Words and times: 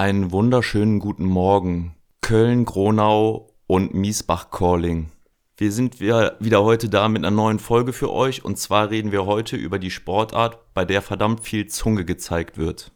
Einen 0.00 0.32
wunderschönen 0.32 0.98
guten 0.98 1.26
Morgen. 1.26 1.94
Köln, 2.22 2.64
Gronau 2.64 3.50
und 3.66 3.92
Miesbach-Calling. 3.92 5.10
Wir 5.58 5.72
sind 5.72 6.00
wieder 6.00 6.64
heute 6.64 6.88
da 6.88 7.06
mit 7.10 7.22
einer 7.22 7.30
neuen 7.30 7.58
Folge 7.58 7.92
für 7.92 8.10
euch 8.10 8.42
und 8.42 8.56
zwar 8.56 8.88
reden 8.88 9.12
wir 9.12 9.26
heute 9.26 9.56
über 9.56 9.78
die 9.78 9.90
Sportart, 9.90 10.72
bei 10.72 10.86
der 10.86 11.02
verdammt 11.02 11.40
viel 11.40 11.66
Zunge 11.66 12.06
gezeigt 12.06 12.56
wird. 12.56 12.92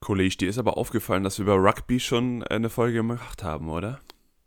Kollege, 0.00 0.36
dir 0.38 0.48
ist 0.48 0.56
aber 0.56 0.78
aufgefallen, 0.78 1.22
dass 1.22 1.38
wir 1.38 1.42
über 1.42 1.56
Rugby 1.56 2.00
schon 2.00 2.42
eine 2.44 2.70
Folge 2.70 2.94
gemacht 2.94 3.44
haben, 3.44 3.68
oder? 3.68 4.00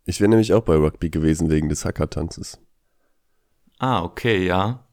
Ich 0.04 0.20
wäre 0.20 0.28
nämlich 0.28 0.52
auch 0.52 0.62
bei 0.62 0.76
Rugby 0.76 1.10
gewesen 1.10 1.50
wegen 1.50 1.68
des 1.68 1.84
Hackertanzes. 1.84 2.58
Ah, 3.78 4.02
okay, 4.02 4.44
ja. 4.46 4.86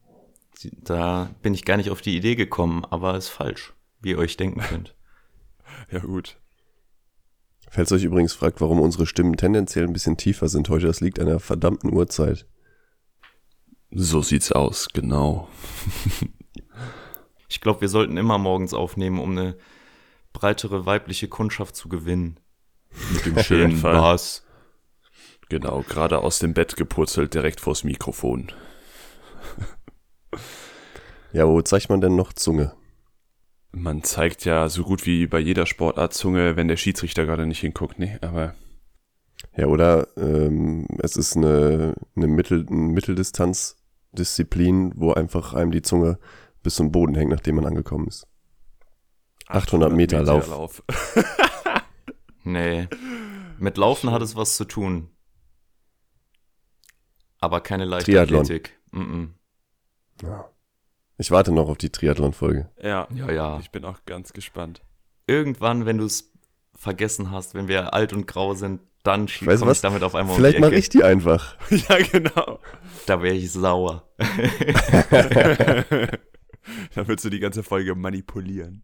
Da 0.64 1.32
bin 1.42 1.54
ich 1.54 1.66
gar 1.66 1.78
nicht 1.78 1.90
auf 1.90 2.02
die 2.02 2.16
Idee 2.16 2.36
gekommen, 2.36 2.86
aber 2.86 3.18
ist 3.18 3.30
falsch, 3.30 3.74
wie 4.00 4.12
ihr 4.12 4.18
euch 4.18 4.38
denken 4.38 4.62
könnt. 4.62 4.96
ja, 5.92 6.00
gut. 6.00 6.38
Falls 7.70 7.92
euch 7.92 8.04
übrigens 8.04 8.34
fragt, 8.34 8.62
warum 8.62 8.80
unsere 8.82 9.08
Stimmen 9.08 9.38
tendenziell 9.38 9.86
ein 9.86 9.94
bisschen 9.94 10.18
tiefer 10.18 10.50
sind 10.50 10.70
heute, 10.70 10.88
das 10.88 11.00
liegt 11.00 11.20
an 11.20 11.28
der 11.28 11.40
verdammten 11.40 11.94
Uhrzeit. 11.94 12.46
So 13.92 14.22
sieht's 14.22 14.52
aus, 14.52 14.90
genau. 14.94 15.48
ich 17.48 17.62
glaube, 17.62 17.82
wir 17.82 17.90
sollten 17.90 18.18
immer 18.18 18.38
morgens 18.38 18.74
aufnehmen, 18.74 19.20
um 19.20 19.32
eine 19.32 19.58
breitere 20.34 20.86
weibliche 20.86 21.28
Kundschaft 21.28 21.76
zu 21.76 21.90
gewinnen. 21.90 22.40
Mit 23.14 23.26
dem 23.26 23.40
schönen 23.40 23.82
Bass. 23.82 24.46
Genau, 25.52 25.84
gerade 25.86 26.20
aus 26.20 26.40
dem 26.40 26.54
Bett 26.54 26.78
gepurzelt, 26.78 27.34
direkt 27.34 27.60
vors 27.60 27.84
Mikrofon. 27.84 28.54
ja, 31.34 31.46
wo 31.46 31.62
zeigt 31.62 31.90
man 31.90 32.00
denn 32.00 32.16
noch 32.16 32.32
Zunge? 32.32 32.72
Man 33.74 34.02
zeigt 34.02 34.46
ja 34.46 34.70
so 34.70 34.84
gut 34.84 35.06
wie 35.06 35.28
bei 35.28 35.40
jeder 35.40 35.66
Sportart 35.66 36.14
Zunge, 36.14 36.56
wenn 36.56 36.70
der 36.70 36.78
Schiedsrichter 36.78 37.26
gerade 37.26 37.46
nicht 37.46 37.60
hinguckt, 37.60 38.00
ne? 38.00 38.18
Aber. 38.22 38.56
Ja, 39.58 39.66
oder 39.66 40.08
ähm, 40.16 40.88
es 41.00 41.18
ist 41.18 41.36
eine, 41.36 41.96
eine, 42.16 42.28
Mittel, 42.28 42.66
eine 42.70 42.94
Mitteldistanzdisziplin, 42.94 44.94
wo 44.96 45.12
einfach 45.12 45.54
einem 45.54 45.72
die 45.72 45.82
Zunge 45.82 46.18
bis 46.64 46.76
zum 46.76 46.94
Boden 46.94 47.16
hängt, 47.16 47.32
nachdem 47.32 47.56
man 47.56 47.66
angekommen 47.66 48.08
ist. 48.08 48.26
800 49.50 49.92
Meter, 49.92 50.20
Meter 50.20 50.32
Lauf. 50.32 50.48
Lauf. 50.48 50.82
nee. 52.46 52.88
Mit 53.60 53.76
Laufen 53.76 54.12
hat 54.12 54.22
es 54.22 54.38
was 54.38 54.56
zu 54.56 54.64
tun. 54.64 55.11
Aber 57.42 57.60
keine 57.60 57.86
Leichtathletik. 57.86 58.80
Mm 58.92 59.02
-mm. 59.02 59.30
Ja. 60.22 60.50
Ich 61.18 61.32
warte 61.32 61.52
noch 61.52 61.70
auf 61.70 61.78
die 61.78 61.90
Triathlon-Folge. 61.92 62.70
Ja, 62.82 63.08
ja, 63.14 63.32
ja. 63.32 63.60
Ich 63.60 63.72
bin 63.72 63.84
auch 63.86 64.06
ganz 64.06 64.34
gespannt. 64.34 64.82
Irgendwann, 65.28 65.86
wenn 65.86 65.98
du 65.98 66.06
es 66.06 66.32
vergessen 66.74 67.32
hast, 67.32 67.54
wenn 67.54 67.68
wir 67.68 67.94
alt 67.94 68.14
und 68.14 68.26
grau 68.26 68.54
sind, 68.54 68.82
dann 69.04 69.28
komme 69.28 69.72
ich 69.72 69.82
damit 69.82 70.04
auf 70.04 70.16
einmal 70.16 70.36
Vielleicht 70.36 70.58
um 70.58 70.62
mache 70.62 70.76
ich 70.76 70.90
die 70.90 71.04
einfach. 71.04 71.58
ja, 71.70 71.98
genau. 71.98 72.60
Da 73.06 73.22
wäre 73.22 73.36
ich 73.36 73.52
sauer. 73.52 74.08
dann 76.96 77.08
würdest 77.08 77.26
du 77.26 77.30
die 77.30 77.40
ganze 77.40 77.64
Folge 77.64 77.96
manipulieren. 77.96 78.84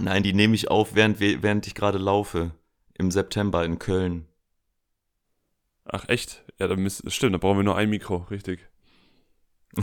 Nein, 0.00 0.22
die 0.22 0.32
nehme 0.32 0.54
ich 0.54 0.70
auf, 0.70 0.94
während, 0.94 1.20
während 1.20 1.66
ich 1.66 1.74
gerade 1.74 1.98
laufe. 1.98 2.52
Im 2.94 3.10
September 3.10 3.64
in 3.64 3.78
Köln. 3.78 4.26
Ach, 5.84 6.08
echt? 6.08 6.41
Ja, 6.58 6.68
dann 6.68 6.80
müssen, 6.80 7.10
stimmt, 7.10 7.34
da 7.34 7.38
brauchen 7.38 7.58
wir 7.58 7.64
nur 7.64 7.76
ein 7.76 7.90
Mikro, 7.90 8.26
richtig. 8.30 8.68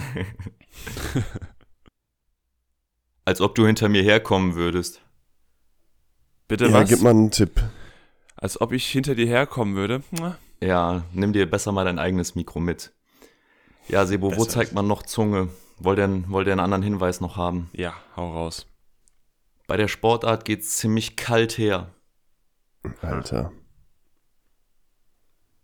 Als 3.26 3.42
ob 3.42 3.56
du 3.56 3.66
hinter 3.66 3.90
mir 3.90 4.04
herkommen 4.04 4.56
würdest. 4.56 5.02
Bitte 6.48 6.68
ja, 6.68 6.74
was? 6.74 6.90
gib 6.90 7.02
mal 7.02 7.12
einen 7.12 7.32
Tipp. 7.32 7.62
Als 8.36 8.60
ob 8.62 8.72
ich 8.72 8.88
hinter 8.88 9.16
dir 9.16 9.28
herkommen 9.28 9.76
würde? 9.76 10.02
Ja, 10.62 11.04
nimm 11.14 11.34
dir 11.34 11.50
besser 11.50 11.72
mal 11.72 11.86
dein 11.86 12.00
eigenes 12.00 12.36
Mikro 12.36 12.60
mit. 12.60 12.92
Ja, 13.88 14.06
Sebo, 14.06 14.30
besser 14.30 14.42
wo 14.42 14.46
zeigt 14.46 14.74
man 14.74 14.88
noch 14.88 15.04
Zunge? 15.04 15.50
Wollt 15.78 16.00
ihr, 16.00 16.24
wollt 16.28 16.48
ihr 16.48 16.54
einen 16.54 16.60
anderen 16.60 16.84
Hinweis 16.84 17.22
noch 17.22 17.38
haben? 17.38 17.70
Ja, 17.74 17.94
hau 18.16 18.32
raus. 18.32 18.68
Bei 19.68 19.78
der 19.78 19.88
Sportart 19.88 20.46
geht's 20.46 20.78
ziemlich 20.78 21.16
kalt 21.16 21.58
her. 21.58 21.94
Alter. 23.02 23.52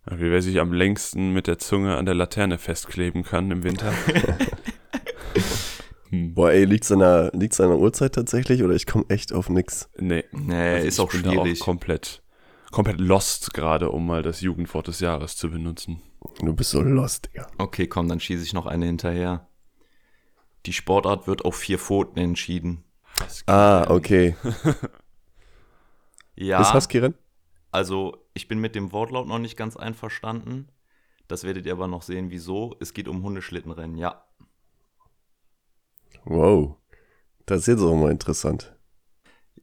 Wie 0.09 0.31
wer 0.31 0.41
sich 0.41 0.59
am 0.59 0.71
längsten 0.71 1.33
mit 1.33 1.47
der 1.47 1.57
Zunge 1.57 1.97
an 1.97 2.05
der 2.05 2.13
Laterne 2.13 2.57
festkleben 2.57 3.23
kann 3.23 3.49
im 3.49 3.63
Winter. 3.63 3.91
Boah, 6.11 6.51
ey, 6.51 6.65
liegt's 6.65 6.91
an 6.91 6.99
der, 6.99 7.31
liegt's 7.33 7.59
an 7.59 7.69
der 7.69 7.79
Uhrzeit 7.79 8.13
tatsächlich 8.13 8.63
oder 8.63 8.75
ich 8.75 8.85
komme 8.85 9.05
echt 9.09 9.33
auf 9.33 9.49
nix? 9.49 9.89
Nee. 9.97 10.23
Nee, 10.31 10.75
also 10.75 10.87
ist 10.87 10.99
auch 10.99 11.11
schwierig. 11.11 11.59
Auch 11.59 11.65
komplett, 11.65 12.21
komplett 12.71 12.99
lost 12.99 13.53
gerade, 13.53 13.89
um 13.89 14.05
mal 14.05 14.21
das 14.21 14.41
Jugendwort 14.41 14.87
des 14.87 14.99
Jahres 14.99 15.35
zu 15.37 15.49
benutzen. 15.49 16.01
Du 16.39 16.53
bist 16.53 16.69
so 16.69 16.81
lost, 16.81 17.25
Digga. 17.25 17.47
Okay, 17.57 17.87
komm, 17.87 18.07
dann 18.07 18.19
schieße 18.19 18.43
ich 18.43 18.53
noch 18.53 18.67
eine 18.67 18.85
hinterher. 18.85 19.47
Die 20.67 20.73
Sportart 20.73 21.27
wird 21.27 21.45
auf 21.45 21.55
vier 21.55 21.79
Pfoten 21.79 22.19
entschieden. 22.19 22.83
Ah, 23.47 23.85
okay. 23.89 24.35
ja. 26.35 26.61
Ist 26.61 26.73
Husky-Rennen? 26.73 27.15
Also, 27.71 28.24
ich 28.35 28.47
bin 28.47 28.59
mit 28.59 28.75
dem 28.75 28.91
Wortlaut 28.91 29.27
noch 29.27 29.39
nicht 29.39 29.57
ganz 29.57 29.75
einverstanden. 29.77 30.67
Das 31.27 31.43
werdet 31.43 31.65
ihr 31.65 31.71
aber 31.71 31.87
noch 31.87 32.03
sehen, 32.03 32.29
wieso. 32.29 32.75
Es 32.79 32.93
geht 32.93 33.07
um 33.07 33.23
Hundeschlittenrennen, 33.23 33.97
ja. 33.97 34.23
Wow. 36.25 36.75
Das 37.45 37.61
ist 37.61 37.67
jetzt 37.67 37.81
auch 37.81 37.95
mal 37.95 38.11
interessant. 38.11 38.75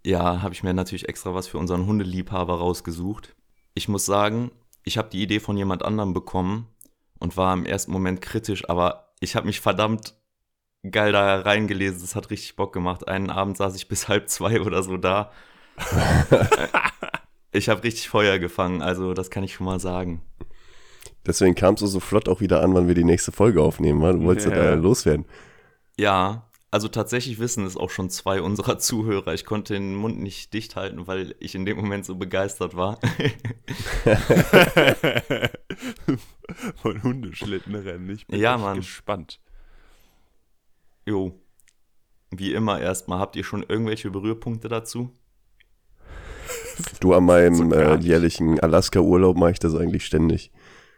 Ja, 0.05 0.43
habe 0.43 0.55
ich 0.55 0.63
mir 0.63 0.73
natürlich 0.73 1.09
extra 1.09 1.35
was 1.35 1.47
für 1.47 1.59
unseren 1.59 1.87
Hundeliebhaber 1.87 2.59
rausgesucht. 2.59 3.37
Ich 3.75 3.89
muss 3.89 4.07
sagen, 4.07 4.51
ich 4.85 4.99
habe 4.99 5.11
die 5.11 5.23
Idee 5.23 5.39
von 5.39 5.57
jemand 5.57 5.85
anderem 5.85 6.15
bekommen 6.15 6.67
und 7.21 7.37
war 7.37 7.53
im 7.53 7.67
ersten 7.67 7.93
Moment 7.93 8.23
kritisch, 8.23 8.69
aber 8.69 9.13
ich 9.21 9.37
habe 9.37 9.47
mich 9.47 9.61
verdammt 9.61 10.15
geil 10.91 11.13
da 11.13 11.41
reingelesen. 11.41 12.01
Das 12.01 12.17
hat 12.17 12.31
richtig 12.31 12.57
Bock 12.57 12.73
gemacht. 12.73 13.07
Einen 13.07 13.31
Abend 13.31 13.57
saß 13.59 13.77
ich 13.77 13.87
bis 13.87 14.09
halb 14.09 14.29
zwei 14.31 14.61
oder 14.61 14.83
so 14.83 14.97
da. 14.97 15.31
ich 17.53 17.69
habe 17.69 17.85
richtig 17.85 18.09
Feuer 18.09 18.39
gefangen, 18.39 18.83
also 18.83 19.15
das 19.15 19.31
kann 19.31 19.45
ich 19.45 19.55
schon 19.55 19.67
mal 19.67 19.79
sagen. 19.79 20.23
Deswegen 21.25 21.55
kamst 21.55 21.83
du 21.83 21.87
so 21.87 22.01
flott 22.01 22.29
auch 22.29 22.41
wieder 22.41 22.63
an, 22.63 22.75
wann 22.75 22.89
wir 22.89 22.95
die 22.97 23.05
nächste 23.05 23.31
Folge 23.31 23.63
aufnehmen. 23.63 24.01
Du 24.01 24.25
wolltest 24.25 24.49
ja, 24.49 24.57
ja 24.57 24.63
da 24.71 24.75
loswerden. 24.75 25.27
Ja, 25.97 26.49
also 26.73 26.89
tatsächlich 26.89 27.39
wissen 27.39 27.67
es 27.67 27.77
auch 27.77 27.91
schon 27.91 28.09
zwei 28.11 28.41
unserer 28.41 28.79
Zuhörer. 28.81 29.35
Ich 29.35 29.45
konnte 29.45 29.75
den 29.75 29.95
Mund 29.95 30.19
nicht 30.21 30.55
dicht 30.55 30.75
halten, 30.75 31.07
weil 31.07 31.37
ich 31.39 31.55
in 31.55 31.67
dem 31.67 31.77
Moment 31.77 32.07
so 32.07 32.17
begeistert 32.17 32.75
war. 32.75 32.99
Von 36.77 37.03
Hundeschlittenrennen. 37.03 38.09
Ich 38.11 38.27
bin 38.27 38.41
ja, 38.41 38.57
Mann. 38.57 38.79
gespannt. 38.79 39.39
Jo. 41.07 41.39
Wie 42.31 42.55
immer 42.55 42.81
erstmal, 42.81 43.19
habt 43.19 43.37
ihr 43.37 43.45
schon 43.45 43.63
irgendwelche 43.63 44.11
Berührpunkte 44.11 44.69
dazu? 44.69 45.11
Du 47.01 47.15
an 47.15 47.25
meinem 47.25 47.55
so 47.55 47.73
äh, 47.73 47.99
jährlichen 47.99 48.61
Alaska-Urlaub 48.61 49.37
mache 49.37 49.53
ich 49.53 49.59
das 49.59 49.75
eigentlich 49.75 50.05
ständig. 50.05 50.51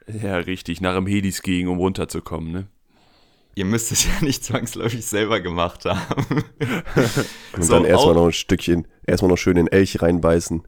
Ja, 0.07 0.37
richtig, 0.37 0.81
nach 0.81 0.95
dem 0.95 1.07
Heliskiing, 1.07 1.69
um 1.69 1.79
runterzukommen, 1.79 2.53
ne? 2.53 2.67
Ihr 3.55 3.65
müsst 3.65 3.93
es 3.93 4.05
ja 4.07 4.12
nicht 4.21 4.45
zwangsläufig 4.45 5.07
selber 5.07 5.41
gemacht 5.41 5.85
haben. 5.85 6.25
und 7.53 7.62
so, 7.62 7.75
dann 7.75 7.85
erstmal 7.85 8.15
noch 8.15 8.27
ein 8.27 8.33
Stückchen, 8.33 8.87
erstmal 9.07 9.31
noch 9.31 9.39
schön 9.39 9.57
in 9.57 9.69
Elch 9.69 10.03
reinbeißen 10.03 10.62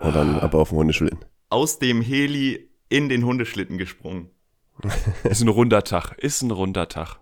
und 0.00 0.16
dann 0.16 0.36
ah. 0.36 0.40
ab 0.40 0.54
auf 0.54 0.70
den 0.70 0.78
Hundeschlitten. 0.78 1.20
Aus 1.50 1.78
dem 1.78 2.02
Heli 2.02 2.70
in 2.88 3.08
den 3.08 3.24
Hundeschlitten 3.24 3.78
gesprungen. 3.78 4.30
Ist 5.24 5.42
ein 5.42 5.48
runder 5.48 5.82
Tag, 5.82 6.16
ist 6.18 6.42
ein 6.42 6.52
runder 6.52 6.88
Tag. 6.88 7.18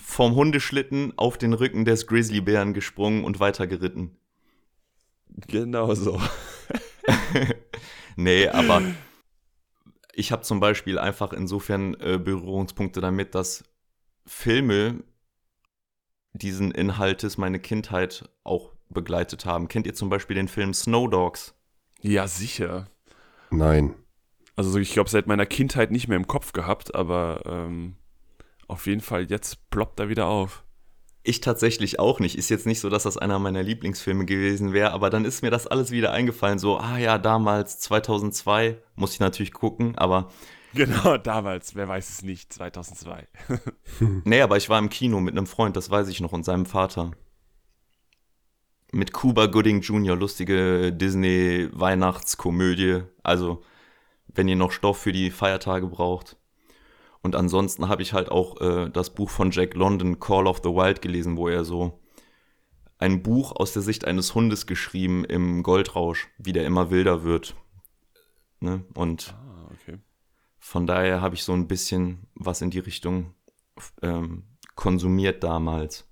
Vom 0.00 0.36
Hundeschlitten 0.36 1.12
auf 1.16 1.38
den 1.38 1.52
Rücken 1.52 1.84
des 1.84 2.06
Grizzlybären 2.06 2.72
gesprungen 2.72 3.24
und 3.24 3.40
weitergeritten. 3.40 4.16
Genau 5.34 5.94
so. 5.94 6.20
nee, 8.16 8.48
aber 8.48 8.82
ich 10.14 10.32
habe 10.32 10.42
zum 10.42 10.60
Beispiel 10.60 10.98
einfach 10.98 11.32
insofern 11.32 11.94
äh, 11.94 12.18
Berührungspunkte 12.18 13.00
damit, 13.00 13.34
dass 13.34 13.64
Filme 14.26 15.02
diesen 16.32 16.70
Inhaltes 16.70 17.38
meine 17.38 17.58
Kindheit 17.58 18.28
auch 18.42 18.72
begleitet 18.88 19.44
haben. 19.44 19.68
Kennt 19.68 19.86
ihr 19.86 19.94
zum 19.94 20.08
Beispiel 20.08 20.36
den 20.36 20.48
Film 20.48 20.74
Snow 20.74 21.08
Dogs? 21.08 21.54
Ja, 22.00 22.26
sicher. 22.28 22.88
Nein. 23.50 23.94
Also 24.56 24.78
ich 24.78 24.92
glaube, 24.92 25.10
seit 25.10 25.26
meiner 25.26 25.46
Kindheit 25.46 25.90
nicht 25.90 26.08
mehr 26.08 26.16
im 26.16 26.26
Kopf 26.26 26.52
gehabt, 26.52 26.94
aber 26.94 27.42
ähm, 27.46 27.96
auf 28.68 28.86
jeden 28.86 29.00
Fall 29.00 29.30
jetzt 29.30 29.68
ploppt 29.70 30.00
er 30.00 30.08
wieder 30.08 30.26
auf. 30.26 30.63
Ich 31.26 31.40
tatsächlich 31.40 31.98
auch 31.98 32.20
nicht. 32.20 32.36
Ist 32.36 32.50
jetzt 32.50 32.66
nicht 32.66 32.80
so, 32.80 32.90
dass 32.90 33.04
das 33.04 33.16
einer 33.16 33.38
meiner 33.38 33.62
Lieblingsfilme 33.62 34.26
gewesen 34.26 34.74
wäre, 34.74 34.92
aber 34.92 35.08
dann 35.08 35.24
ist 35.24 35.40
mir 35.40 35.50
das 35.50 35.66
alles 35.66 35.90
wieder 35.90 36.12
eingefallen. 36.12 36.58
So, 36.58 36.76
ah 36.76 36.98
ja, 36.98 37.16
damals, 37.16 37.80
2002, 37.80 38.76
muss 38.94 39.14
ich 39.14 39.20
natürlich 39.20 39.52
gucken, 39.52 39.96
aber 39.96 40.30
Genau, 40.74 41.16
damals, 41.16 41.74
wer 41.76 41.88
weiß 41.88 42.10
es 42.10 42.22
nicht, 42.22 42.52
2002. 42.52 43.26
Nee, 44.24 44.42
aber 44.42 44.56
ich 44.56 44.68
war 44.68 44.80
im 44.80 44.88
Kino 44.90 45.20
mit 45.20 45.36
einem 45.36 45.46
Freund, 45.46 45.76
das 45.76 45.88
weiß 45.88 46.08
ich 46.08 46.20
noch, 46.20 46.32
und 46.32 46.44
seinem 46.44 46.66
Vater. 46.66 47.12
Mit 48.92 49.12
Cuba 49.12 49.46
Gooding 49.46 49.82
Jr., 49.82 50.16
lustige 50.16 50.92
Disney-Weihnachtskomödie. 50.92 53.02
Also, 53.22 53.62
wenn 54.26 54.48
ihr 54.48 54.56
noch 54.56 54.72
Stoff 54.72 54.98
für 54.98 55.12
die 55.12 55.30
Feiertage 55.30 55.86
braucht. 55.86 56.36
Und 57.24 57.34
ansonsten 57.36 57.88
habe 57.88 58.02
ich 58.02 58.12
halt 58.12 58.28
auch 58.30 58.60
äh, 58.60 58.90
das 58.90 59.14
Buch 59.14 59.30
von 59.30 59.50
Jack 59.50 59.74
London, 59.74 60.20
Call 60.20 60.46
of 60.46 60.58
the 60.62 60.68
Wild, 60.68 61.00
gelesen, 61.00 61.36
wo 61.38 61.48
er 61.48 61.64
so 61.64 62.00
ein 62.98 63.22
Buch 63.22 63.52
aus 63.56 63.72
der 63.72 63.80
Sicht 63.82 64.04
eines 64.04 64.34
Hundes 64.34 64.66
geschrieben 64.66 65.24
im 65.24 65.62
Goldrausch, 65.62 66.28
wie 66.38 66.52
der 66.52 66.66
immer 66.66 66.90
wilder 66.90 67.24
wird. 67.24 67.56
Ne? 68.60 68.84
Und 68.94 69.34
Ah, 69.36 69.68
okay. 69.72 69.98
von 70.58 70.86
daher 70.86 71.22
habe 71.22 71.34
ich 71.34 71.44
so 71.44 71.54
ein 71.54 71.66
bisschen 71.66 72.26
was 72.34 72.60
in 72.60 72.70
die 72.70 72.78
Richtung 72.78 73.34
ähm, 74.02 74.44
konsumiert 74.74 75.42
damals. 75.42 76.06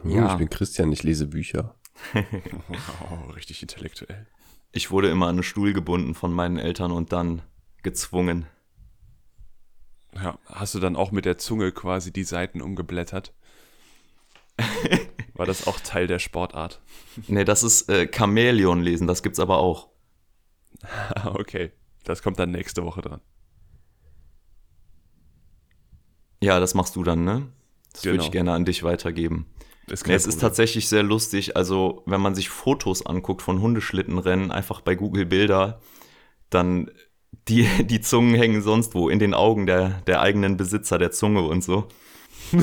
Hm, 0.00 0.10
Ja. 0.10 0.32
Ich 0.32 0.38
bin 0.38 0.48
Christian, 0.50 0.90
ich 0.90 1.02
lese 1.02 1.26
Bücher. 1.26 1.76
Wow, 2.14 3.36
richtig 3.36 3.60
intellektuell. 3.60 4.26
Ich 4.72 4.90
wurde 4.90 5.10
immer 5.10 5.26
an 5.26 5.36
einen 5.36 5.42
Stuhl 5.42 5.74
gebunden 5.74 6.14
von 6.14 6.32
meinen 6.32 6.56
Eltern 6.56 6.92
und 6.92 7.12
dann 7.12 7.42
gezwungen. 7.82 8.46
Ja, 10.14 10.38
hast 10.46 10.74
du 10.74 10.80
dann 10.80 10.96
auch 10.96 11.12
mit 11.12 11.24
der 11.24 11.38
Zunge 11.38 11.72
quasi 11.72 12.12
die 12.12 12.24
Seiten 12.24 12.60
umgeblättert? 12.60 13.32
War 15.34 15.46
das 15.46 15.66
auch 15.66 15.80
Teil 15.80 16.06
der 16.06 16.18
Sportart? 16.18 16.80
Nee, 17.28 17.44
das 17.44 17.62
ist 17.62 17.88
äh, 17.88 18.08
Chamäleon 18.12 18.82
lesen, 18.82 19.06
das 19.06 19.22
gibt's 19.22 19.40
aber 19.40 19.58
auch. 19.58 19.88
Okay. 21.24 21.72
Das 22.04 22.22
kommt 22.22 22.38
dann 22.38 22.50
nächste 22.50 22.82
Woche 22.84 23.02
dran. 23.02 23.20
Ja, 26.42 26.58
das 26.60 26.74
machst 26.74 26.96
du 26.96 27.04
dann, 27.04 27.24
ne? 27.24 27.46
Das 27.92 28.04
würde 28.04 28.16
Genau. 28.16 28.24
ich 28.24 28.30
gerne 28.32 28.52
an 28.52 28.64
dich 28.64 28.82
weitergeben. 28.82 29.46
Ist 29.88 30.06
Nee, 30.06 30.14
es 30.14 30.26
ist 30.26 30.40
tatsächlich 30.40 30.88
sehr 30.88 31.02
lustig. 31.02 31.56
Also, 31.56 32.02
wenn 32.06 32.20
man 32.20 32.34
sich 32.34 32.48
Fotos 32.48 33.04
anguckt 33.04 33.42
von 33.42 33.60
Hundeschlittenrennen, 33.60 34.50
einfach 34.50 34.80
bei 34.80 34.94
Google 34.94 35.26
Bilder, 35.26 35.80
dann 36.48 36.90
die, 37.48 37.66
die 37.84 38.00
Zungen 38.00 38.34
hängen 38.34 38.62
sonst 38.62 38.94
wo, 38.94 39.08
in 39.08 39.18
den 39.18 39.34
Augen 39.34 39.66
der, 39.66 40.02
der 40.06 40.20
eigenen 40.20 40.56
Besitzer 40.56 40.98
der 40.98 41.10
Zunge 41.10 41.42
und 41.42 41.64
so. 41.64 41.88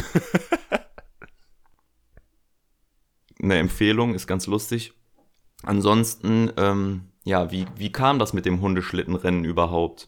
Eine 3.41 3.57
Empfehlung, 3.57 4.13
ist 4.15 4.27
ganz 4.27 4.47
lustig. 4.47 4.93
Ansonsten, 5.63 6.51
ähm, 6.57 7.11
ja, 7.23 7.51
wie, 7.51 7.65
wie 7.75 7.91
kam 7.91 8.19
das 8.19 8.33
mit 8.33 8.45
dem 8.45 8.61
Hundeschlittenrennen 8.61 9.43
überhaupt? 9.43 10.07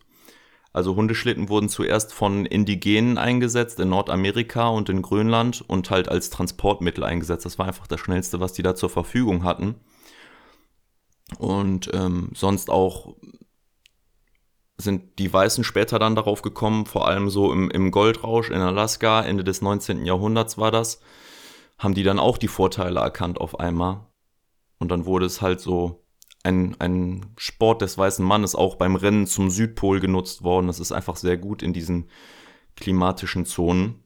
Also 0.72 0.96
Hundeschlitten 0.96 1.50
wurden 1.50 1.68
zuerst 1.68 2.14
von 2.14 2.46
Indigenen 2.46 3.18
eingesetzt 3.18 3.80
in 3.80 3.90
Nordamerika 3.90 4.68
und 4.68 4.88
in 4.90 5.02
Grönland 5.02 5.62
und 5.68 5.90
halt 5.90 6.10
als 6.10 6.30
Transportmittel 6.30 7.04
eingesetzt. 7.04 7.46
Das 7.46 7.58
war 7.58 7.68
einfach 7.68 7.88
das 7.88 8.00
Schnellste, 8.00 8.40
was 8.40 8.54
die 8.54 8.62
da 8.62 8.76
zur 8.76 8.90
Verfügung 8.90 9.44
hatten. 9.44 9.76
Und 11.38 11.90
ähm, 11.94 12.30
sonst 12.34 12.70
auch 12.70 13.16
sind 14.80 15.20
die 15.20 15.32
Weißen 15.32 15.64
später 15.64 16.00
dann 16.00 16.16
darauf 16.16 16.42
gekommen, 16.42 16.86
vor 16.86 17.08
allem 17.08 17.30
so 17.30 17.52
im, 17.52 17.70
im 17.70 17.92
Goldrausch 17.92 18.50
in 18.50 18.62
Alaska, 18.62 19.22
Ende 19.22 19.44
des 19.44 19.62
19. 19.62 20.06
Jahrhunderts 20.06 20.58
war 20.58 20.72
das, 20.72 21.02
haben 21.78 21.94
die 21.94 22.04
dann 22.04 22.18
auch 22.18 22.38
die 22.38 22.48
Vorteile 22.48 23.02
erkannt 23.02 23.42
auf 23.42 23.60
einmal. 23.60 24.08
Und 24.78 24.90
dann 24.90 25.06
wurde 25.06 25.26
es 25.26 25.42
halt 25.42 25.60
so 25.60 26.06
ein, 26.44 26.78
ein 26.80 27.26
Sport 27.38 27.82
des 27.82 27.98
weißen 27.98 28.26
Mannes 28.26 28.56
auch 28.56 28.76
beim 28.76 28.96
Rennen 28.96 29.28
zum 29.28 29.50
Südpol 29.50 30.00
genutzt 30.00 30.44
worden. 30.44 30.68
Das 30.68 30.80
ist 30.80 30.94
einfach 30.94 31.18
sehr 31.18 31.38
gut 31.38 31.62
in 31.62 31.74
diesen 31.74 32.10
klimatischen 32.78 33.46
Zonen. 33.46 34.02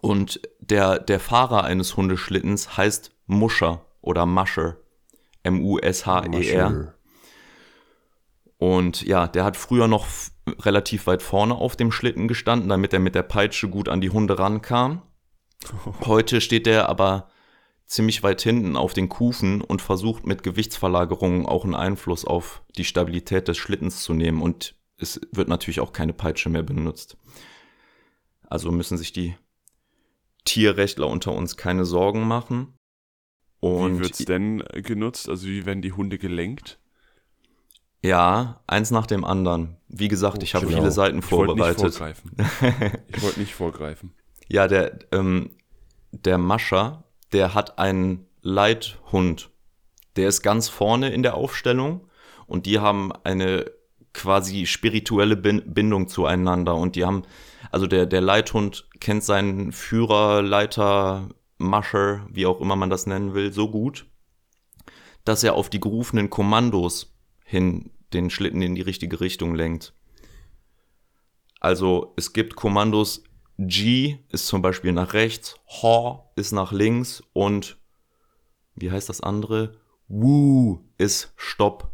Und 0.00 0.40
der, 0.60 0.98
der 0.98 1.20
Fahrer 1.20 1.64
eines 1.64 1.98
Hundeschlittens 1.98 2.78
heißt 2.78 3.14
Muscher 3.26 3.84
oder 4.00 4.24
Musher. 4.24 4.78
M-U-S-H-E-R. 5.42 6.94
Und 8.60 9.00
ja, 9.06 9.26
der 9.26 9.44
hat 9.44 9.56
früher 9.56 9.88
noch 9.88 10.06
relativ 10.60 11.06
weit 11.06 11.22
vorne 11.22 11.54
auf 11.54 11.76
dem 11.76 11.90
Schlitten 11.90 12.28
gestanden, 12.28 12.68
damit 12.68 12.92
er 12.92 12.98
mit 12.98 13.14
der 13.14 13.22
Peitsche 13.22 13.70
gut 13.70 13.88
an 13.88 14.02
die 14.02 14.10
Hunde 14.10 14.38
rankam. 14.38 15.00
Heute 16.04 16.42
steht 16.42 16.66
er 16.66 16.90
aber 16.90 17.30
ziemlich 17.86 18.22
weit 18.22 18.42
hinten 18.42 18.76
auf 18.76 18.92
den 18.92 19.08
Kufen 19.08 19.62
und 19.62 19.80
versucht 19.80 20.26
mit 20.26 20.42
Gewichtsverlagerungen 20.42 21.46
auch 21.46 21.64
einen 21.64 21.74
Einfluss 21.74 22.26
auf 22.26 22.62
die 22.76 22.84
Stabilität 22.84 23.48
des 23.48 23.56
Schlittens 23.56 24.02
zu 24.02 24.12
nehmen. 24.12 24.42
Und 24.42 24.74
es 24.98 25.22
wird 25.32 25.48
natürlich 25.48 25.80
auch 25.80 25.94
keine 25.94 26.12
Peitsche 26.12 26.50
mehr 26.50 26.62
benutzt. 26.62 27.16
Also 28.46 28.70
müssen 28.70 28.98
sich 28.98 29.14
die 29.14 29.36
Tierrechtler 30.44 31.06
unter 31.06 31.32
uns 31.32 31.56
keine 31.56 31.86
Sorgen 31.86 32.28
machen. 32.28 32.74
Und 33.60 34.00
wie 34.00 34.04
wird's 34.04 34.18
denn 34.18 34.62
genutzt? 34.74 35.30
Also 35.30 35.46
wie 35.46 35.64
werden 35.64 35.80
die 35.80 35.92
Hunde 35.92 36.18
gelenkt? 36.18 36.78
Ja, 38.02 38.60
eins 38.66 38.90
nach 38.90 39.06
dem 39.06 39.24
anderen. 39.24 39.76
Wie 39.88 40.08
gesagt, 40.08 40.38
Oh, 40.40 40.42
ich 40.42 40.54
habe 40.54 40.66
genau. 40.66 40.78
viele 40.78 40.90
Seiten 40.92 41.18
Ich 41.18 41.30
wollte 41.30 41.52
nicht 41.54 41.58
vorbereitet. 41.58 41.94
vorgreifen. 41.94 42.30
Ich 43.08 43.22
wollte 43.22 43.40
nicht 43.40 43.54
vorgreifen. 43.54 44.14
Ja, 44.52 44.66
der, 44.66 44.98
ähm, 45.12 45.50
der 46.10 46.36
Mascher, 46.36 47.04
der 47.32 47.54
hat 47.54 47.78
einen 47.78 48.26
Leithund. 48.42 49.50
Der 50.16 50.26
ist 50.28 50.42
ganz 50.42 50.68
vorne 50.68 51.10
in 51.12 51.22
der 51.22 51.34
Aufstellung 51.36 52.08
und 52.48 52.66
die 52.66 52.80
haben 52.80 53.12
eine 53.22 53.70
quasi 54.12 54.66
spirituelle 54.66 55.36
Bin 55.36 55.62
Bindung 55.72 56.08
zueinander 56.08 56.74
und 56.74 56.96
die 56.96 57.04
haben, 57.04 57.22
also 57.70 57.86
der, 57.86 58.06
der 58.06 58.22
Leithund 58.22 58.88
kennt 58.98 59.22
seinen 59.22 59.70
Führer, 59.70 60.42
Leiter, 60.42 61.28
Mascher, 61.58 62.26
wie 62.28 62.46
auch 62.46 62.60
immer 62.60 62.74
man 62.74 62.90
das 62.90 63.06
nennen 63.06 63.34
will, 63.34 63.52
so 63.52 63.70
gut, 63.70 64.06
dass 65.24 65.44
er 65.44 65.54
auf 65.54 65.70
die 65.70 65.78
gerufenen 65.78 66.28
Kommandos 66.28 67.09
hin 67.50 67.90
den 68.12 68.30
Schlitten 68.30 68.62
in 68.62 68.74
die 68.74 68.82
richtige 68.82 69.20
Richtung 69.20 69.54
lenkt. 69.54 69.92
Also 71.60 72.14
es 72.16 72.32
gibt 72.32 72.54
Kommandos, 72.54 73.24
G 73.58 74.18
ist 74.30 74.46
zum 74.46 74.62
Beispiel 74.62 74.92
nach 74.92 75.12
rechts, 75.12 75.56
Haw 75.66 76.30
ist 76.36 76.52
nach 76.52 76.72
links 76.72 77.22
und 77.32 77.76
wie 78.74 78.90
heißt 78.90 79.08
das 79.08 79.20
andere? 79.20 79.76
Woo 80.08 80.80
ist 80.96 81.32
Stopp. 81.36 81.90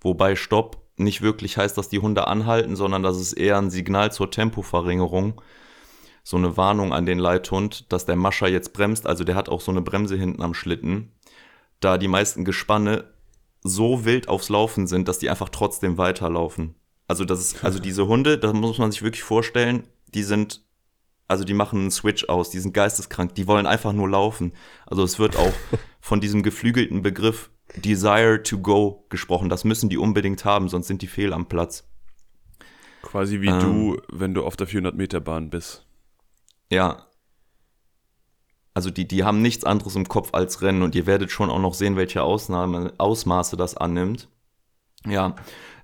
Wobei 0.00 0.36
Stopp 0.36 0.86
nicht 0.96 1.22
wirklich 1.22 1.56
heißt, 1.56 1.76
dass 1.76 1.88
die 1.88 1.98
Hunde 1.98 2.28
anhalten, 2.28 2.76
sondern 2.76 3.02
das 3.02 3.18
ist 3.18 3.32
eher 3.32 3.56
ein 3.58 3.70
Signal 3.70 4.12
zur 4.12 4.30
Tempoverringerung. 4.30 5.40
So 6.22 6.36
eine 6.36 6.56
Warnung 6.56 6.92
an 6.92 7.06
den 7.06 7.18
Leithund, 7.18 7.90
dass 7.92 8.04
der 8.04 8.16
Mascher 8.16 8.48
jetzt 8.48 8.72
bremst. 8.72 9.06
Also 9.06 9.24
der 9.24 9.34
hat 9.34 9.48
auch 9.48 9.60
so 9.60 9.72
eine 9.72 9.80
Bremse 9.80 10.16
hinten 10.16 10.42
am 10.42 10.54
Schlitten. 10.54 11.12
Da 11.80 11.98
die 11.98 12.08
meisten 12.08 12.44
Gespanne 12.44 13.12
so 13.68 14.04
wild 14.04 14.28
aufs 14.28 14.48
Laufen 14.48 14.86
sind, 14.86 15.08
dass 15.08 15.18
die 15.18 15.30
einfach 15.30 15.48
trotzdem 15.48 15.98
weiterlaufen. 15.98 16.74
Also 17.06 17.24
das 17.24 17.40
ist, 17.40 17.64
also 17.64 17.78
diese 17.78 18.06
Hunde, 18.06 18.38
da 18.38 18.52
muss 18.52 18.78
man 18.78 18.92
sich 18.92 19.02
wirklich 19.02 19.22
vorstellen, 19.22 19.88
die 20.14 20.22
sind, 20.22 20.64
also 21.26 21.44
die 21.44 21.54
machen 21.54 21.80
einen 21.80 21.90
Switch 21.90 22.28
aus, 22.28 22.50
die 22.50 22.58
sind 22.58 22.74
geisteskrank, 22.74 23.34
die 23.34 23.46
wollen 23.46 23.66
einfach 23.66 23.92
nur 23.92 24.08
laufen. 24.08 24.52
Also 24.86 25.02
es 25.02 25.18
wird 25.18 25.36
auch 25.36 25.52
von 26.00 26.20
diesem 26.20 26.42
geflügelten 26.42 27.02
Begriff 27.02 27.50
Desire 27.76 28.42
to 28.42 28.58
go 28.58 29.04
gesprochen. 29.08 29.48
Das 29.48 29.64
müssen 29.64 29.88
die 29.88 29.98
unbedingt 29.98 30.44
haben, 30.44 30.68
sonst 30.68 30.86
sind 30.88 31.02
die 31.02 31.06
fehl 31.06 31.32
am 31.32 31.46
Platz. 31.46 31.84
Quasi 33.02 33.40
wie 33.40 33.48
Ähm. 33.48 33.60
du, 33.60 34.00
wenn 34.10 34.34
du 34.34 34.44
auf 34.44 34.56
der 34.56 34.68
400-Meter-Bahn 34.68 35.50
bist. 35.50 35.86
Ja. 36.70 37.07
Also 38.78 38.92
die, 38.92 39.08
die 39.08 39.24
haben 39.24 39.42
nichts 39.42 39.64
anderes 39.64 39.96
im 39.96 40.06
Kopf 40.06 40.28
als 40.34 40.62
Rennen 40.62 40.82
und 40.82 40.94
ihr 40.94 41.04
werdet 41.04 41.32
schon 41.32 41.50
auch 41.50 41.58
noch 41.58 41.74
sehen, 41.74 41.96
welche 41.96 42.22
Ausnahme, 42.22 42.92
Ausmaße 42.96 43.56
das 43.56 43.76
annimmt. 43.76 44.28
Ja, 45.04 45.34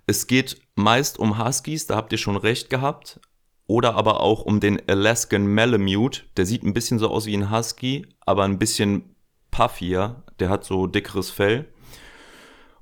es 0.06 0.28
geht 0.28 0.60
meist 0.76 1.18
um 1.18 1.44
Huskies, 1.44 1.88
da 1.88 1.96
habt 1.96 2.12
ihr 2.12 2.18
schon 2.18 2.36
recht 2.36 2.70
gehabt. 2.70 3.18
Oder 3.66 3.96
aber 3.96 4.20
auch 4.20 4.42
um 4.42 4.60
den 4.60 4.80
Alaskan 4.88 5.52
Malamute. 5.52 6.22
Der 6.36 6.46
sieht 6.46 6.62
ein 6.62 6.72
bisschen 6.72 7.00
so 7.00 7.08
aus 7.08 7.26
wie 7.26 7.36
ein 7.36 7.50
Husky, 7.50 8.06
aber 8.20 8.44
ein 8.44 8.60
bisschen 8.60 9.16
puffier. 9.50 10.22
Der 10.38 10.48
hat 10.48 10.62
so 10.64 10.86
dickeres 10.86 11.30
Fell. 11.30 11.66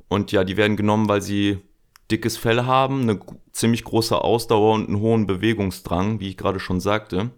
Und 0.08 0.30
ja, 0.30 0.44
die 0.44 0.58
werden 0.58 0.76
genommen, 0.76 1.08
weil 1.08 1.22
sie 1.22 1.62
dickes 2.10 2.36
Fell 2.36 2.66
haben, 2.66 3.00
eine 3.00 3.18
ziemlich 3.52 3.82
große 3.84 4.20
Ausdauer 4.20 4.74
und 4.74 4.88
einen 4.88 5.00
hohen 5.00 5.26
Bewegungsdrang, 5.26 6.20
wie 6.20 6.28
ich 6.28 6.36
gerade 6.36 6.60
schon 6.60 6.80
sagte. 6.80 7.30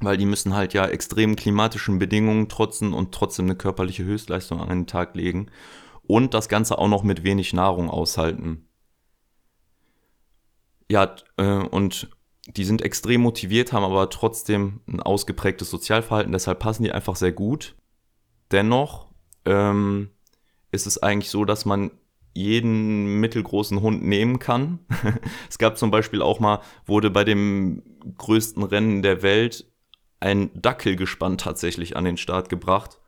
Weil 0.00 0.16
die 0.16 0.26
müssen 0.26 0.54
halt 0.54 0.74
ja 0.74 0.86
extremen 0.86 1.36
klimatischen 1.36 1.98
Bedingungen 1.98 2.48
trotzen 2.48 2.92
und 2.92 3.12
trotzdem 3.12 3.46
eine 3.46 3.56
körperliche 3.56 4.04
Höchstleistung 4.04 4.60
an 4.60 4.68
den 4.68 4.86
Tag 4.86 5.14
legen. 5.14 5.50
Und 6.02 6.34
das 6.34 6.48
Ganze 6.48 6.78
auch 6.78 6.88
noch 6.88 7.02
mit 7.02 7.24
wenig 7.24 7.52
Nahrung 7.52 7.88
aushalten. 7.88 8.68
Ja, 10.90 11.14
äh, 11.38 11.44
und 11.44 12.10
die 12.46 12.64
sind 12.64 12.82
extrem 12.82 13.22
motiviert, 13.22 13.72
haben 13.72 13.84
aber 13.84 14.10
trotzdem 14.10 14.80
ein 14.86 15.00
ausgeprägtes 15.00 15.70
Sozialverhalten, 15.70 16.32
deshalb 16.32 16.58
passen 16.58 16.82
die 16.82 16.92
einfach 16.92 17.16
sehr 17.16 17.32
gut. 17.32 17.74
Dennoch 18.50 19.08
ähm, 19.46 20.10
ist 20.70 20.86
es 20.86 21.02
eigentlich 21.02 21.30
so, 21.30 21.44
dass 21.44 21.64
man 21.64 21.90
jeden 22.34 23.20
mittelgroßen 23.20 23.80
Hund 23.80 24.04
nehmen 24.04 24.38
kann. 24.38 24.80
es 25.48 25.58
gab 25.58 25.78
zum 25.78 25.90
Beispiel 25.90 26.20
auch 26.20 26.40
mal, 26.40 26.60
wurde 26.84 27.10
bei 27.10 27.24
dem 27.24 27.82
größten 28.18 28.62
Rennen 28.62 29.02
der 29.02 29.22
Welt 29.22 29.70
ein 30.20 30.50
Dackelgespann 30.54 31.38
tatsächlich 31.38 31.96
an 31.96 32.04
den 32.04 32.16
Start 32.16 32.48
gebracht. 32.48 32.98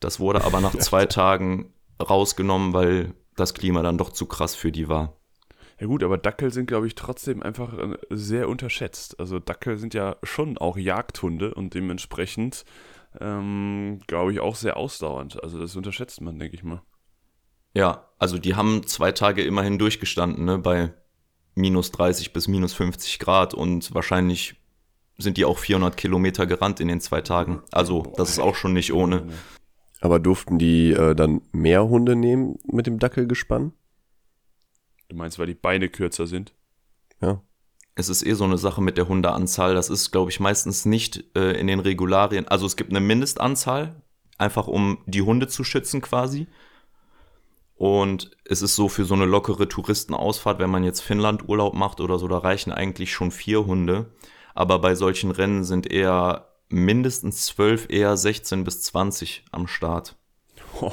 Das 0.00 0.20
wurde 0.20 0.44
aber 0.44 0.60
nach 0.60 0.74
zwei 0.78 1.06
Tagen 1.06 1.72
rausgenommen, 2.00 2.72
weil 2.72 3.14
das 3.36 3.54
Klima 3.54 3.82
dann 3.82 3.98
doch 3.98 4.10
zu 4.10 4.26
krass 4.26 4.54
für 4.54 4.72
die 4.72 4.88
war. 4.88 5.16
Ja 5.80 5.86
gut, 5.86 6.04
aber 6.04 6.18
Dackel 6.18 6.52
sind, 6.52 6.66
glaube 6.66 6.86
ich, 6.86 6.94
trotzdem 6.94 7.42
einfach 7.42 7.72
äh, 7.76 7.96
sehr 8.10 8.48
unterschätzt. 8.48 9.18
Also 9.18 9.38
Dackel 9.38 9.78
sind 9.78 9.94
ja 9.94 10.16
schon 10.22 10.58
auch 10.58 10.76
Jagdhunde 10.76 11.54
und 11.54 11.72
dementsprechend, 11.72 12.66
ähm, 13.18 14.00
glaube 14.06 14.32
ich, 14.32 14.40
auch 14.40 14.56
sehr 14.56 14.76
ausdauernd. 14.76 15.42
Also 15.42 15.58
das 15.58 15.74
unterschätzt 15.76 16.20
man, 16.20 16.38
denke 16.38 16.54
ich 16.54 16.62
mal. 16.62 16.82
Ja, 17.72 18.10
also 18.18 18.36
die 18.36 18.56
haben 18.56 18.86
zwei 18.86 19.12
Tage 19.12 19.42
immerhin 19.42 19.78
durchgestanden, 19.78 20.44
ne, 20.44 20.58
bei 20.58 20.92
minus 21.54 21.92
30 21.92 22.32
bis 22.34 22.46
minus 22.46 22.74
50 22.74 23.18
Grad 23.18 23.54
und 23.54 23.94
wahrscheinlich 23.94 24.59
sind 25.20 25.36
die 25.36 25.44
auch 25.44 25.58
400 25.58 25.96
Kilometer 25.96 26.46
gerannt 26.46 26.80
in 26.80 26.88
den 26.88 27.00
zwei 27.00 27.20
Tagen. 27.20 27.62
Also 27.72 28.12
das 28.16 28.30
ist 28.30 28.38
auch 28.38 28.54
schon 28.54 28.72
nicht 28.72 28.92
ohne. 28.92 29.26
Aber 30.00 30.18
durften 30.18 30.58
die 30.58 30.92
äh, 30.92 31.14
dann 31.14 31.42
mehr 31.52 31.88
Hunde 31.88 32.16
nehmen 32.16 32.58
mit 32.64 32.86
dem 32.86 32.98
Dackelgespann? 32.98 33.72
Du 35.08 35.16
meinst, 35.16 35.38
weil 35.38 35.46
die 35.46 35.54
Beine 35.54 35.88
kürzer 35.88 36.26
sind? 36.26 36.54
Ja. 37.20 37.42
Es 37.96 38.08
ist 38.08 38.24
eh 38.24 38.34
so 38.34 38.44
eine 38.44 38.56
Sache 38.56 38.80
mit 38.80 38.96
der 38.96 39.08
Hundeanzahl. 39.08 39.74
Das 39.74 39.90
ist, 39.90 40.10
glaube 40.10 40.30
ich, 40.30 40.40
meistens 40.40 40.86
nicht 40.86 41.24
äh, 41.36 41.52
in 41.52 41.66
den 41.66 41.80
Regularien. 41.80 42.48
Also 42.48 42.64
es 42.64 42.76
gibt 42.76 42.90
eine 42.90 43.00
Mindestanzahl, 43.00 44.02
einfach 44.38 44.68
um 44.68 44.98
die 45.06 45.22
Hunde 45.22 45.48
zu 45.48 45.64
schützen 45.64 46.00
quasi. 46.00 46.46
Und 47.74 48.30
es 48.44 48.60
ist 48.62 48.76
so 48.76 48.88
für 48.88 49.04
so 49.04 49.14
eine 49.14 49.24
lockere 49.24 49.66
Touristenausfahrt, 49.66 50.58
wenn 50.58 50.70
man 50.70 50.84
jetzt 50.84 51.00
Finnland 51.00 51.48
Urlaub 51.48 51.74
macht 51.74 52.00
oder 52.00 52.18
so, 52.18 52.28
da 52.28 52.38
reichen 52.38 52.72
eigentlich 52.72 53.12
schon 53.12 53.30
vier 53.30 53.64
Hunde. 53.64 54.12
Aber 54.54 54.78
bei 54.78 54.94
solchen 54.94 55.30
Rennen 55.30 55.64
sind 55.64 55.90
eher 55.90 56.48
mindestens 56.68 57.46
zwölf, 57.46 57.86
eher 57.90 58.16
16 58.16 58.64
bis 58.64 58.82
20 58.82 59.44
am 59.50 59.66
Start. 59.66 60.16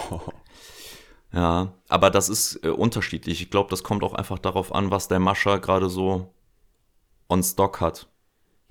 Ja, 1.33 1.73
aber 1.89 2.09
das 2.09 2.29
ist 2.29 2.63
äh, 2.63 2.69
unterschiedlich. 2.69 3.41
Ich 3.41 3.49
glaube, 3.49 3.69
das 3.69 3.83
kommt 3.83 4.03
auch 4.03 4.13
einfach 4.13 4.39
darauf 4.39 4.73
an, 4.73 4.91
was 4.91 5.07
der 5.07 5.19
Mascher 5.19 5.59
gerade 5.59 5.89
so 5.89 6.33
on 7.29 7.43
stock 7.43 7.81
hat. 7.81 8.07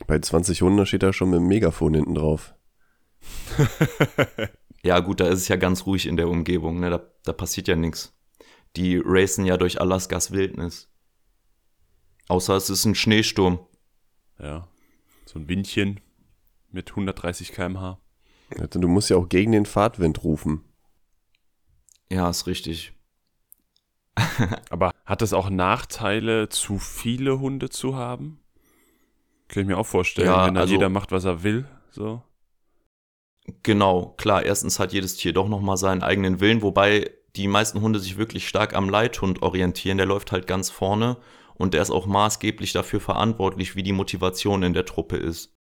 Bei 0.07 0.19
20 0.19 0.63
Hunden 0.63 0.87
steht 0.87 1.03
da 1.03 1.13
schon 1.13 1.31
mit 1.31 1.41
dem 1.41 1.49
Megafon 1.49 1.95
hinten 1.95 2.15
drauf. 2.15 2.55
ja, 4.83 5.01
gut, 5.01 5.21
da 5.21 5.27
ist 5.27 5.41
es 5.41 5.49
ja 5.49 5.57
ganz 5.57 5.87
ruhig 5.87 6.07
in 6.07 6.17
der 6.17 6.29
Umgebung, 6.29 6.81
ne? 6.81 6.91
Da, 6.91 7.03
da 7.25 7.33
passiert 7.33 7.69
ja 7.69 7.77
nichts. 7.77 8.15
Die 8.75 9.01
racen 9.05 9.45
ja 9.45 9.57
durch 9.57 9.81
Alaskas 9.81 10.33
Wildnis. 10.33 10.89
Außer 12.29 12.57
es 12.57 12.71
ist 12.71 12.85
ein 12.85 12.95
Schneesturm. 12.95 13.61
Ja, 14.39 14.69
so 15.37 15.43
ein 15.43 15.49
Windchen 15.49 16.01
mit 16.71 16.91
130 16.91 17.53
km/h. 17.53 17.99
Also, 18.59 18.81
du 18.81 18.89
musst 18.89 19.11
ja 19.11 19.17
auch 19.17 19.29
gegen 19.29 19.53
den 19.53 19.67
Fahrtwind 19.67 20.25
rufen. 20.25 20.65
Ja, 22.11 22.31
ist 22.31 22.47
richtig. 22.47 22.93
Aber 24.71 24.93
hat 25.05 25.21
das 25.21 25.33
auch 25.33 25.51
Nachteile, 25.51 26.49
zu 26.49 26.79
viele 26.79 27.39
Hunde 27.39 27.69
zu 27.69 27.97
haben? 27.97 28.41
Kann 29.49 29.63
ich 29.63 29.67
mir 29.67 29.77
auch 29.79 29.87
vorstellen, 29.87 30.29
Ja, 30.29 30.47
wenn 30.47 30.55
dann 30.55 30.63
also- 30.63 30.73
jeder 30.73 30.89
macht, 30.89 31.13
was 31.13 31.25
er 31.25 31.43
will. 31.43 31.67
So. 31.91 32.23
Genau, 33.63 34.15
klar, 34.17 34.43
erstens 34.45 34.79
hat 34.79 34.93
jedes 34.93 35.17
Tier 35.17 35.33
doch 35.33 35.49
nochmal 35.49 35.77
seinen 35.77 36.03
eigenen 36.03 36.41
Willen, 36.41 36.63
wobei 36.63 37.11
die 37.37 37.47
meisten 37.47 37.81
Hunde 37.81 38.01
sich 38.01 38.17
wirklich 38.17 38.49
stark 38.49 38.75
am 38.75 38.89
Leithund 38.89 39.43
orientieren. 39.43 39.99
Der 39.99 40.07
läuft 40.07 40.33
halt 40.33 40.47
ganz 40.47 40.71
vorne 40.71 41.17
und 41.59 41.75
der 41.75 41.83
ist 41.83 41.91
auch 41.91 42.07
maßgeblich 42.07 42.73
dafür 42.73 43.01
verantwortlich, 43.01 43.77
wie 43.77 43.83
die 43.83 43.93
Motivation 43.93 44.63
in 44.63 44.75
der 44.75 44.85
Truppe 44.85 45.17
ist. 45.17 45.55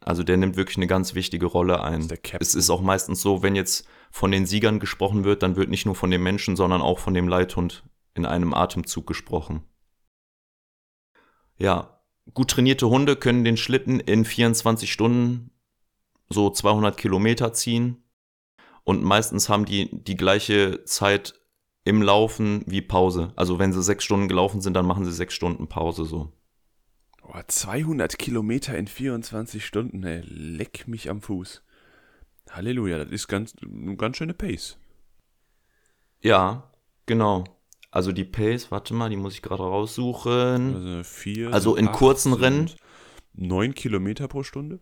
Also 0.00 0.24
der 0.24 0.36
nimmt 0.36 0.56
wirklich 0.56 0.76
eine 0.76 0.88
ganz 0.88 1.14
wichtige 1.14 1.46
Rolle 1.46 1.82
ein. 1.82 2.08
Es 2.40 2.54
ist 2.54 2.70
auch 2.70 2.80
meistens 2.80 3.20
so, 3.22 3.42
wenn 3.42 3.54
jetzt 3.54 3.86
von 4.10 4.32
den 4.32 4.46
Siegern 4.46 4.80
gesprochen 4.80 5.24
wird, 5.24 5.42
dann 5.42 5.56
wird 5.56 5.68
nicht 5.68 5.86
nur 5.86 5.94
von 5.94 6.10
dem 6.10 6.22
Menschen, 6.22 6.56
sondern 6.56 6.82
auch 6.82 6.98
von 6.98 7.14
dem 7.14 7.28
Leithund 7.28 7.84
in 8.14 8.26
einem 8.26 8.52
Atemzug 8.52 9.06
gesprochen. 9.06 9.62
Ja, 11.56 12.00
gut 12.34 12.50
trainierte 12.50 12.88
Hunde 12.88 13.16
können 13.16 13.44
den 13.44 13.56
Schlitten 13.56 14.00
in 14.00 14.24
24 14.24 14.92
Stunden 14.92 15.50
so 16.28 16.50
200 16.50 16.96
Kilometer 16.96 17.52
ziehen 17.52 18.02
und 18.84 19.02
meistens 19.02 19.48
haben 19.48 19.64
die 19.64 19.88
die 19.92 20.16
gleiche 20.16 20.84
Zeit 20.84 21.34
im 21.84 22.02
Laufen 22.02 22.62
wie 22.66 22.82
Pause. 22.82 23.32
Also 23.36 23.58
wenn 23.58 23.72
sie 23.72 23.82
sechs 23.82 24.04
Stunden 24.04 24.28
gelaufen 24.28 24.60
sind, 24.60 24.74
dann 24.74 24.86
machen 24.86 25.04
sie 25.04 25.12
sechs 25.12 25.34
Stunden 25.34 25.68
Pause 25.68 26.04
so. 26.04 26.32
Oh, 27.22 27.40
200 27.46 28.18
Kilometer 28.18 28.76
in 28.76 28.86
24 28.86 29.64
Stunden, 29.64 30.02
ey. 30.04 30.22
Leck 30.24 30.86
mich 30.88 31.08
am 31.08 31.20
Fuß. 31.22 31.62
Halleluja, 32.50 32.98
das 32.98 33.10
ist 33.10 33.28
ganz, 33.28 33.54
eine 33.62 33.96
ganz 33.96 34.16
schöne 34.16 34.34
Pace. 34.34 34.76
Ja, 36.20 36.70
genau. 37.06 37.44
Also 37.90 38.12
die 38.12 38.24
Pace, 38.24 38.70
warte 38.70 38.94
mal, 38.94 39.10
die 39.10 39.16
muss 39.16 39.34
ich 39.34 39.42
gerade 39.42 39.62
raussuchen. 39.62 40.74
Also, 40.74 41.04
vier, 41.04 41.52
Also 41.52 41.76
in 41.76 41.88
acht 41.88 41.96
kurzen 41.96 42.32
Rennen? 42.32 42.70
Neun 43.34 43.74
Kilometer 43.74 44.28
pro 44.28 44.42
Stunde? 44.42 44.80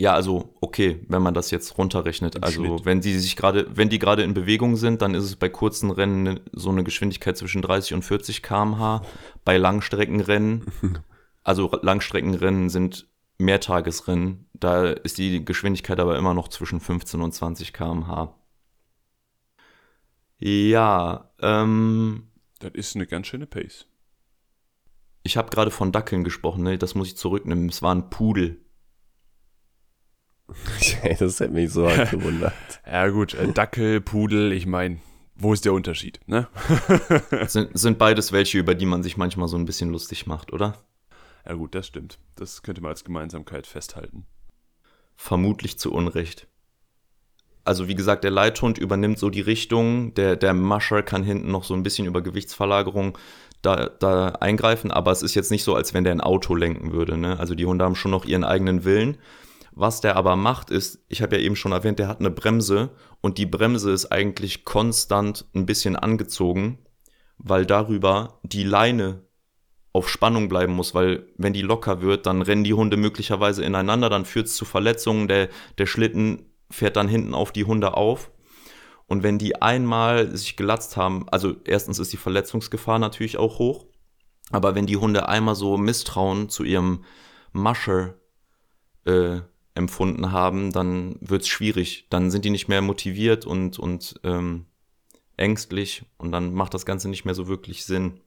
Ja, 0.00 0.14
also 0.14 0.54
okay, 0.62 1.04
wenn 1.08 1.20
man 1.20 1.34
das 1.34 1.50
jetzt 1.50 1.76
runterrechnet. 1.76 2.36
Im 2.36 2.42
also 2.42 2.64
Schnitt. 2.64 2.84
wenn 2.86 3.02
die 3.02 3.18
sich 3.18 3.36
gerade, 3.36 3.66
wenn 3.76 3.90
die 3.90 3.98
gerade 3.98 4.22
in 4.22 4.32
Bewegung 4.32 4.76
sind, 4.76 5.02
dann 5.02 5.14
ist 5.14 5.24
es 5.24 5.36
bei 5.36 5.50
kurzen 5.50 5.90
Rennen 5.90 6.22
ne- 6.22 6.40
so 6.52 6.70
eine 6.70 6.84
Geschwindigkeit 6.84 7.36
zwischen 7.36 7.60
30 7.60 7.92
und 7.92 8.02
40 8.02 8.42
km/h. 8.42 9.02
Bei 9.44 9.58
Langstreckenrennen, 9.58 10.64
also 11.44 11.70
Langstreckenrennen 11.82 12.70
sind 12.70 13.08
Mehrtagesrennen, 13.36 14.46
da 14.54 14.86
ist 14.86 15.18
die 15.18 15.44
Geschwindigkeit 15.44 16.00
aber 16.00 16.16
immer 16.16 16.32
noch 16.32 16.48
zwischen 16.48 16.80
15 16.80 17.20
und 17.20 17.32
20 17.34 17.74
km/h. 17.74 18.34
Ja, 20.38 21.30
ähm, 21.40 22.28
Das 22.60 22.70
ist 22.72 22.96
eine 22.96 23.06
ganz 23.06 23.26
schöne 23.26 23.46
Pace. 23.46 23.84
ich 25.24 25.36
habe 25.36 25.50
gerade 25.50 25.70
von 25.70 25.92
Dackeln 25.92 26.24
gesprochen, 26.24 26.62
ne? 26.62 26.78
das 26.78 26.94
muss 26.94 27.08
ich 27.08 27.16
zurücknehmen. 27.18 27.68
Es 27.68 27.82
war 27.82 27.94
ein 27.94 28.08
Pudel. 28.08 28.64
das 31.18 31.40
hätte 31.40 31.52
mich 31.52 31.72
so 31.72 31.86
arg 31.86 32.10
gewundert. 32.10 32.52
Ja 32.86 33.08
gut, 33.08 33.34
äh, 33.34 33.52
Dackel, 33.52 34.00
Pudel, 34.00 34.52
ich 34.52 34.66
meine, 34.66 34.98
wo 35.36 35.52
ist 35.52 35.64
der 35.64 35.72
Unterschied, 35.72 36.20
ne? 36.26 36.48
Sind, 37.46 37.70
sind 37.72 37.98
beides 37.98 38.32
welche, 38.32 38.58
über 38.58 38.74
die 38.74 38.86
man 38.86 39.02
sich 39.02 39.16
manchmal 39.16 39.48
so 39.48 39.56
ein 39.56 39.64
bisschen 39.64 39.90
lustig 39.90 40.26
macht, 40.26 40.52
oder? 40.52 40.76
Ja 41.46 41.54
gut, 41.54 41.74
das 41.74 41.86
stimmt. 41.86 42.18
Das 42.36 42.62
könnte 42.62 42.82
man 42.82 42.90
als 42.90 43.04
Gemeinsamkeit 43.04 43.66
festhalten. 43.66 44.26
Vermutlich 45.16 45.78
zu 45.78 45.92
Unrecht. 45.92 46.46
Also 47.64 47.88
wie 47.88 47.94
gesagt, 47.94 48.24
der 48.24 48.30
Leithund 48.30 48.78
übernimmt 48.78 49.18
so 49.18 49.30
die 49.30 49.40
Richtung, 49.40 50.14
der, 50.14 50.36
der 50.36 50.54
Mascher 50.54 51.02
kann 51.02 51.22
hinten 51.22 51.50
noch 51.50 51.64
so 51.64 51.74
ein 51.74 51.82
bisschen 51.82 52.06
über 52.06 52.22
Gewichtsverlagerung 52.22 53.16
da, 53.62 53.88
da 53.88 54.30
eingreifen, 54.40 54.90
aber 54.90 55.12
es 55.12 55.22
ist 55.22 55.34
jetzt 55.34 55.50
nicht 55.50 55.64
so, 55.64 55.74
als 55.74 55.92
wenn 55.92 56.04
der 56.04 56.14
ein 56.14 56.20
Auto 56.22 56.54
lenken 56.54 56.92
würde. 56.92 57.16
Ne? 57.16 57.38
Also 57.38 57.54
die 57.54 57.66
Hunde 57.66 57.84
haben 57.84 57.94
schon 57.94 58.10
noch 58.10 58.24
ihren 58.24 58.44
eigenen 58.44 58.84
Willen. 58.84 59.18
Was 59.72 60.00
der 60.00 60.16
aber 60.16 60.36
macht, 60.36 60.70
ist, 60.70 61.04
ich 61.08 61.22
habe 61.22 61.36
ja 61.36 61.42
eben 61.42 61.56
schon 61.56 61.72
erwähnt, 61.72 61.98
der 61.98 62.08
hat 62.08 62.20
eine 62.20 62.30
Bremse 62.30 62.90
und 63.20 63.38
die 63.38 63.46
Bremse 63.46 63.92
ist 63.92 64.10
eigentlich 64.10 64.64
konstant 64.64 65.46
ein 65.54 65.66
bisschen 65.66 65.96
angezogen, 65.96 66.78
weil 67.38 67.66
darüber 67.66 68.40
die 68.42 68.64
Leine 68.64 69.22
auf 69.92 70.08
Spannung 70.08 70.48
bleiben 70.48 70.72
muss, 70.72 70.94
weil 70.94 71.26
wenn 71.36 71.52
die 71.52 71.62
locker 71.62 72.00
wird, 72.00 72.26
dann 72.26 72.42
rennen 72.42 72.64
die 72.64 72.74
Hunde 72.74 72.96
möglicherweise 72.96 73.64
ineinander, 73.64 74.08
dann 74.08 74.24
führt 74.24 74.46
es 74.46 74.56
zu 74.56 74.64
Verletzungen, 74.64 75.26
der, 75.26 75.48
der 75.78 75.86
Schlitten 75.86 76.46
fährt 76.70 76.96
dann 76.96 77.08
hinten 77.08 77.34
auf 77.34 77.52
die 77.52 77.64
Hunde 77.64 77.94
auf. 77.94 78.30
Und 79.06 79.24
wenn 79.24 79.38
die 79.38 79.60
einmal 79.60 80.36
sich 80.36 80.56
gelatzt 80.56 80.96
haben, 80.96 81.28
also 81.30 81.56
erstens 81.64 81.98
ist 81.98 82.12
die 82.12 82.16
Verletzungsgefahr 82.16 83.00
natürlich 83.00 83.38
auch 83.38 83.58
hoch, 83.58 83.86
aber 84.50 84.76
wenn 84.76 84.86
die 84.86 84.96
Hunde 84.96 85.28
einmal 85.28 85.56
so 85.56 85.76
Misstrauen 85.76 86.48
zu 86.48 86.62
ihrem 86.62 87.04
Mascher 87.52 88.14
äh, 89.06 89.40
empfunden 89.80 90.30
haben, 90.30 90.70
dann 90.72 91.16
wird's 91.20 91.48
schwierig. 91.48 92.06
Dann 92.10 92.30
sind 92.30 92.44
die 92.44 92.50
nicht 92.50 92.68
mehr 92.68 92.80
motiviert 92.82 93.44
und, 93.46 93.78
und 93.78 94.20
ähm, 94.22 94.66
ängstlich 95.36 96.04
und 96.18 96.30
dann 96.30 96.54
macht 96.54 96.74
das 96.74 96.86
Ganze 96.86 97.08
nicht 97.08 97.24
mehr 97.24 97.34
so 97.34 97.48
wirklich 97.48 97.84
Sinn. 97.84 98.20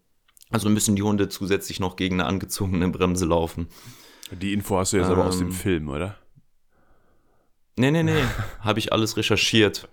Also 0.49 0.69
müssen 0.69 0.95
die 0.95 1.03
Hunde 1.03 1.29
zusätzlich 1.29 1.79
noch 1.79 1.95
gegen 1.95 2.19
eine 2.19 2.27
angezogene 2.27 2.89
Bremse 2.89 3.25
laufen. 3.25 3.67
Die 4.31 4.53
Info 4.53 4.77
hast 4.77 4.93
du 4.93 4.97
jetzt 4.97 5.07
aber 5.09 5.25
aus 5.25 5.37
dem 5.37 5.47
Ähm. 5.47 5.53
Film, 5.53 5.89
oder? 5.89 6.17
Nee, 7.75 7.91
nee, 7.91 8.03
nee, 8.03 8.23
habe 8.59 8.79
ich 8.79 8.91
alles 8.93 9.17
recherchiert, 9.17 9.87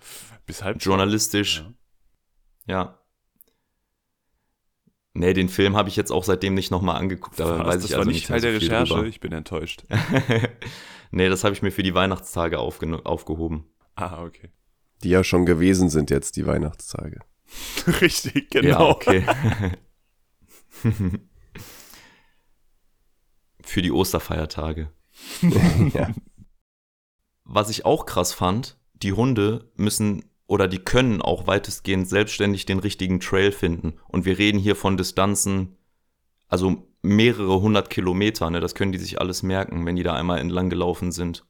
Bis 0.46 0.62
halb 0.62 0.82
journalistisch. 0.82 1.64
Ja. 2.66 2.74
Ja. 2.74 2.96
Nee, 5.12 5.32
den 5.32 5.48
Film 5.48 5.76
habe 5.76 5.88
ich 5.88 5.96
jetzt 5.96 6.12
auch 6.12 6.24
seitdem 6.24 6.54
nicht 6.54 6.70
nochmal 6.70 6.96
angeguckt, 6.96 7.40
aber 7.40 7.58
Was, 7.60 7.66
weiß 7.66 7.74
das 7.76 7.84
ich 7.86 7.90
war 7.92 7.98
also 8.00 8.10
nicht 8.10 8.16
nicht 8.16 8.26
Teil 8.28 8.40
der 8.40 8.52
so 8.52 8.58
Recherche, 8.58 8.94
drüber. 8.94 9.06
ich 9.08 9.20
bin 9.20 9.32
enttäuscht. 9.32 9.84
nee, 11.10 11.28
das 11.28 11.44
habe 11.44 11.54
ich 11.54 11.62
mir 11.62 11.70
für 11.72 11.82
die 11.82 11.94
Weihnachtstage 11.94 12.58
aufge 12.58 13.04
aufgehoben. 13.04 13.66
Ah, 13.94 14.22
okay. 14.22 14.50
Die 15.02 15.10
ja 15.10 15.24
schon 15.24 15.46
gewesen 15.46 15.88
sind 15.90 16.10
jetzt, 16.10 16.36
die 16.36 16.46
Weihnachtstage. 16.46 17.20
Richtig, 18.00 18.50
genau. 18.50 18.68
Ja, 18.68 18.80
okay. 18.80 19.24
Für 23.62 23.82
die 23.82 23.92
Osterfeiertage. 23.92 24.90
ja. 25.94 26.10
Was 27.44 27.70
ich 27.70 27.84
auch 27.84 28.06
krass 28.06 28.32
fand, 28.32 28.78
die 28.94 29.12
Hunde 29.12 29.70
müssen 29.76 30.24
oder 30.46 30.66
die 30.68 30.78
können 30.78 31.22
auch 31.22 31.46
weitestgehend 31.46 32.08
selbstständig 32.08 32.66
den 32.66 32.80
richtigen 32.80 33.20
Trail 33.20 33.52
finden. 33.52 33.94
Und 34.08 34.24
wir 34.24 34.38
reden 34.38 34.58
hier 34.58 34.76
von 34.76 34.96
Distanzen, 34.96 35.76
also 36.48 36.89
mehrere 37.02 37.61
hundert 37.61 37.90
Kilometer, 37.90 38.50
ne? 38.50 38.61
das 38.61 38.75
können 38.75 38.92
die 38.92 38.99
sich 38.99 39.21
alles 39.21 39.42
merken, 39.42 39.87
wenn 39.87 39.97
die 39.97 40.02
da 40.02 40.14
einmal 40.14 40.38
entlang 40.38 40.71
gelaufen 40.71 41.12
sind. 41.12 41.45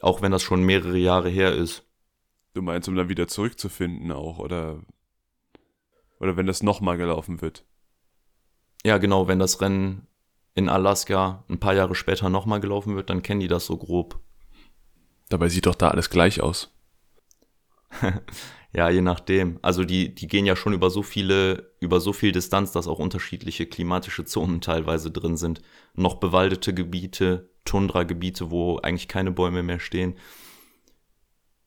Auch 0.00 0.22
wenn 0.22 0.32
das 0.32 0.42
schon 0.42 0.62
mehrere 0.62 0.98
Jahre 0.98 1.28
her 1.28 1.52
ist. 1.52 1.84
Du 2.54 2.62
meinst, 2.62 2.88
um 2.88 2.96
dann 2.96 3.08
wieder 3.08 3.28
zurückzufinden 3.28 4.12
auch, 4.12 4.38
oder? 4.38 4.82
Oder 6.18 6.36
wenn 6.36 6.46
das 6.46 6.62
nochmal 6.62 6.96
gelaufen 6.96 7.42
wird? 7.42 7.64
Ja, 8.84 8.98
genau, 8.98 9.28
wenn 9.28 9.38
das 9.38 9.60
Rennen 9.60 10.06
in 10.54 10.68
Alaska 10.68 11.44
ein 11.48 11.60
paar 11.60 11.74
Jahre 11.74 11.94
später 11.94 12.30
nochmal 12.30 12.60
gelaufen 12.60 12.96
wird, 12.96 13.10
dann 13.10 13.22
kennen 13.22 13.40
die 13.40 13.48
das 13.48 13.66
so 13.66 13.76
grob. 13.76 14.18
Dabei 15.28 15.48
sieht 15.48 15.66
doch 15.66 15.74
da 15.74 15.88
alles 15.88 16.08
gleich 16.08 16.40
aus. 16.40 16.72
ja, 18.76 18.90
je 18.90 19.00
nachdem. 19.00 19.58
Also 19.62 19.84
die, 19.84 20.14
die 20.14 20.28
gehen 20.28 20.44
ja 20.44 20.54
schon 20.54 20.74
über 20.74 20.90
so 20.90 21.02
viele, 21.02 21.72
über 21.80 21.98
so 21.98 22.12
viel 22.12 22.30
Distanz, 22.30 22.72
dass 22.72 22.86
auch 22.86 22.98
unterschiedliche 22.98 23.64
klimatische 23.64 24.26
Zonen 24.26 24.60
teilweise 24.60 25.10
drin 25.10 25.38
sind. 25.38 25.62
Noch 25.94 26.16
bewaldete 26.16 26.74
Gebiete, 26.74 27.48
Tundra-Gebiete, 27.64 28.50
wo 28.50 28.76
eigentlich 28.76 29.08
keine 29.08 29.30
Bäume 29.30 29.62
mehr 29.62 29.80
stehen. 29.80 30.18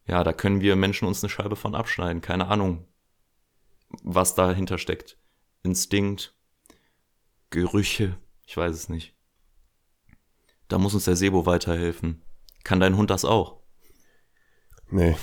Ja, 0.05 0.23
da 0.23 0.33
können 0.33 0.61
wir 0.61 0.75
Menschen 0.75 1.07
uns 1.07 1.23
eine 1.23 1.31
Scheibe 1.31 1.55
von 1.55 1.73
abschneiden. 1.73 2.21
Keine 2.21 2.47
Ahnung, 2.47 2.85
was 4.03 4.35
dahinter 4.35 4.77
steckt. 4.77 5.17
Instinkt, 5.63 6.35
Gerüche, 7.49 8.17
ich 8.45 8.55
weiß 8.55 8.75
es 8.75 8.87
nicht. 8.87 9.15
Da 10.67 10.77
muss 10.77 10.93
uns 10.93 11.05
der 11.05 11.15
Sebo 11.15 11.47
weiterhelfen. 11.47 12.21
Kann 12.63 12.79
dein 12.79 12.97
Hund 12.97 13.09
das 13.09 13.25
auch? 13.25 13.58
Nee. 14.91 15.15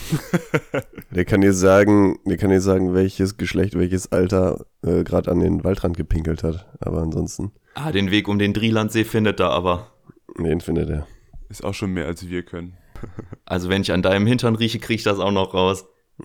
der 1.10 1.24
kann 1.24 1.40
dir 1.40 1.52
sagen, 1.52 2.18
der 2.24 2.36
kann 2.36 2.50
dir 2.50 2.60
sagen, 2.60 2.94
welches 2.94 3.36
Geschlecht, 3.36 3.76
welches 3.76 4.12
Alter 4.12 4.66
äh, 4.82 5.02
gerade 5.02 5.30
an 5.30 5.40
den 5.40 5.64
Waldrand 5.64 5.96
gepinkelt 5.96 6.44
hat. 6.44 6.68
Aber 6.80 7.02
ansonsten. 7.02 7.52
Ah, 7.74 7.90
den 7.92 8.10
Weg 8.10 8.28
um 8.28 8.38
den 8.38 8.54
Drielandsee 8.54 9.04
findet 9.04 9.40
er 9.40 9.50
aber. 9.50 9.92
Den 10.38 10.60
findet 10.60 10.88
er. 10.90 11.06
Ist 11.48 11.64
auch 11.64 11.74
schon 11.74 11.92
mehr, 11.92 12.06
als 12.06 12.28
wir 12.28 12.42
können. 12.42 12.76
Also 13.44 13.68
wenn 13.68 13.82
ich 13.82 13.92
an 13.92 14.02
deinem 14.02 14.26
Hintern 14.26 14.56
rieche, 14.56 14.80
kriege 14.80 14.96
ich 14.96 15.04
das 15.04 15.20
auch 15.20 15.30
noch 15.30 15.54
raus. 15.54 15.84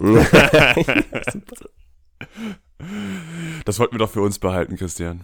das 3.66 3.78
wollten 3.78 3.94
wir 3.94 4.00
doch 4.00 4.10
für 4.10 4.22
uns 4.22 4.40
behalten, 4.40 4.78
Christian. 4.78 5.22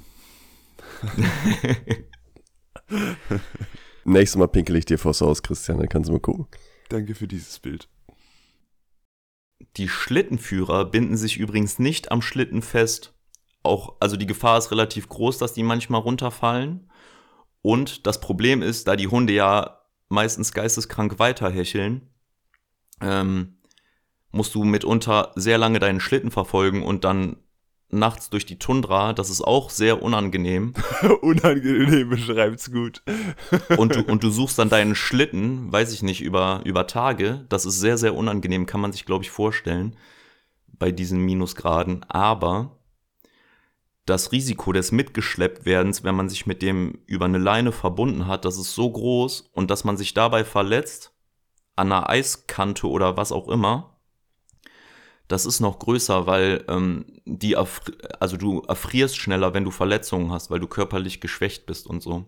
Nächstes 4.03 4.37
Mal 4.37 4.47
pinkel 4.47 4.75
ich 4.75 4.85
dir 4.85 4.99
vors 4.99 5.21
Haus, 5.21 5.41
Christian, 5.41 5.79
dann 5.79 5.89
kannst 5.89 6.09
du 6.09 6.13
mal 6.13 6.19
gucken. 6.19 6.47
Danke 6.89 7.15
für 7.15 7.27
dieses 7.27 7.57
Bild. 7.59 7.87
Die 9.77 9.89
Schlittenführer 9.89 10.85
binden 10.85 11.17
sich 11.17 11.37
übrigens 11.37 11.79
nicht 11.79 12.11
am 12.11 12.21
Schlitten 12.21 12.61
fest. 12.61 13.13
Auch, 13.63 13.95
also 13.99 14.17
die 14.17 14.27
Gefahr 14.27 14.57
ist 14.57 14.71
relativ 14.71 15.09
groß, 15.09 15.37
dass 15.37 15.53
die 15.53 15.63
manchmal 15.63 16.01
runterfallen. 16.01 16.91
Und 17.61 18.07
das 18.07 18.21
Problem 18.21 18.61
ist, 18.61 18.87
da 18.87 18.95
die 18.95 19.07
Hunde 19.07 19.33
ja 19.33 19.81
meistens 20.09 20.53
geisteskrank 20.53 21.19
weiterhecheln, 21.19 22.09
ähm, 23.01 23.57
musst 24.31 24.55
du 24.55 24.63
mitunter 24.63 25.31
sehr 25.35 25.57
lange 25.57 25.79
deinen 25.79 25.99
Schlitten 25.99 26.31
verfolgen 26.31 26.83
und 26.83 27.03
dann 27.03 27.37
nachts 27.89 28.29
durch 28.29 28.45
die 28.45 28.59
Tundra, 28.59 29.13
das 29.13 29.29
ist 29.29 29.41
auch 29.41 29.69
sehr 29.69 30.01
unangenehm. 30.01 30.73
unangenehm 31.21 32.09
beschreibt's 32.09 32.71
gut. 32.71 33.01
und, 33.77 33.95
du, 33.95 34.01
und 34.03 34.23
du 34.23 34.29
suchst 34.31 34.59
dann 34.59 34.69
deinen 34.69 34.95
Schlitten, 34.95 35.71
weiß 35.71 35.93
ich 35.93 36.03
nicht, 36.03 36.21
über, 36.21 36.61
über 36.65 36.87
Tage. 36.87 37.45
Das 37.49 37.65
ist 37.65 37.79
sehr, 37.79 37.97
sehr 37.97 38.15
unangenehm, 38.15 38.65
kann 38.65 38.81
man 38.81 38.91
sich, 38.91 39.05
glaube 39.05 39.23
ich, 39.23 39.31
vorstellen, 39.31 39.95
bei 40.67 40.91
diesen 40.91 41.21
Minusgraden. 41.21 42.03
Aber 42.09 42.77
das 44.05 44.31
Risiko 44.31 44.71
des 44.73 44.91
Mitgeschlepptwerdens, 44.91 46.03
wenn 46.03 46.15
man 46.15 46.29
sich 46.29 46.45
mit 46.45 46.61
dem 46.61 46.99
über 47.05 47.25
eine 47.25 47.37
Leine 47.37 47.71
verbunden 47.71 48.27
hat, 48.27 48.45
das 48.45 48.57
ist 48.57 48.73
so 48.73 48.89
groß 48.89 49.49
und 49.53 49.69
dass 49.69 49.83
man 49.83 49.97
sich 49.97 50.13
dabei 50.13 50.43
verletzt, 50.43 51.13
an 51.75 51.91
einer 51.91 52.09
Eiskante 52.09 52.87
oder 52.87 53.17
was 53.17 53.31
auch 53.31 53.47
immer, 53.47 53.96
das 55.27 55.45
ist 55.45 55.59
noch 55.59 55.79
größer, 55.79 56.25
weil 56.25 56.63
ähm, 56.67 57.05
die 57.25 57.55
also 57.57 58.37
du 58.37 58.61
erfrierst 58.61 59.17
schneller, 59.17 59.53
wenn 59.53 59.65
du 59.65 59.71
Verletzungen 59.71 60.31
hast, 60.31 60.49
weil 60.49 60.59
du 60.59 60.67
körperlich 60.67 61.19
geschwächt 61.21 61.65
bist 61.65 61.87
und 61.87 62.01
so. 62.01 62.25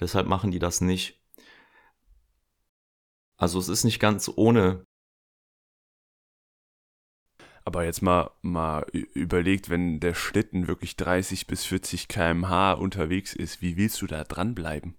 Deshalb 0.00 0.28
machen 0.28 0.50
die 0.50 0.60
das 0.60 0.80
nicht. 0.80 1.20
Also 3.36 3.58
es 3.58 3.68
ist 3.68 3.84
nicht 3.84 4.00
ganz 4.00 4.30
ohne. 4.34 4.84
Aber 7.64 7.84
jetzt 7.84 8.02
mal, 8.02 8.30
mal 8.40 8.86
überlegt, 8.92 9.68
wenn 9.68 10.00
der 10.00 10.14
Schlitten 10.14 10.68
wirklich 10.68 10.96
30 10.96 11.46
bis 11.46 11.64
40 11.66 12.08
km/h 12.08 12.72
unterwegs 12.72 13.34
ist, 13.34 13.60
wie 13.60 13.76
willst 13.76 14.00
du 14.00 14.06
da 14.06 14.24
dranbleiben? 14.24 14.96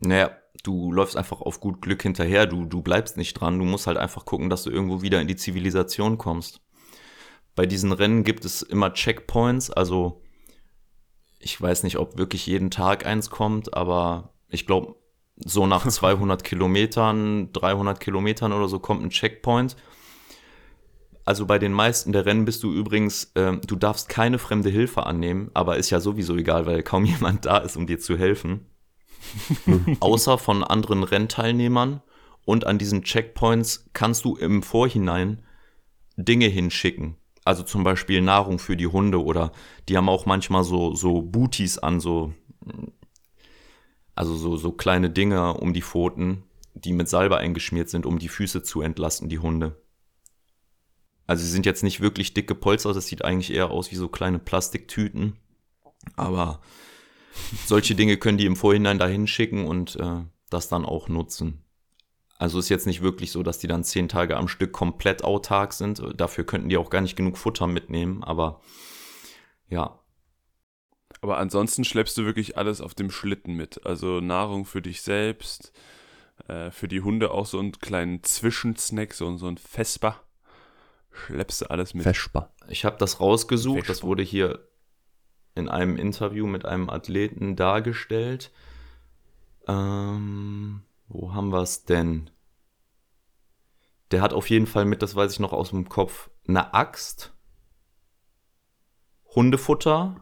Naja, 0.00 0.30
du 0.62 0.92
läufst 0.92 1.16
einfach 1.16 1.40
auf 1.40 1.60
gut 1.60 1.82
Glück 1.82 2.02
hinterher, 2.02 2.46
du, 2.46 2.64
du 2.64 2.82
bleibst 2.82 3.16
nicht 3.16 3.34
dran, 3.34 3.58
du 3.58 3.64
musst 3.64 3.86
halt 3.86 3.96
einfach 3.96 4.24
gucken, 4.24 4.50
dass 4.50 4.62
du 4.62 4.70
irgendwo 4.70 5.02
wieder 5.02 5.20
in 5.20 5.28
die 5.28 5.36
Zivilisation 5.36 6.18
kommst. 6.18 6.60
Bei 7.54 7.66
diesen 7.66 7.92
Rennen 7.92 8.22
gibt 8.22 8.44
es 8.44 8.62
immer 8.62 8.92
Checkpoints, 8.92 9.70
also 9.70 10.22
ich 11.40 11.60
weiß 11.60 11.82
nicht, 11.84 11.98
ob 11.98 12.18
wirklich 12.18 12.46
jeden 12.46 12.70
Tag 12.70 13.06
eins 13.06 13.30
kommt, 13.30 13.74
aber 13.74 14.34
ich 14.48 14.66
glaube, 14.66 14.96
so 15.36 15.66
nach 15.66 15.86
200 15.88 16.44
Kilometern, 16.44 17.52
300 17.52 18.00
Kilometern 18.00 18.52
oder 18.52 18.68
so 18.68 18.78
kommt 18.78 19.02
ein 19.02 19.10
Checkpoint. 19.10 19.76
Also 21.24 21.44
bei 21.44 21.58
den 21.58 21.72
meisten 21.72 22.12
der 22.12 22.24
Rennen 22.24 22.46
bist 22.46 22.62
du 22.62 22.72
übrigens, 22.72 23.32
äh, 23.34 23.58
du 23.58 23.76
darfst 23.76 24.08
keine 24.08 24.38
fremde 24.38 24.70
Hilfe 24.70 25.04
annehmen, 25.04 25.50
aber 25.52 25.76
ist 25.76 25.90
ja 25.90 26.00
sowieso 26.00 26.36
egal, 26.36 26.66
weil 26.66 26.82
kaum 26.82 27.04
jemand 27.06 27.44
da 27.44 27.58
ist, 27.58 27.76
um 27.76 27.86
dir 27.86 27.98
zu 27.98 28.16
helfen. 28.16 28.66
Außer 30.00 30.38
von 30.38 30.64
anderen 30.64 31.02
Rennteilnehmern. 31.02 32.02
Und 32.44 32.66
an 32.66 32.78
diesen 32.78 33.02
Checkpoints 33.02 33.90
kannst 33.92 34.24
du 34.24 34.36
im 34.36 34.62
Vorhinein 34.62 35.42
Dinge 36.16 36.46
hinschicken. 36.46 37.16
Also 37.44 37.62
zum 37.62 37.84
Beispiel 37.84 38.20
Nahrung 38.20 38.58
für 38.58 38.76
die 38.76 38.86
Hunde 38.86 39.22
oder 39.22 39.52
die 39.88 39.96
haben 39.96 40.08
auch 40.08 40.26
manchmal 40.26 40.64
so, 40.64 40.94
so 40.94 41.22
Booties 41.22 41.78
an, 41.78 42.00
so, 42.00 42.32
also 44.14 44.36
so, 44.36 44.56
so 44.56 44.72
kleine 44.72 45.10
Dinge 45.10 45.54
um 45.54 45.72
die 45.72 45.82
Pfoten, 45.82 46.44
die 46.74 46.92
mit 46.92 47.08
Salbe 47.08 47.38
eingeschmiert 47.38 47.88
sind, 47.88 48.04
um 48.04 48.18
die 48.18 48.28
Füße 48.28 48.62
zu 48.62 48.80
entlasten, 48.82 49.28
die 49.28 49.38
Hunde. 49.38 49.80
Also 51.26 51.44
sie 51.44 51.50
sind 51.50 51.66
jetzt 51.66 51.82
nicht 51.82 52.00
wirklich 52.00 52.34
dick 52.34 52.48
gepolstert, 52.48 52.96
das 52.96 53.06
sieht 53.06 53.24
eigentlich 53.24 53.52
eher 53.52 53.70
aus 53.70 53.90
wie 53.92 53.96
so 53.96 54.08
kleine 54.08 54.38
Plastiktüten. 54.38 55.36
Aber 56.16 56.60
solche 57.66 57.94
Dinge 57.94 58.16
können 58.16 58.38
die 58.38 58.46
im 58.46 58.56
Vorhinein 58.56 58.98
dahin 58.98 59.26
schicken 59.26 59.66
und 59.66 59.96
äh, 59.96 60.22
das 60.50 60.68
dann 60.68 60.84
auch 60.84 61.08
nutzen. 61.08 61.64
Also 62.38 62.60
ist 62.60 62.68
jetzt 62.68 62.86
nicht 62.86 63.02
wirklich 63.02 63.32
so, 63.32 63.42
dass 63.42 63.58
die 63.58 63.66
dann 63.66 63.82
zehn 63.82 64.08
Tage 64.08 64.36
am 64.36 64.46
Stück 64.46 64.72
komplett 64.72 65.24
autark 65.24 65.72
sind. 65.72 66.00
Dafür 66.16 66.44
könnten 66.44 66.68
die 66.68 66.76
auch 66.76 66.90
gar 66.90 67.00
nicht 67.00 67.16
genug 67.16 67.36
Futter 67.36 67.66
mitnehmen, 67.66 68.22
aber 68.22 68.60
ja. 69.68 69.98
Aber 71.20 71.38
ansonsten 71.38 71.82
schleppst 71.82 72.16
du 72.16 72.24
wirklich 72.24 72.56
alles 72.56 72.80
auf 72.80 72.94
dem 72.94 73.10
Schlitten 73.10 73.54
mit. 73.54 73.84
Also 73.84 74.20
Nahrung 74.20 74.66
für 74.66 74.80
dich 74.80 75.02
selbst, 75.02 75.72
äh, 76.46 76.70
für 76.70 76.86
die 76.86 77.00
Hunde 77.00 77.32
auch 77.32 77.46
so 77.46 77.58
einen 77.58 77.72
kleinen 77.72 78.22
Zwischensnack, 78.22 79.14
so, 79.14 79.36
so 79.36 79.48
ein 79.48 79.58
Vesper. 79.58 80.22
Schleppst 81.10 81.62
du 81.62 81.70
alles 81.70 81.94
mit. 81.94 82.04
Vesper. 82.04 82.54
Ich 82.68 82.84
habe 82.84 82.98
das 82.98 83.18
rausgesucht, 83.18 83.78
Vesper. 83.78 83.92
das 83.92 84.02
wurde 84.04 84.22
hier 84.22 84.67
in 85.54 85.68
einem 85.68 85.96
Interview 85.96 86.46
mit 86.46 86.64
einem 86.64 86.90
Athleten 86.90 87.56
dargestellt. 87.56 88.52
Ähm, 89.66 90.82
wo 91.08 91.34
haben 91.34 91.52
wir 91.52 91.62
es 91.62 91.84
denn? 91.84 92.30
Der 94.10 94.22
hat 94.22 94.32
auf 94.32 94.48
jeden 94.48 94.66
Fall 94.66 94.84
mit, 94.84 95.02
das 95.02 95.14
weiß 95.14 95.32
ich 95.32 95.40
noch 95.40 95.52
aus 95.52 95.70
dem 95.70 95.88
Kopf, 95.88 96.30
eine 96.46 96.72
Axt, 96.72 97.32
Hundefutter, 99.34 100.16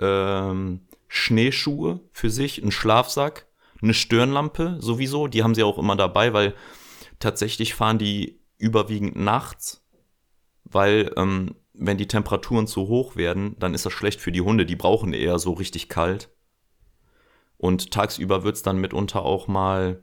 ähm, 0.00 0.86
Schneeschuhe 1.08 2.00
für 2.10 2.30
sich, 2.30 2.60
einen 2.60 2.72
Schlafsack, 2.72 3.46
eine 3.80 3.94
Stirnlampe 3.94 4.78
sowieso. 4.80 5.28
Die 5.28 5.42
haben 5.42 5.54
sie 5.54 5.62
auch 5.62 5.78
immer 5.78 5.96
dabei, 5.96 6.32
weil 6.32 6.54
tatsächlich 7.18 7.74
fahren 7.74 7.98
die 7.98 8.40
überwiegend 8.58 9.16
nachts, 9.16 9.86
weil 10.64 11.12
ähm, 11.16 11.54
wenn 11.78 11.98
die 11.98 12.08
Temperaturen 12.08 12.66
zu 12.66 12.88
hoch 12.88 13.16
werden, 13.16 13.56
dann 13.58 13.74
ist 13.74 13.86
das 13.86 13.92
schlecht 13.92 14.20
für 14.20 14.32
die 14.32 14.40
Hunde. 14.40 14.66
Die 14.66 14.76
brauchen 14.76 15.12
eher 15.12 15.38
so 15.38 15.52
richtig 15.52 15.88
kalt. 15.88 16.30
Und 17.58 17.90
tagsüber 17.90 18.44
wird 18.44 18.56
es 18.56 18.62
dann 18.62 18.78
mitunter 18.78 19.22
auch 19.22 19.48
mal 19.48 20.02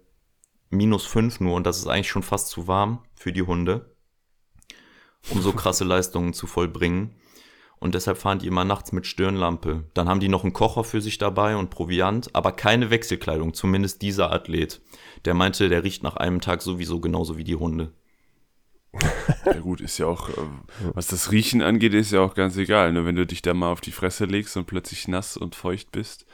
minus 0.69 1.05
5 1.05 1.39
nur 1.39 1.55
und 1.55 1.67
das 1.67 1.77
ist 1.77 1.87
eigentlich 1.87 2.09
schon 2.09 2.23
fast 2.23 2.49
zu 2.49 2.67
warm 2.67 3.03
für 3.15 3.31
die 3.31 3.43
Hunde, 3.43 3.95
um 5.29 5.41
so 5.41 5.53
krasse 5.53 5.83
Leistungen 5.83 6.33
zu 6.33 6.47
vollbringen. 6.47 7.15
Und 7.79 7.95
deshalb 7.95 8.17
fahren 8.17 8.39
die 8.39 8.47
immer 8.47 8.63
nachts 8.63 8.93
mit 8.93 9.05
Stirnlampe. 9.05 9.83
Dann 9.93 10.07
haben 10.07 10.21
die 10.21 10.29
noch 10.29 10.43
einen 10.43 10.53
Kocher 10.53 10.85
für 10.85 11.01
sich 11.01 11.17
dabei 11.17 11.57
und 11.57 11.69
Proviant, 11.69 12.33
aber 12.33 12.53
keine 12.53 12.89
Wechselkleidung, 12.89 13.53
zumindest 13.53 14.01
dieser 14.01 14.31
Athlet. 14.31 14.81
Der 15.25 15.33
meinte, 15.33 15.67
der 15.67 15.83
riecht 15.83 16.01
nach 16.01 16.15
einem 16.15 16.39
Tag 16.39 16.61
sowieso 16.61 17.01
genauso 17.01 17.37
wie 17.37 17.43
die 17.43 17.57
Hunde. 17.57 17.91
Ja 19.45 19.59
gut, 19.59 19.81
ist 19.81 19.97
ja 19.97 20.05
auch, 20.05 20.29
äh, 20.29 20.33
was 20.93 21.07
das 21.07 21.31
Riechen 21.31 21.61
angeht, 21.61 21.93
ist 21.93 22.11
ja 22.11 22.21
auch 22.21 22.35
ganz 22.35 22.57
egal. 22.57 22.93
Ne? 22.93 23.05
Wenn 23.05 23.15
du 23.15 23.25
dich 23.25 23.41
da 23.41 23.53
mal 23.53 23.71
auf 23.71 23.81
die 23.81 23.91
Fresse 23.91 24.25
legst 24.25 24.55
und 24.57 24.65
plötzlich 24.65 25.07
nass 25.07 25.37
und 25.37 25.55
feucht 25.55 25.91
bist. 25.91 26.25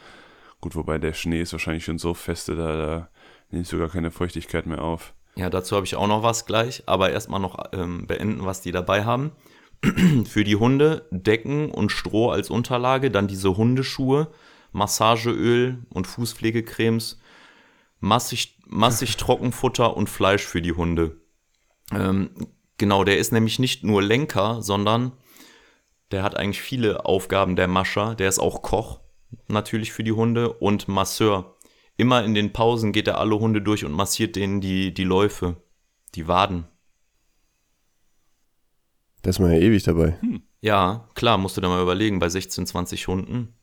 Gut, 0.62 0.76
wobei 0.76 0.98
der 0.98 1.14
Schnee 1.14 1.42
ist 1.42 1.54
wahrscheinlich 1.54 1.86
schon 1.86 2.00
so 2.00 2.14
feste, 2.14 2.56
da, 2.56 2.76
da 2.76 3.10
nimmst 3.50 3.72
du 3.72 3.78
gar 3.78 3.90
keine 3.90 4.12
Feuchtigkeit 4.12 4.66
mehr 4.66 4.82
auf. 4.82 5.14
Ja, 5.36 5.50
dazu 5.50 5.76
habe 5.76 5.86
ich 5.86 5.96
auch 5.96 6.08
noch 6.08 6.22
was 6.22 6.46
gleich, 6.46 6.84
aber 6.86 7.12
erstmal 7.12 7.40
noch 7.40 7.58
ähm, 7.72 8.08
beenden, 8.08 8.46
was 8.46 8.62
die 8.62 8.72
dabei 8.72 9.06
haben. 9.06 9.32
Für 10.26 10.44
die 10.44 10.58
Hunde 10.58 11.08
Decken 11.12 11.72
und 11.72 11.94
Stroh 11.94 12.30
als 12.30 12.50
Unterlage, 12.50 13.10
dann 13.10 13.30
diese 13.30 13.56
Hundeschuhe, 13.56 14.28
Massageöl 14.74 15.86
und 15.90 16.08
Fußpflegecremes, 16.08 17.22
massig, 18.02 18.58
massig 18.68 19.16
Trockenfutter 19.16 19.96
und 19.96 20.10
Fleisch 20.10 20.46
für 20.46 20.62
die 20.62 20.74
Hunde. 20.74 21.16
Ähm, 21.92 22.32
genau, 22.78 23.04
der 23.04 23.18
ist 23.18 23.32
nämlich 23.32 23.60
nicht 23.60 23.84
nur 23.84 24.02
Lenker, 24.02 24.62
sondern 24.62 25.14
der 26.12 26.24
hat 26.24 26.36
eigentlich 26.36 26.62
viele 26.62 27.06
Aufgaben, 27.06 27.56
der 27.56 27.68
Mascher. 27.68 28.16
Der 28.16 28.30
ist 28.30 28.40
auch 28.40 28.62
Koch, 28.62 29.00
natürlich 29.48 29.92
für 29.92 30.04
die 30.04 30.12
Hunde 30.12 30.54
und 30.54 30.88
Masseur. 30.88 31.56
Immer 31.98 32.24
in 32.24 32.34
den 32.34 32.54
Pausen 32.54 32.94
geht 32.94 33.08
er 33.08 33.20
alle 33.20 33.38
Hunde 33.40 33.62
durch 33.62 33.86
und 33.86 33.92
massiert 33.92 34.36
denen 34.36 34.62
die, 34.62 34.94
die 34.94 35.04
Läufe, 35.04 35.58
die 36.16 36.28
Waden. 36.28 36.66
Da 39.22 39.32
ist 39.32 39.40
man 39.40 39.52
ja 39.52 39.60
ewig 39.60 39.84
dabei. 39.84 40.18
Hm. 40.22 40.42
Ja, 40.62 41.10
klar, 41.14 41.38
musst 41.38 41.58
du 41.58 41.62
da 41.62 41.68
mal 41.68 41.82
überlegen, 41.82 42.20
bei 42.20 42.30
16, 42.30 42.66
20 42.68 43.08
Hunden. 43.08 43.54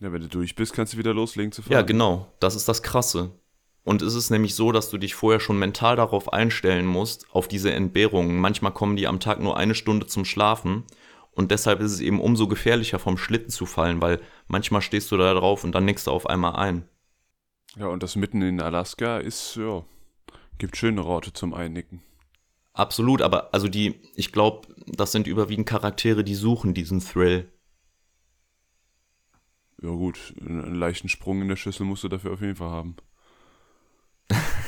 Ja, 0.00 0.12
wenn 0.12 0.20
du 0.20 0.28
durch 0.28 0.54
bist, 0.54 0.72
kannst 0.72 0.92
du 0.92 0.98
wieder 0.98 1.14
loslegen 1.14 1.52
zu 1.52 1.62
fahren. 1.62 1.72
Ja, 1.72 1.82
genau, 1.82 2.32
das 2.38 2.54
ist 2.54 2.68
das 2.68 2.82
Krasse. 2.82 3.32
Und 3.86 4.02
es 4.02 4.16
ist 4.16 4.30
nämlich 4.30 4.56
so, 4.56 4.72
dass 4.72 4.90
du 4.90 4.98
dich 4.98 5.14
vorher 5.14 5.38
schon 5.38 5.60
mental 5.60 5.94
darauf 5.94 6.32
einstellen 6.32 6.86
musst, 6.86 7.32
auf 7.32 7.46
diese 7.46 7.72
Entbehrungen. 7.72 8.36
Manchmal 8.36 8.72
kommen 8.72 8.96
die 8.96 9.06
am 9.06 9.20
Tag 9.20 9.38
nur 9.38 9.56
eine 9.56 9.76
Stunde 9.76 10.08
zum 10.08 10.24
Schlafen. 10.24 10.82
Und 11.30 11.52
deshalb 11.52 11.78
ist 11.78 11.92
es 11.92 12.00
eben 12.00 12.20
umso 12.20 12.48
gefährlicher, 12.48 12.98
vom 12.98 13.16
Schlitten 13.16 13.50
zu 13.50 13.64
fallen, 13.64 14.02
weil 14.02 14.20
manchmal 14.48 14.82
stehst 14.82 15.12
du 15.12 15.16
da 15.16 15.32
drauf 15.34 15.62
und 15.62 15.70
dann 15.70 15.84
nickst 15.84 16.08
du 16.08 16.10
auf 16.10 16.26
einmal 16.26 16.56
ein. 16.56 16.88
Ja, 17.76 17.86
und 17.86 18.02
das 18.02 18.16
mitten 18.16 18.42
in 18.42 18.60
Alaska 18.60 19.18
ist, 19.18 19.54
ja, 19.54 19.84
gibt 20.58 20.76
schöne 20.76 21.04
Orte 21.04 21.32
zum 21.32 21.54
Einnicken. 21.54 22.02
Absolut, 22.72 23.22
aber 23.22 23.54
also 23.54 23.68
die, 23.68 24.00
ich 24.16 24.32
glaube, 24.32 24.66
das 24.88 25.12
sind 25.12 25.28
überwiegend 25.28 25.68
Charaktere, 25.68 26.24
die 26.24 26.34
suchen 26.34 26.74
diesen 26.74 26.98
Thrill. 26.98 27.52
Ja 29.80 29.90
gut, 29.90 30.34
einen 30.40 30.74
leichten 30.74 31.08
Sprung 31.08 31.40
in 31.40 31.48
der 31.48 31.54
Schüssel 31.54 31.86
musst 31.86 32.02
du 32.02 32.08
dafür 32.08 32.32
auf 32.32 32.40
jeden 32.40 32.56
Fall 32.56 32.70
haben. 32.70 32.96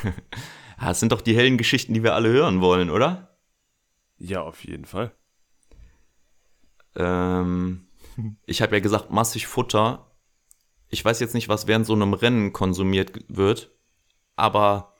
das 0.81 1.01
sind 1.01 1.13
doch 1.13 1.21
die 1.21 1.37
hellen 1.37 1.59
Geschichten, 1.59 1.95
die 1.95 2.03
wir 2.03 2.15
alle 2.15 2.29
hören 2.29 2.61
wollen, 2.61 2.91
oder? 2.91 3.39
Ja, 4.17 4.43
auf 4.43 4.65
jeden 4.65 4.85
Fall. 4.85 5.13
Ähm, 6.97 7.87
ich 8.47 8.63
habe 8.63 8.77
ja 8.77 8.81
gesagt, 8.81 9.11
massig 9.11 9.47
Futter. 9.47 10.11
Ich 10.89 11.05
weiß 11.05 11.21
jetzt 11.21 11.35
nicht, 11.35 11.49
was 11.49 11.67
während 11.67 11.87
so 11.87 11.93
einem 11.93 12.15
Rennen 12.15 12.53
konsumiert 12.53 13.13
wird, 13.29 13.71
aber 14.37 14.95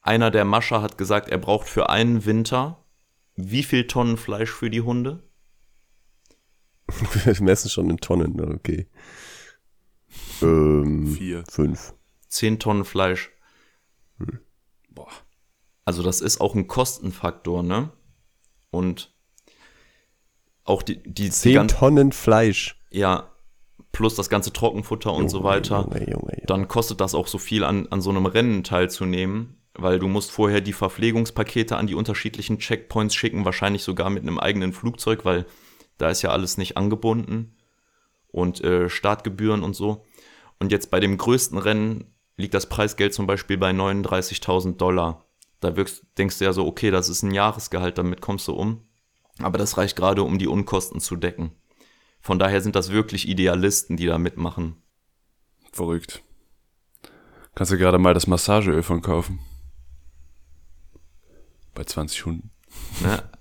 einer 0.00 0.30
der 0.30 0.44
Mascher 0.44 0.82
hat 0.82 0.98
gesagt, 0.98 1.28
er 1.28 1.38
braucht 1.38 1.68
für 1.68 1.90
einen 1.90 2.24
Winter 2.24 2.86
wie 3.36 3.62
viel 3.62 3.86
Tonnen 3.86 4.16
Fleisch 4.16 4.50
für 4.50 4.70
die 4.70 4.80
Hunde? 4.80 5.22
Wir 7.24 7.42
messen 7.42 7.70
schon 7.70 7.90
in 7.90 7.98
Tonnen, 7.98 8.40
okay. 8.54 8.88
Ähm, 10.40 11.06
Vier. 11.14 11.44
Fünf. 11.48 11.94
10 12.28 12.58
Tonnen 12.58 12.84
Fleisch. 12.84 13.30
Boah. 14.96 15.12
Also 15.84 16.02
das 16.02 16.20
ist 16.20 16.40
auch 16.40 16.56
ein 16.56 16.66
Kostenfaktor, 16.66 17.62
ne? 17.62 17.92
Und 18.70 19.14
auch 20.64 20.82
die, 20.82 21.00
die, 21.04 21.30
10 21.30 21.68
die 21.68 21.74
Tonnen 21.74 22.10
Fleisch. 22.10 22.82
Ja, 22.90 23.30
plus 23.92 24.16
das 24.16 24.28
ganze 24.28 24.52
Trockenfutter 24.52 25.12
und 25.12 25.18
Junge, 25.18 25.30
so 25.30 25.44
weiter. 25.44 25.82
Junge, 25.82 26.00
Junge, 26.00 26.10
Junge. 26.10 26.42
Dann 26.46 26.66
kostet 26.66 27.00
das 27.00 27.14
auch 27.14 27.28
so 27.28 27.38
viel, 27.38 27.62
an, 27.62 27.86
an 27.88 28.00
so 28.00 28.10
einem 28.10 28.26
Rennen 28.26 28.64
teilzunehmen, 28.64 29.62
weil 29.74 30.00
du 30.00 30.08
musst 30.08 30.32
vorher 30.32 30.60
die 30.60 30.72
Verpflegungspakete 30.72 31.76
an 31.76 31.86
die 31.86 31.94
unterschiedlichen 31.94 32.58
Checkpoints 32.58 33.14
schicken, 33.14 33.44
wahrscheinlich 33.44 33.84
sogar 33.84 34.10
mit 34.10 34.24
einem 34.24 34.40
eigenen 34.40 34.72
Flugzeug, 34.72 35.24
weil 35.24 35.46
da 35.98 36.10
ist 36.10 36.22
ja 36.22 36.30
alles 36.30 36.58
nicht 36.58 36.76
angebunden 36.76 37.56
und 38.26 38.62
äh, 38.64 38.88
Startgebühren 38.88 39.62
und 39.62 39.74
so. 39.74 40.04
Und 40.58 40.72
jetzt 40.72 40.90
bei 40.90 40.98
dem 40.98 41.16
größten 41.16 41.58
Rennen 41.58 42.15
liegt 42.36 42.54
das 42.54 42.68
Preisgeld 42.68 43.14
zum 43.14 43.26
Beispiel 43.26 43.58
bei 43.58 43.70
39.000 43.70 44.76
Dollar. 44.76 45.24
Da 45.60 45.76
wirkst, 45.76 46.04
denkst 46.18 46.38
du 46.38 46.44
ja 46.44 46.52
so, 46.52 46.66
okay, 46.66 46.90
das 46.90 47.08
ist 47.08 47.22
ein 47.22 47.32
Jahresgehalt, 47.32 47.98
damit 47.98 48.20
kommst 48.20 48.46
du 48.48 48.52
um. 48.52 48.82
Aber 49.38 49.58
das 49.58 49.76
reicht 49.76 49.96
gerade, 49.96 50.22
um 50.22 50.38
die 50.38 50.48
Unkosten 50.48 51.00
zu 51.00 51.16
decken. 51.16 51.52
Von 52.20 52.38
daher 52.38 52.60
sind 52.60 52.76
das 52.76 52.90
wirklich 52.90 53.28
Idealisten, 53.28 53.96
die 53.96 54.06
da 54.06 54.18
mitmachen. 54.18 54.76
Verrückt. 55.72 56.22
Kannst 57.54 57.72
du 57.72 57.78
gerade 57.78 57.98
mal 57.98 58.14
das 58.14 58.26
Massageöl 58.26 58.82
von 58.82 59.00
kaufen? 59.00 59.38
Bei 61.74 61.84
20 61.84 62.26
Hunden. 62.26 62.50
Ja. 63.02 63.22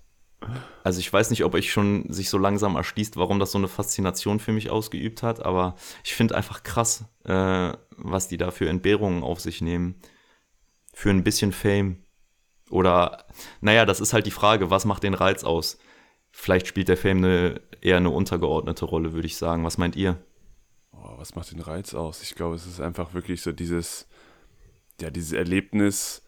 Also 0.85 0.99
ich 0.99 1.11
weiß 1.11 1.31
nicht, 1.31 1.43
ob 1.43 1.55
ich 1.55 1.71
schon 1.71 2.13
sich 2.13 2.29
so 2.29 2.37
langsam 2.37 2.75
erschließt, 2.75 3.17
warum 3.17 3.39
das 3.39 3.51
so 3.51 3.57
eine 3.57 3.67
Faszination 3.67 4.39
für 4.39 4.51
mich 4.51 4.69
ausgeübt 4.69 5.23
hat, 5.23 5.43
aber 5.43 5.75
ich 6.03 6.13
finde 6.13 6.35
einfach 6.35 6.61
krass, 6.61 7.05
äh, 7.23 7.73
was 7.97 8.27
die 8.27 8.37
da 8.37 8.51
für 8.51 8.69
Entbehrungen 8.69 9.23
auf 9.23 9.39
sich 9.39 9.61
nehmen. 9.61 9.99
Für 10.93 11.09
ein 11.09 11.23
bisschen 11.23 11.53
Fame. 11.53 12.03
Oder, 12.69 13.25
naja, 13.61 13.87
das 13.87 13.99
ist 13.99 14.13
halt 14.13 14.27
die 14.27 14.31
Frage, 14.31 14.69
was 14.69 14.85
macht 14.85 15.01
den 15.01 15.15
Reiz 15.15 15.43
aus? 15.43 15.79
Vielleicht 16.29 16.67
spielt 16.67 16.87
der 16.87 16.97
Fame 16.97 17.17
eine, 17.17 17.61
eher 17.81 17.97
eine 17.97 18.11
untergeordnete 18.11 18.85
Rolle, 18.85 19.13
würde 19.13 19.25
ich 19.25 19.37
sagen. 19.37 19.63
Was 19.63 19.79
meint 19.79 19.95
ihr? 19.95 20.23
Oh, 20.91 21.17
was 21.17 21.33
macht 21.33 21.51
den 21.51 21.61
Reiz 21.61 21.95
aus? 21.95 22.21
Ich 22.21 22.35
glaube, 22.35 22.53
es 22.53 22.67
ist 22.67 22.79
einfach 22.79 23.15
wirklich 23.15 23.41
so 23.41 23.53
dieses, 23.53 24.07
ja, 25.01 25.09
dieses 25.09 25.31
Erlebnis, 25.31 26.21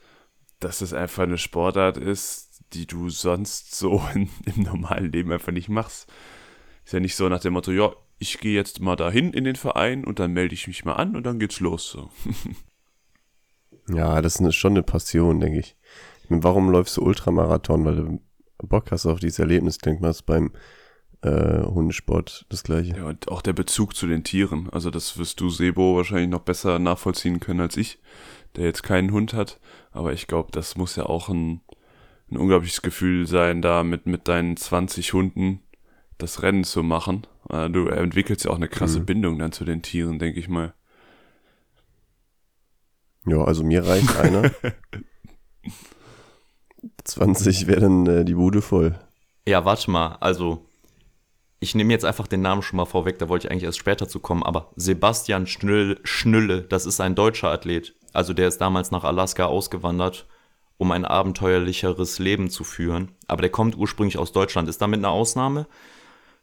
dass 0.60 0.82
es 0.82 0.94
einfach 0.94 1.24
eine 1.24 1.38
Sportart 1.38 1.98
ist, 1.98 2.47
die 2.74 2.88
du 2.88 3.10
sonst 3.10 3.76
so 3.76 4.02
in, 4.14 4.30
im 4.46 4.64
normalen 4.64 5.12
Leben 5.12 5.32
einfach 5.32 5.52
nicht 5.52 5.70
machst. 5.70 6.12
Ist 6.86 6.94
ja 6.94 7.00
nicht 7.00 7.16
so 7.16 7.28
nach 7.30 7.42
dem 7.42 7.54
Motto, 7.54 7.72
ja, 7.72 7.92
ich 8.20 8.40
gehe 8.40 8.56
jetzt 8.56 8.80
mal 8.80 8.96
dahin 8.96 9.34
in 9.34 9.44
den 9.44 9.56
Verein 9.56 10.04
und 10.04 10.20
dann 10.20 10.34
melde 10.34 10.56
ich 10.56 10.68
mich 10.68 10.86
mal 10.86 10.94
an 10.94 11.16
und 11.16 11.26
dann 11.26 11.40
geht's 11.40 11.60
los. 11.60 11.92
So. 11.92 12.10
ja, 13.94 14.22
das 14.22 14.40
ist 14.40 14.56
schon 14.56 14.74
eine 14.74 14.84
Passion, 14.84 15.40
denke 15.40 15.60
ich. 15.60 15.76
Warum 16.30 16.70
läufst 16.70 16.98
du 16.98 17.04
Ultramarathon? 17.04 17.86
Weil 17.86 17.96
du 17.96 18.20
Bock 18.58 18.92
hast 18.92 19.06
auf 19.06 19.20
dieses 19.20 19.40
Erlebnis. 19.40 19.76
Ich 19.76 19.82
denke 19.82 20.02
mal, 20.02 20.10
ist 20.10 20.24
beim 20.24 20.52
äh, 21.22 21.64
Hundesport 21.64 22.46
das 22.50 22.64
gleiche. 22.64 22.98
Ja, 22.98 23.06
und 23.06 23.30
auch 23.30 23.42
der 23.42 23.54
Bezug 23.54 23.96
zu 23.96 24.08
den 24.08 24.24
Tieren. 24.24 24.70
Also 24.72 24.90
das 24.90 25.18
wirst 25.18 25.40
du, 25.40 25.50
Sebo, 25.50 25.96
wahrscheinlich 25.96 26.30
noch 26.30 26.42
besser 26.42 26.80
nachvollziehen 26.80 27.40
können 27.40 27.62
als 27.62 27.78
ich, 27.78 28.00
der 28.56 28.66
jetzt 28.66 28.84
keinen 28.84 29.12
Hund 29.12 29.34
hat. 29.34 29.60
Aber 29.92 30.14
ich 30.14 30.28
glaube, 30.28 30.52
das 30.52 30.76
muss 30.76 30.96
ja 30.96 31.06
auch 31.06 31.30
ein, 31.30 31.62
ein 32.30 32.38
unglaubliches 32.38 32.82
Gefühl 32.82 33.26
sein, 33.26 33.62
da 33.62 33.84
mit, 33.84 34.06
mit 34.06 34.28
deinen 34.28 34.58
20 34.58 35.14
Hunden 35.14 35.62
das 36.18 36.42
Rennen 36.42 36.64
zu 36.64 36.84
machen. 36.84 37.26
Äh, 37.50 37.70
du 37.70 37.88
entwickelst 37.88 38.46
ja 38.46 38.52
auch 38.52 38.58
eine 38.58 38.68
krasse 38.68 39.00
mhm. 39.00 39.06
Bindung 39.06 39.40
dann 39.40 39.52
zu 39.52 39.66
den 39.66 39.82
Tieren, 39.82 40.20
denke 40.20 40.40
ich 40.40 40.50
mal. 40.50 40.74
Ja, 43.26 43.44
also 43.44 43.64
mir 43.64 43.86
reicht 43.86 44.16
einer. 44.18 44.52
20 47.04 47.68
wäre 47.68 47.82
dann 47.82 48.06
äh, 48.08 48.26
die 48.26 48.36
Bude 48.36 48.62
voll. 48.62 48.98
Ja, 49.46 49.66
warte 49.66 49.90
mal, 49.92 50.18
also 50.20 50.66
ich 51.60 51.74
nehme 51.74 51.92
jetzt 51.92 52.06
einfach 52.06 52.28
den 52.28 52.42
Namen 52.42 52.62
schon 52.62 52.78
mal 52.78 52.86
vorweg, 52.86 53.18
da 53.20 53.30
wollte 53.30 53.48
ich 53.48 53.52
eigentlich 53.52 53.64
erst 53.64 53.80
später 53.80 54.08
zu 54.08 54.20
kommen, 54.20 54.44
aber 54.44 54.72
Sebastian 54.76 55.48
Schnülle, 55.48 56.00
Schnülle, 56.04 56.62
das 56.62 56.86
ist 56.86 57.02
ein 57.02 57.16
deutscher 57.16 57.50
Athlet. 57.50 57.96
Also 58.14 58.34
der 58.34 58.48
ist 58.48 58.60
damals 58.60 58.92
nach 58.92 59.04
Alaska 59.04 59.46
ausgewandert, 59.46 60.28
um 60.78 60.92
ein 60.92 61.06
abenteuerlicheres 61.06 62.20
Leben 62.20 62.50
zu 62.50 62.64
führen. 62.64 63.12
Aber 63.28 63.42
der 63.42 63.52
kommt 63.52 63.78
ursprünglich 63.78 64.18
aus 64.18 64.32
Deutschland, 64.32 64.70
ist 64.70 64.82
damit 64.82 65.00
eine 65.00 65.10
Ausnahme, 65.10 65.68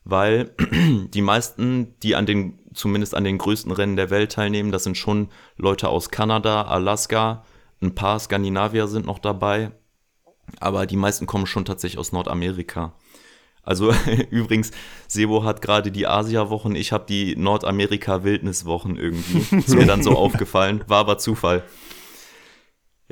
weil 0.05 0.55
die 1.15 1.23
meisten, 1.23 1.95
die 2.03 2.17
an 2.17 2.27
den, 2.27 2.59
zumindest 2.75 3.15
an 3.15 3.25
den 3.25 3.39
größten 3.39 3.73
Rennen 3.73 3.97
der 3.97 4.11
Welt 4.11 4.33
teilnehmen, 4.33 4.73
das 4.73 4.85
sind 4.85 4.97
schon 4.97 5.29
Leute 5.57 5.89
aus 5.89 6.11
Kanada, 6.11 6.63
Alaska, 6.63 7.45
ein 7.81 7.95
paar 7.95 8.19
Skandinavier 8.19 8.87
sind 8.87 9.07
noch 9.07 9.19
dabei, 9.19 9.73
aber 10.61 10.87
die 10.87 10.97
meisten 10.97 11.27
kommen 11.27 11.47
schon 11.47 11.65
tatsächlich 11.65 11.99
aus 11.99 12.13
Nordamerika. 12.13 12.95
Also 13.63 13.93
übrigens, 14.31 14.73
Sebo 15.09 15.45
hat 15.45 15.63
gerade 15.63 15.91
die 15.91 16.07
Asia-Wochen, 16.07 16.75
ich 16.75 16.93
habe 16.93 17.07
die 17.09 17.37
Nordamerika-Wildnis-Wochen 17.37 18.97
irgendwie. 18.97 19.57
Ist 19.57 19.75
mir 19.75 19.87
dann 19.87 20.03
so 20.03 20.11
aufgefallen, 20.17 20.85
war 20.87 20.99
aber 20.99 21.19
Zufall. 21.19 21.63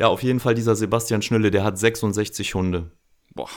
Ja, 0.02 0.08
auf 0.08 0.24
jeden 0.24 0.40
Fall 0.40 0.56
dieser 0.56 0.74
Sebastian 0.74 1.22
Schnülle, 1.22 1.52
der 1.52 1.62
hat 1.62 1.78
66 1.78 2.56
Hunde. 2.56 2.90
Boah. 3.36 3.48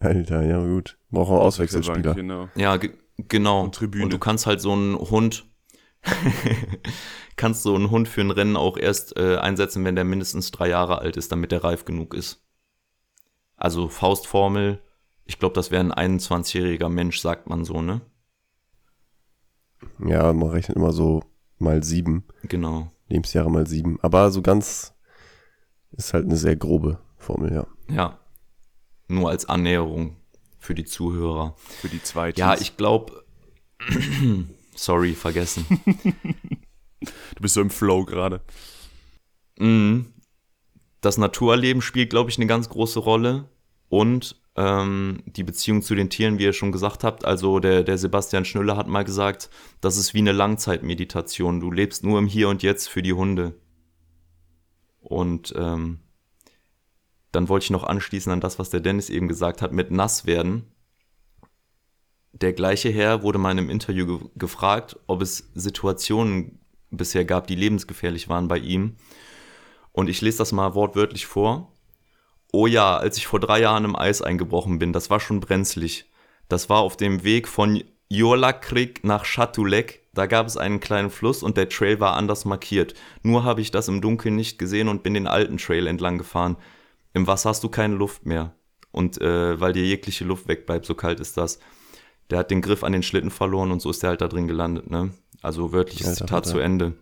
Alter, 0.00 0.42
ja 0.44 0.64
gut. 0.64 0.96
Braucht 1.10 1.30
auch 1.30 1.40
Auswechselspieler. 1.40 2.14
Genau. 2.14 2.48
Ja, 2.54 2.78
ge 2.78 2.94
genau. 3.18 3.64
Und 3.64 3.74
Tribüne. 3.74 4.04
Und 4.04 4.14
du 4.14 4.18
kannst 4.18 4.46
halt 4.46 4.62
so 4.62 4.72
einen 4.72 4.96
Hund, 4.96 5.44
kannst 7.36 7.64
so 7.64 7.74
einen 7.74 7.90
Hund 7.90 8.08
für 8.08 8.22
ein 8.22 8.30
Rennen 8.30 8.56
auch 8.56 8.78
erst 8.78 9.14
äh, 9.18 9.36
einsetzen, 9.36 9.84
wenn 9.84 9.94
der 9.94 10.04
mindestens 10.04 10.52
drei 10.52 10.70
Jahre 10.70 11.00
alt 11.00 11.18
ist, 11.18 11.30
damit 11.30 11.52
der 11.52 11.62
reif 11.64 11.84
genug 11.84 12.14
ist. 12.14 12.42
Also 13.58 13.90
Faustformel, 13.90 14.80
ich 15.26 15.38
glaube, 15.38 15.54
das 15.54 15.70
wäre 15.70 15.84
ein 15.84 16.18
21-jähriger 16.18 16.88
Mensch, 16.88 17.20
sagt 17.20 17.46
man 17.46 17.66
so, 17.66 17.82
ne? 17.82 18.00
Ja, 20.02 20.32
man 20.32 20.48
rechnet 20.48 20.78
immer 20.78 20.92
so 20.92 21.22
mal 21.58 21.84
sieben. 21.84 22.24
Genau. 22.44 22.90
Lebensjahre 23.12 23.50
mal 23.50 23.66
sieben. 23.66 23.98
Aber 24.02 24.30
so 24.30 24.42
ganz 24.42 24.94
ist 25.92 26.14
halt 26.14 26.24
eine 26.24 26.36
sehr 26.36 26.56
grobe 26.56 26.98
Formel, 27.18 27.52
ja. 27.52 27.66
Ja. 27.88 28.18
Nur 29.08 29.30
als 29.30 29.44
Annäherung 29.46 30.16
für 30.58 30.74
die 30.74 30.84
Zuhörer. 30.84 31.54
Für 31.80 31.88
die 31.88 32.02
zwei 32.02 32.32
Ja, 32.36 32.54
ich 32.54 32.76
glaube, 32.76 33.24
sorry, 34.74 35.14
vergessen. 35.14 35.66
Du 37.34 37.42
bist 37.42 37.54
so 37.54 37.60
im 37.60 37.70
Flow 37.70 38.04
gerade. 38.04 38.42
Mhm. 39.58 40.12
Das 41.00 41.18
Naturerleben 41.18 41.82
spielt, 41.82 42.10
glaube 42.10 42.30
ich, 42.30 42.38
eine 42.38 42.46
ganz 42.46 42.68
große 42.68 43.00
Rolle. 43.00 43.48
Und 43.88 44.40
ähm, 44.56 45.22
die 45.26 45.44
Beziehung 45.44 45.82
zu 45.82 45.94
den 45.94 46.10
Tieren, 46.10 46.38
wie 46.38 46.44
ihr 46.44 46.52
schon 46.52 46.72
gesagt 46.72 47.04
habt. 47.04 47.24
Also 47.24 47.58
der, 47.58 47.82
der 47.82 47.98
Sebastian 47.98 48.44
Schnüller 48.44 48.76
hat 48.76 48.88
mal 48.88 49.04
gesagt, 49.04 49.50
das 49.80 49.96
ist 49.96 50.14
wie 50.14 50.18
eine 50.18 50.32
Langzeitmeditation. 50.32 51.60
Du 51.60 51.70
lebst 51.70 52.04
nur 52.04 52.18
im 52.18 52.26
Hier 52.26 52.48
und 52.48 52.62
Jetzt 52.62 52.88
für 52.88 53.02
die 53.02 53.14
Hunde. 53.14 53.54
Und 55.00 55.54
ähm, 55.56 56.00
dann 57.32 57.48
wollte 57.48 57.64
ich 57.64 57.70
noch 57.70 57.84
anschließen 57.84 58.30
an 58.30 58.40
das, 58.40 58.58
was 58.58 58.70
der 58.70 58.80
Dennis 58.80 59.10
eben 59.10 59.26
gesagt 59.26 59.62
hat, 59.62 59.72
mit 59.72 59.90
nass 59.90 60.26
werden. 60.26 60.66
Der 62.32 62.52
gleiche 62.52 62.90
Herr 62.90 63.22
wurde 63.22 63.38
mal 63.38 63.52
in 63.52 63.58
einem 63.58 63.70
Interview 63.70 64.18
ge 64.18 64.28
gefragt, 64.36 64.98
ob 65.06 65.22
es 65.22 65.50
Situationen 65.54 66.60
bisher 66.90 67.24
gab, 67.24 67.46
die 67.46 67.54
lebensgefährlich 67.54 68.28
waren 68.28 68.48
bei 68.48 68.58
ihm. 68.58 68.96
Und 69.92 70.08
ich 70.08 70.20
lese 70.20 70.38
das 70.38 70.52
mal 70.52 70.74
wortwörtlich 70.74 71.26
vor. 71.26 71.71
Oh 72.52 72.66
ja, 72.66 72.96
als 72.96 73.16
ich 73.16 73.26
vor 73.26 73.40
drei 73.40 73.60
Jahren 73.60 73.84
im 73.84 73.96
Eis 73.96 74.22
eingebrochen 74.22 74.78
bin, 74.78 74.92
das 74.92 75.10
war 75.10 75.20
schon 75.20 75.40
brenzlig. 75.40 76.10
Das 76.48 76.68
war 76.68 76.80
auf 76.80 76.96
dem 76.96 77.24
Weg 77.24 77.48
von 77.48 77.82
Jorlakrik 78.10 79.04
nach 79.04 79.24
Chatulek. 79.24 80.02
Da 80.12 80.26
gab 80.26 80.46
es 80.46 80.58
einen 80.58 80.78
kleinen 80.78 81.08
Fluss 81.08 81.42
und 81.42 81.56
der 81.56 81.70
Trail 81.70 81.98
war 81.98 82.14
anders 82.14 82.44
markiert. 82.44 82.92
Nur 83.22 83.44
habe 83.44 83.62
ich 83.62 83.70
das 83.70 83.88
im 83.88 84.02
Dunkeln 84.02 84.36
nicht 84.36 84.58
gesehen 84.58 84.88
und 84.88 85.02
bin 85.02 85.14
den 85.14 85.26
alten 85.26 85.56
Trail 85.56 85.86
entlang 85.86 86.18
gefahren. 86.18 86.56
Im 87.14 87.26
Wasser 87.26 87.48
hast 87.48 87.64
du 87.64 87.70
keine 87.70 87.94
Luft 87.94 88.26
mehr. 88.26 88.54
Und 88.90 89.18
äh, 89.22 89.58
weil 89.58 89.72
dir 89.72 89.86
jegliche 89.86 90.24
Luft 90.24 90.48
wegbleibt, 90.48 90.84
so 90.84 90.94
kalt 90.94 91.20
ist 91.20 91.38
das. 91.38 91.58
Der 92.28 92.38
hat 92.38 92.50
den 92.50 92.60
Griff 92.60 92.84
an 92.84 92.92
den 92.92 93.02
Schlitten 93.02 93.30
verloren 93.30 93.70
und 93.72 93.80
so 93.80 93.88
ist 93.88 94.02
der 94.02 94.10
halt 94.10 94.20
da 94.20 94.28
drin 94.28 94.46
gelandet, 94.46 94.90
ne? 94.90 95.14
Also 95.40 95.72
wörtliches 95.72 96.14
Zitat 96.16 96.46
zu 96.46 96.58
Ende. 96.58 96.92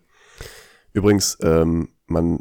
Übrigens, 0.93 1.37
ähm, 1.41 1.89
man, 2.07 2.39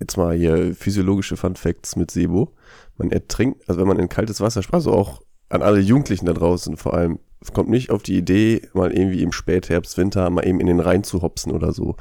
jetzt 0.00 0.16
mal 0.16 0.36
hier 0.36 0.74
physiologische 0.74 1.36
Fun 1.36 1.56
Facts 1.56 1.96
mit 1.96 2.10
Sebo. 2.10 2.54
Man 2.96 3.10
ertrinkt, 3.10 3.68
also 3.68 3.80
wenn 3.80 3.88
man 3.88 3.98
in 3.98 4.08
kaltes 4.08 4.40
Wasser 4.40 4.62
springt, 4.62 4.74
also 4.74 4.92
auch 4.92 5.22
an 5.48 5.62
alle 5.62 5.80
Jugendlichen 5.80 6.26
da 6.26 6.32
draußen 6.32 6.76
vor 6.76 6.94
allem, 6.94 7.18
kommt 7.52 7.68
nicht 7.68 7.90
auf 7.90 8.02
die 8.02 8.16
Idee, 8.16 8.62
mal 8.72 8.92
irgendwie 8.92 9.22
im 9.22 9.32
Spätherbst, 9.32 9.98
Winter 9.98 10.28
mal 10.30 10.46
eben 10.46 10.60
in 10.60 10.66
den 10.66 10.80
Rhein 10.80 11.04
zu 11.04 11.22
hopsen 11.22 11.52
oder 11.52 11.72
so. 11.72 11.96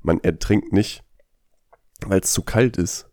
Man 0.00 0.20
ertrinkt 0.20 0.72
nicht, 0.72 1.04
weil 2.06 2.20
es 2.20 2.32
zu 2.32 2.42
kalt 2.42 2.76
ist 2.76 3.10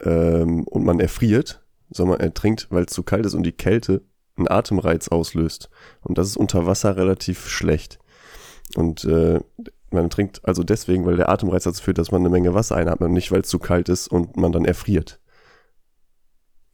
ähm, 0.00 0.64
und 0.64 0.84
man 0.84 1.00
erfriert, 1.00 1.64
sondern 1.90 2.18
man 2.18 2.26
ertrinkt, 2.26 2.68
weil 2.70 2.84
es 2.84 2.92
zu 2.92 3.02
kalt 3.02 3.24
ist 3.24 3.34
und 3.34 3.44
die 3.44 3.52
Kälte 3.52 4.02
einen 4.36 4.48
Atemreiz 4.48 5.08
auslöst. 5.08 5.70
Und 6.02 6.18
das 6.18 6.28
ist 6.28 6.36
unter 6.36 6.66
Wasser 6.66 6.96
relativ 6.96 7.48
schlecht. 7.48 7.98
Und 8.76 9.04
äh, 9.04 9.40
man 9.90 10.10
trinkt 10.10 10.46
also 10.46 10.62
deswegen, 10.62 11.04
weil 11.04 11.16
der 11.16 11.28
Atemreiz 11.28 11.64
dazu 11.64 11.82
führt, 11.82 11.98
dass 11.98 12.12
man 12.12 12.22
eine 12.22 12.30
Menge 12.30 12.54
Wasser 12.54 12.76
einatmet 12.76 13.10
nicht, 13.10 13.30
weil 13.30 13.40
es 13.40 13.48
zu 13.48 13.58
kalt 13.58 13.88
ist 13.88 14.08
und 14.08 14.36
man 14.36 14.52
dann 14.52 14.64
erfriert. 14.64 15.20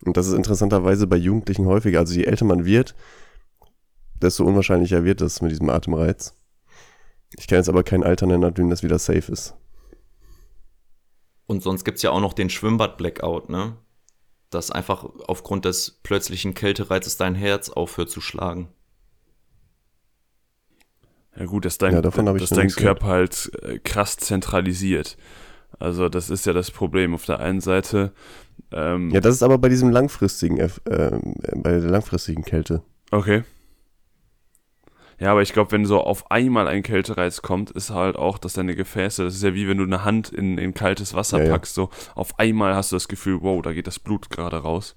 Und 0.05 0.16
das 0.16 0.26
ist 0.26 0.35
interessanterweise 0.35 1.07
bei 1.07 1.16
Jugendlichen 1.16 1.66
häufiger. 1.66 2.00
Also 2.00 2.14
je 2.14 2.24
älter 2.24 2.44
man 2.44 2.64
wird, 2.64 2.94
desto 4.20 4.44
unwahrscheinlicher 4.44 5.05
wird 5.05 5.20
das 5.20 5.40
mit 5.40 5.50
diesem 5.50 5.70
Atemreiz. 5.70 6.35
Ich 7.38 7.46
kann 7.46 7.59
jetzt 7.59 7.68
aber 7.68 7.83
kein 7.83 8.05
Alter 8.05 8.26
nennen, 8.26 8.44
an 8.44 8.55
dem 8.55 8.70
das 8.70 8.83
wieder 8.83 8.98
safe 8.98 9.33
ist. 9.33 9.55
Und 11.46 11.62
sonst 11.62 11.85
gibt's 11.85 12.02
ja 12.02 12.11
auch 12.11 12.20
noch 12.20 12.33
den 12.33 12.50
Schwimmbad-Blackout, 12.50 13.48
ne? 13.48 13.76
Dass 14.50 14.70
einfach 14.70 15.05
aufgrund 15.26 15.64
des 15.64 16.00
plötzlichen 16.02 16.55
Kältereizes 16.55 17.16
dein 17.16 17.35
Herz 17.35 17.68
aufhört 17.68 18.11
zu 18.11 18.20
schlagen. 18.20 18.68
Ja 21.38 21.44
gut, 21.44 21.64
dass 21.64 21.79
dein, 21.79 21.92
Ja, 21.92 22.01
dass 22.01 22.49
dein. 22.51 22.68
Körper 22.68 23.07
halt 23.07 23.51
äh, 23.62 23.79
krass 23.79 24.16
zentralisiert. 24.16 25.16
Also 25.79 26.09
das 26.09 26.31
ist 26.31 26.46
ja 26.46 26.53
das 26.53 26.70
Problem. 26.70 27.14
Auf 27.14 27.27
der 27.27 27.40
einen 27.40 27.61
Seite, 27.61 28.12
ähm, 28.72 29.11
Ja, 29.11 29.20
das 29.20 29.35
ist 29.35 29.42
aber 29.42 29.59
bei 29.59 29.68
diesem 29.68 29.90
langfristigen, 29.90 30.59
ähm, 30.59 31.35
bei 31.57 31.72
der 31.72 31.90
langfristigen 31.90 32.44
Kälte. 32.44 32.83
okay. 33.11 33.44
Ja, 35.18 35.33
aber 35.33 35.40
ich 35.40 35.55
glaube, 35.55 35.72
wenn 35.72 35.87
so 35.87 36.01
auf 36.01 36.31
einmal 36.31 36.68
ein 36.68 36.83
Kältereiz 36.83 37.40
kommt, 37.40 37.70
ist 37.70 37.88
halt 37.88 38.16
auch, 38.16 38.37
dass 38.37 38.53
deine 38.53 38.75
Gefäße, 38.75 39.25
das 39.25 39.35
ist 39.35 39.42
ja 39.42 39.55
wie 39.55 39.66
wenn 39.66 39.79
du 39.79 39.85
eine 39.85 40.05
Hand 40.05 40.29
in, 40.29 40.59
in 40.59 40.75
kaltes 40.75 41.14
Wasser 41.14 41.42
ja. 41.42 41.51
packst, 41.51 41.75
so 41.75 41.88
auf 42.14 42.38
einmal 42.38 42.75
hast 42.75 42.92
du 42.92 42.96
das 42.96 43.09
Gefühl, 43.09 43.38
wow, 43.40 43.62
da 43.62 43.72
geht 43.72 43.87
das 43.87 43.99
Blut 43.99 44.29
gerade 44.29 44.59
raus. 44.59 44.94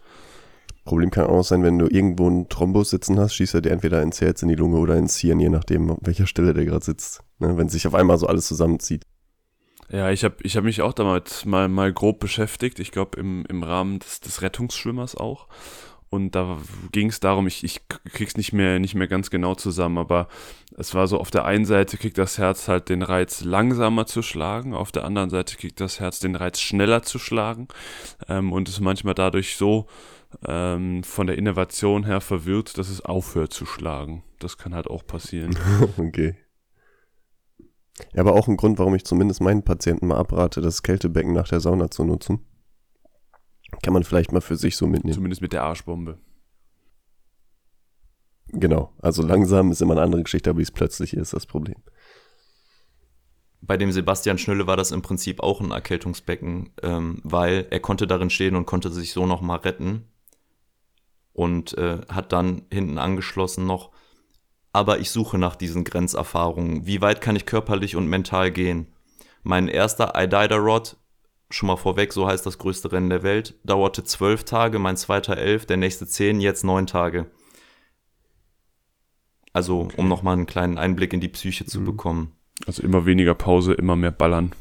Problem 0.85 1.11
kann 1.11 1.27
auch 1.27 1.43
sein, 1.43 1.63
wenn 1.63 1.77
du 1.77 1.87
irgendwo 1.87 2.27
einen 2.27 2.49
Thrombus 2.49 2.89
sitzen 2.89 3.19
hast, 3.19 3.35
schießt 3.35 3.55
er 3.55 3.61
dir 3.61 3.71
entweder 3.71 4.01
ins 4.01 4.21
Herz, 4.21 4.41
in 4.41 4.49
die 4.49 4.55
Lunge 4.55 4.77
oder 4.77 4.97
ins 4.97 5.17
Hirn, 5.17 5.39
je 5.39 5.49
nachdem, 5.49 5.89
an 5.91 5.97
welcher 6.01 6.27
Stelle 6.27 6.53
der 6.53 6.65
gerade 6.65 6.83
sitzt. 6.83 7.21
Ne, 7.39 7.57
wenn 7.57 7.69
sich 7.69 7.87
auf 7.87 7.95
einmal 7.95 8.17
so 8.17 8.27
alles 8.27 8.47
zusammenzieht. 8.47 9.03
Ja, 9.91 10.11
ich 10.11 10.23
habe 10.23 10.35
ich 10.43 10.55
hab 10.55 10.63
mich 10.63 10.81
auch 10.81 10.93
damit 10.93 11.45
mal, 11.45 11.67
mal 11.67 11.91
grob 11.91 12.19
beschäftigt. 12.19 12.79
Ich 12.79 12.91
glaube, 12.91 13.19
im, 13.19 13.45
im 13.47 13.63
Rahmen 13.63 13.99
des, 13.99 14.19
des 14.19 14.41
Rettungsschwimmers 14.41 15.15
auch. 15.15 15.47
Und 16.09 16.33
da 16.33 16.57
ging 16.91 17.09
es 17.09 17.19
darum, 17.19 17.45
ich, 17.45 17.63
ich 17.63 17.81
krieg's 17.87 18.35
nicht 18.35 18.51
mehr, 18.51 18.79
nicht 18.79 18.95
mehr 18.95 19.07
ganz 19.07 19.29
genau 19.29 19.53
zusammen, 19.53 19.99
aber 19.99 20.27
es 20.75 20.95
war 20.95 21.07
so, 21.07 21.19
auf 21.19 21.29
der 21.29 21.45
einen 21.45 21.65
Seite 21.65 21.97
kriegt 21.97 22.17
das 22.17 22.39
Herz 22.39 22.67
halt 22.67 22.89
den 22.89 23.03
Reiz 23.03 23.43
langsamer 23.43 24.07
zu 24.07 24.23
schlagen, 24.23 24.73
auf 24.73 24.91
der 24.91 25.05
anderen 25.05 25.29
Seite 25.29 25.55
kriegt 25.55 25.79
das 25.79 25.99
Herz 25.99 26.19
den 26.19 26.35
Reiz 26.35 26.59
schneller 26.59 27.03
zu 27.03 27.19
schlagen 27.19 27.67
ähm, 28.27 28.51
und 28.51 28.69
ist 28.69 28.79
manchmal 28.79 29.13
dadurch 29.13 29.55
so 29.55 29.85
ähm, 30.45 31.03
von 31.03 31.27
der 31.27 31.37
Innovation 31.37 32.05
her 32.05 32.21
verwirrt, 32.21 32.77
dass 32.77 32.89
es 32.89 33.01
aufhört 33.01 33.53
zu 33.53 33.65
schlagen. 33.65 34.23
Das 34.39 34.57
kann 34.57 34.75
halt 34.75 34.87
auch 34.87 35.05
passieren. 35.05 35.57
okay. 35.97 36.35
Ja, 38.13 38.21
aber 38.21 38.33
auch 38.33 38.47
ein 38.47 38.57
Grund, 38.57 38.79
warum 38.79 38.95
ich 38.95 39.03
zumindest 39.03 39.41
meinen 39.41 39.63
Patienten 39.63 40.07
mal 40.07 40.17
abrate, 40.17 40.61
das 40.61 40.83
Kältebecken 40.83 41.33
nach 41.33 41.47
der 41.47 41.59
Sauna 41.59 41.91
zu 41.91 42.03
nutzen. 42.05 42.45
Kann 43.83 43.93
man 43.93 44.03
vielleicht 44.03 44.31
mal 44.31 44.41
für 44.41 44.55
sich 44.55 44.77
so 44.77 44.87
mitnehmen. 44.87 45.13
Zumindest 45.13 45.41
mit 45.41 45.53
der 45.53 45.63
Arschbombe. 45.63 46.17
Genau. 48.51 48.93
Also 48.99 49.21
langsam 49.21 49.71
ist 49.71 49.81
immer 49.81 49.93
eine 49.93 50.01
andere 50.01 50.23
Geschichte, 50.23 50.49
aber 50.49 50.59
wie 50.59 50.63
es 50.63 50.71
plötzlich 50.71 51.13
ist, 51.13 51.33
das 51.33 51.45
Problem. 51.45 51.75
Bei 53.61 53.77
dem 53.77 53.91
Sebastian 53.91 54.37
Schnülle 54.37 54.67
war 54.67 54.77
das 54.77 54.91
im 54.91 55.01
Prinzip 55.01 55.41
auch 55.41 55.59
ein 55.59 55.71
Erkältungsbecken, 55.71 56.71
ähm, 56.81 57.19
weil 57.23 57.67
er 57.69 57.79
konnte 57.79 58.07
darin 58.07 58.29
stehen 58.29 58.55
und 58.55 58.65
konnte 58.65 58.89
sich 58.89 59.11
so 59.11 59.25
nochmal 59.25 59.59
retten. 59.59 60.05
Und 61.39 61.77
äh, 61.77 61.99
hat 62.09 62.33
dann 62.33 62.63
hinten 62.69 62.97
angeschlossen 62.97 63.65
noch, 63.65 63.91
aber 64.73 64.99
ich 64.99 65.09
suche 65.09 65.37
nach 65.37 65.55
diesen 65.55 65.85
Grenzerfahrungen. 65.85 66.85
Wie 66.85 66.99
weit 66.99 67.21
kann 67.21 67.37
ich 67.37 67.45
körperlich 67.45 67.95
und 67.95 68.07
mental 68.07 68.51
gehen? 68.51 68.87
Mein 69.41 69.69
erster 69.69 70.21
Iditarod, 70.21 70.97
schon 71.49 71.67
mal 71.67 71.77
vorweg, 71.77 72.11
so 72.11 72.27
heißt 72.27 72.45
das 72.45 72.57
größte 72.57 72.91
Rennen 72.91 73.09
der 73.09 73.23
Welt, 73.23 73.57
dauerte 73.63 74.03
zwölf 74.03 74.43
Tage, 74.43 74.79
mein 74.79 74.97
zweiter 74.97 75.37
elf, 75.37 75.65
der 75.65 75.77
nächste 75.77 76.05
zehn, 76.07 76.41
jetzt 76.41 76.65
neun 76.65 76.87
Tage. 76.87 77.27
Also, 79.53 79.87
um 79.95 80.09
nochmal 80.09 80.33
einen 80.33 80.45
kleinen 80.45 80.77
Einblick 80.77 81.13
in 81.13 81.21
die 81.21 81.29
Psyche 81.29 81.65
zu 81.65 81.79
Mhm. 81.79 81.85
bekommen. 81.85 82.31
Also 82.67 82.83
immer 82.83 83.05
weniger 83.05 83.33
Pause, 83.33 83.73
immer 83.75 83.95
mehr 83.95 84.11
ballern. 84.11 84.51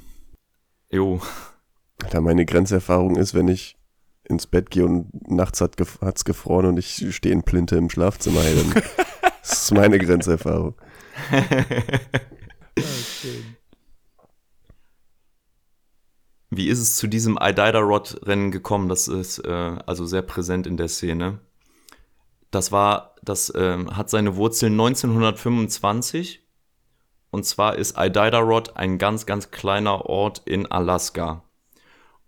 Jo, 0.93 1.21
Da 2.11 2.21
meine 2.21 2.47
Grenzerfahrung 2.47 3.17
ist, 3.17 3.35
wenn 3.35 3.49
ich 3.49 3.77
ins 4.29 4.47
Bett 4.47 4.71
gehe 4.71 4.85
und 4.85 5.31
nachts 5.31 5.61
hat 5.61 5.77
hat's 6.01 6.25
gefroren 6.25 6.67
und 6.67 6.79
ich 6.79 7.15
stehe 7.15 7.35
in 7.35 7.43
Plinte 7.43 7.77
im 7.77 7.91
Schlafzimmer, 7.91 8.43
hey, 8.43 8.55
dann 8.57 8.83
das 9.41 9.63
ist 9.65 9.73
meine 9.73 9.99
Grenzerfahrung. 9.99 10.75
Wie 16.51 16.69
ist 16.69 16.79
es 16.79 16.97
zu 16.97 17.07
diesem 17.07 17.39
Iditarod-Rennen 17.41 18.51
gekommen? 18.51 18.89
Das 18.89 19.07
ist 19.09 19.39
äh, 19.41 19.77
also 19.87 20.07
sehr 20.07 20.23
präsent 20.23 20.67
in 20.67 20.77
der 20.77 20.89
Szene. 20.89 21.41
Das 22.51 22.73
war, 22.73 23.15
das 23.23 23.53
ähm, 23.55 23.97
hat 23.97 24.09
seine 24.09 24.37
Wurzeln 24.37 24.73
1925. 24.73 26.47
Und 27.31 27.45
zwar 27.45 27.77
ist 27.77 27.97
Iditarod 27.99 28.77
ein 28.77 28.97
ganz, 28.97 29.27
ganz 29.27 29.51
kleiner 29.51 30.07
Ort 30.07 30.43
in 30.47 30.65
Alaska. 30.67 31.45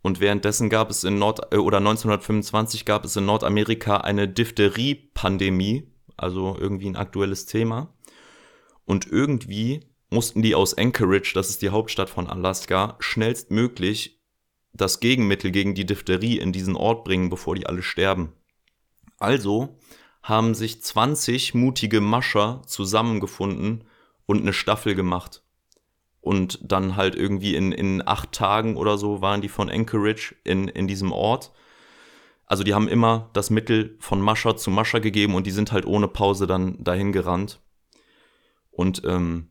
Und 0.03 0.21
währenddessen 0.21 0.71
gab 0.71 0.91
es 0.91 1.05
in 1.05 1.19
Nord- 1.19 1.53
äh, 1.53 1.59
oder 1.59 1.79
1925 1.79 2.85
gab 2.85 3.05
es 3.05 3.17
in 3.17 3.27
Nordamerika 3.27 3.99
eine 3.99 4.29
Diphtherie-Pandemie, 4.29 5.93
also 6.17 6.57
irgendwie 6.59 6.89
ein 6.89 6.97
aktuelles 6.97 7.47
Thema. 7.47 7.95
Und 8.85 9.07
irgendwie 9.07 9.81
mussten 10.09 10.43
die 10.43 10.55
aus 10.55 10.77
Anchorage, 10.77 11.33
das 11.35 11.51
ist 11.51 11.63
die 11.63 11.71
Hauptstadt 11.71 12.11
von 12.11 12.29
Alaska, 12.29 12.97
schnellstmöglich 12.99 14.21
das 14.73 15.01
Gegenmittel 15.01 15.51
gegen 15.51 15.75
die 15.75 15.87
Diphtherie 15.87 16.39
in 16.39 16.53
diesen 16.53 16.77
Ort 16.77 17.05
bringen, 17.05 17.29
bevor 17.29 17.55
die 17.55 17.67
alle 17.67 17.83
sterben. 17.83 18.33
Also 19.19 19.79
haben 20.23 20.55
sich 20.55 20.83
20 20.83 21.55
mutige 21.55 22.01
Mascher 22.01 22.63
zusammengefunden 22.67 23.85
und 24.27 24.41
eine 24.41 24.53
Staffel 24.53 24.95
gemacht. 24.95 25.43
Und 26.21 26.59
dann 26.63 26.97
halt 26.97 27.15
irgendwie 27.15 27.55
in, 27.55 27.73
in 27.73 28.07
acht 28.07 28.33
Tagen 28.33 28.77
oder 28.77 28.99
so 28.99 29.23
waren 29.23 29.41
die 29.41 29.49
von 29.49 29.71
Anchorage 29.71 30.35
in, 30.45 30.69
in 30.69 30.87
diesem 30.87 31.13
Ort. 31.13 31.51
Also 32.45 32.63
die 32.63 32.75
haben 32.75 32.89
immer 32.89 33.31
das 33.33 33.49
Mittel 33.49 33.97
von 34.01 34.21
Mascher 34.21 34.57
zu 34.57 34.71
Mascher 34.71 35.01
gegeben 35.01 35.35
und 35.35 35.47
die 35.47 35.51
sind 35.51 35.73
halt 35.73 35.87
ohne 35.87 36.09
Pause 36.09 36.47
dann 36.47 36.83
dahin 36.83 37.13
gerannt. 37.13 37.61
Und 38.71 39.03
ähm, 39.07 39.51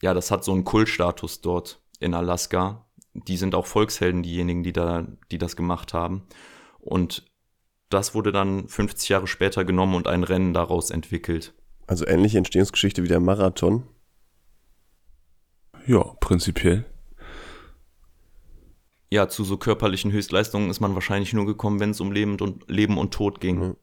ja, 0.00 0.14
das 0.14 0.30
hat 0.30 0.44
so 0.44 0.52
einen 0.52 0.64
Kultstatus 0.64 1.40
dort 1.40 1.82
in 2.00 2.14
Alaska. 2.14 2.86
Die 3.12 3.36
sind 3.36 3.54
auch 3.54 3.66
Volkshelden, 3.66 4.22
diejenigen, 4.22 4.62
die 4.62 4.72
da, 4.72 5.06
die 5.30 5.38
das 5.38 5.56
gemacht 5.56 5.92
haben. 5.92 6.26
Und 6.78 7.26
das 7.90 8.14
wurde 8.14 8.32
dann 8.32 8.68
50 8.68 9.08
Jahre 9.08 9.26
später 9.26 9.64
genommen 9.64 9.94
und 9.94 10.06
ein 10.06 10.24
Rennen 10.24 10.52
daraus 10.52 10.90
entwickelt. 10.90 11.54
Also 11.86 12.06
ähnliche 12.06 12.38
Entstehungsgeschichte 12.38 13.02
wie 13.02 13.08
der 13.08 13.20
Marathon. 13.20 13.84
Ja, 15.88 16.04
prinzipiell. 16.20 16.84
Ja, 19.10 19.26
zu 19.30 19.42
so 19.42 19.56
körperlichen 19.56 20.12
Höchstleistungen 20.12 20.68
ist 20.68 20.80
man 20.80 20.92
wahrscheinlich 20.92 21.32
nur 21.32 21.46
gekommen, 21.46 21.80
wenn 21.80 21.90
es 21.90 22.00
um 22.00 22.12
Leben 22.12 22.38
und, 22.38 22.70
Leben 22.70 22.98
und 22.98 23.14
Tod 23.14 23.40
ging. 23.40 23.58
Mhm. 23.58 23.76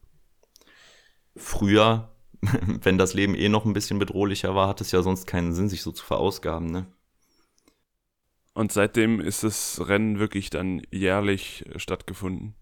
Früher, 1.34 2.14
wenn 2.42 2.96
das 2.96 3.14
Leben 3.14 3.34
eh 3.34 3.48
noch 3.48 3.64
ein 3.64 3.72
bisschen 3.72 3.98
bedrohlicher 3.98 4.54
war, 4.54 4.68
hat 4.68 4.80
es 4.80 4.92
ja 4.92 5.02
sonst 5.02 5.26
keinen 5.26 5.52
Sinn, 5.52 5.68
sich 5.68 5.82
so 5.82 5.90
zu 5.90 6.04
verausgaben, 6.04 6.70
ne? 6.70 6.86
Und 8.54 8.70
seitdem 8.70 9.20
ist 9.20 9.42
das 9.42 9.86
Rennen 9.88 10.20
wirklich 10.20 10.48
dann 10.48 10.82
jährlich 10.92 11.66
äh, 11.66 11.80
stattgefunden. 11.80 12.54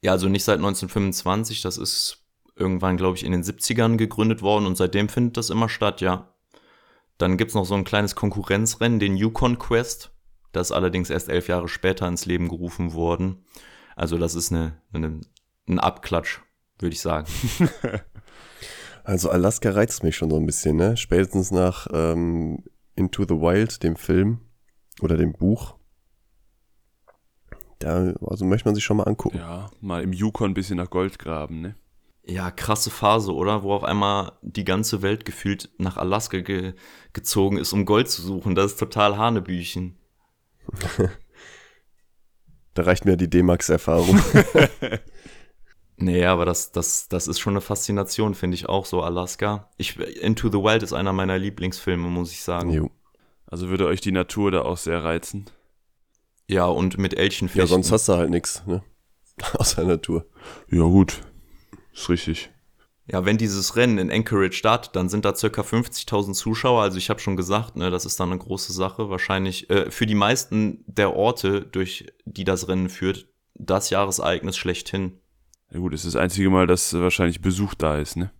Ja, 0.00 0.12
also 0.12 0.28
nicht 0.28 0.44
seit 0.44 0.58
1925, 0.58 1.60
das 1.60 1.76
ist 1.76 2.24
irgendwann, 2.54 2.96
glaube 2.96 3.16
ich, 3.16 3.24
in 3.24 3.32
den 3.32 3.42
70ern 3.42 3.96
gegründet 3.96 4.42
worden 4.42 4.66
und 4.66 4.76
seitdem 4.76 5.08
findet 5.08 5.36
das 5.36 5.50
immer 5.50 5.68
statt, 5.68 6.00
ja. 6.00 6.31
Dann 7.22 7.36
gibt's 7.36 7.54
noch 7.54 7.64
so 7.64 7.76
ein 7.76 7.84
kleines 7.84 8.16
Konkurrenzrennen, 8.16 8.98
den 8.98 9.16
Yukon 9.16 9.56
Quest. 9.56 10.10
Das 10.50 10.70
ist 10.70 10.72
allerdings 10.72 11.08
erst 11.08 11.28
elf 11.28 11.46
Jahre 11.46 11.68
später 11.68 12.08
ins 12.08 12.26
Leben 12.26 12.48
gerufen 12.48 12.94
worden. 12.94 13.44
Also 13.94 14.18
das 14.18 14.34
ist 14.34 14.50
eine, 14.50 14.82
eine, 14.92 15.20
ein 15.68 15.78
Abklatsch, 15.78 16.40
würde 16.80 16.94
ich 16.94 17.00
sagen. 17.00 17.28
Also 19.04 19.30
Alaska 19.30 19.70
reizt 19.70 20.04
mich 20.04 20.16
schon 20.16 20.30
so 20.30 20.36
ein 20.36 20.46
bisschen, 20.46 20.76
ne? 20.76 20.96
Spätestens 20.96 21.50
nach 21.50 21.88
ähm, 21.92 22.62
Into 22.94 23.24
the 23.24 23.34
Wild, 23.34 23.82
dem 23.82 23.96
Film 23.96 24.38
oder 25.00 25.16
dem 25.16 25.32
Buch. 25.32 25.74
Da, 27.80 28.14
also 28.24 28.44
möchte 28.44 28.68
man 28.68 28.76
sich 28.76 28.84
schon 28.84 28.98
mal 28.98 29.08
angucken. 29.08 29.38
Ja, 29.38 29.72
mal 29.80 30.04
im 30.04 30.12
Yukon 30.12 30.52
ein 30.52 30.54
bisschen 30.54 30.76
nach 30.76 30.88
Gold 30.88 31.18
graben, 31.18 31.62
ne? 31.62 31.74
Ja, 32.24 32.50
krasse 32.50 32.90
Phase, 32.90 33.34
oder? 33.34 33.62
Wo 33.62 33.72
auf 33.72 33.84
einmal 33.84 34.32
die 34.42 34.64
ganze 34.64 35.02
Welt 35.02 35.24
gefühlt 35.24 35.70
nach 35.78 35.96
Alaska 35.96 36.40
ge 36.40 36.74
gezogen 37.12 37.58
ist, 37.58 37.72
um 37.72 37.84
Gold 37.84 38.08
zu 38.08 38.22
suchen. 38.22 38.54
Das 38.54 38.72
ist 38.72 38.78
total 38.78 39.16
Hanebüchen. 39.16 39.98
Da 42.74 42.84
reicht 42.84 43.04
mir 43.04 43.18
die 43.18 43.28
D-Max-Erfahrung. 43.28 44.18
Nee, 46.02 46.24
aber 46.24 46.44
das, 46.44 46.72
das, 46.72 47.08
das 47.08 47.28
ist 47.28 47.38
schon 47.38 47.52
eine 47.52 47.60
Faszination, 47.60 48.34
finde 48.34 48.56
ich 48.56 48.68
auch 48.68 48.86
so, 48.86 49.02
Alaska. 49.02 49.70
Ich, 49.76 49.98
Into 49.98 50.48
the 50.48 50.58
Wild 50.58 50.82
ist 50.82 50.92
einer 50.92 51.12
meiner 51.12 51.38
Lieblingsfilme, 51.38 52.08
muss 52.08 52.32
ich 52.32 52.42
sagen. 52.42 52.70
jo. 52.70 52.90
Also 53.46 53.68
würde 53.68 53.86
euch 53.86 54.00
die 54.00 54.10
Natur 54.10 54.50
da 54.50 54.62
auch 54.62 54.78
sehr 54.78 55.04
reizen. 55.04 55.44
Ja, 56.48 56.64
und 56.64 56.98
mit 56.98 57.14
Elchen 57.14 57.48
Ja, 57.54 57.66
sonst 57.66 57.92
hast 57.92 58.08
du 58.08 58.14
halt 58.14 58.30
nichts, 58.30 58.64
ne? 58.66 58.82
Außer 59.54 59.84
Natur. 59.84 60.26
Ja, 60.70 60.82
gut. 60.82 61.20
Ist 61.92 62.08
richtig. 62.08 62.50
Ja, 63.06 63.24
wenn 63.24 63.36
dieses 63.36 63.74
Rennen 63.76 63.98
in 63.98 64.10
Anchorage 64.10 64.56
startet, 64.56 64.94
dann 64.94 65.08
sind 65.08 65.24
da 65.24 65.34
circa 65.34 65.62
50.000 65.62 66.34
Zuschauer. 66.34 66.82
Also 66.82 66.98
ich 66.98 67.10
habe 67.10 67.20
schon 67.20 67.36
gesagt, 67.36 67.76
ne, 67.76 67.90
das 67.90 68.06
ist 68.06 68.20
dann 68.20 68.30
eine 68.30 68.38
große 68.38 68.72
Sache. 68.72 69.10
Wahrscheinlich 69.10 69.68
äh, 69.70 69.90
für 69.90 70.06
die 70.06 70.14
meisten 70.14 70.84
der 70.86 71.14
Orte, 71.14 71.62
durch 71.62 72.06
die 72.24 72.44
das 72.44 72.68
Rennen 72.68 72.88
führt, 72.88 73.28
das 73.54 73.90
Jahresereignis 73.90 74.56
schlechthin. 74.56 75.18
Ja 75.72 75.80
gut, 75.80 75.94
es 75.94 76.04
ist 76.04 76.14
das 76.14 76.22
einzige 76.22 76.48
Mal, 76.50 76.66
dass 76.66 76.94
wahrscheinlich 76.94 77.40
Besuch 77.40 77.74
da 77.74 77.98
ist, 77.98 78.16
ne? 78.16 78.30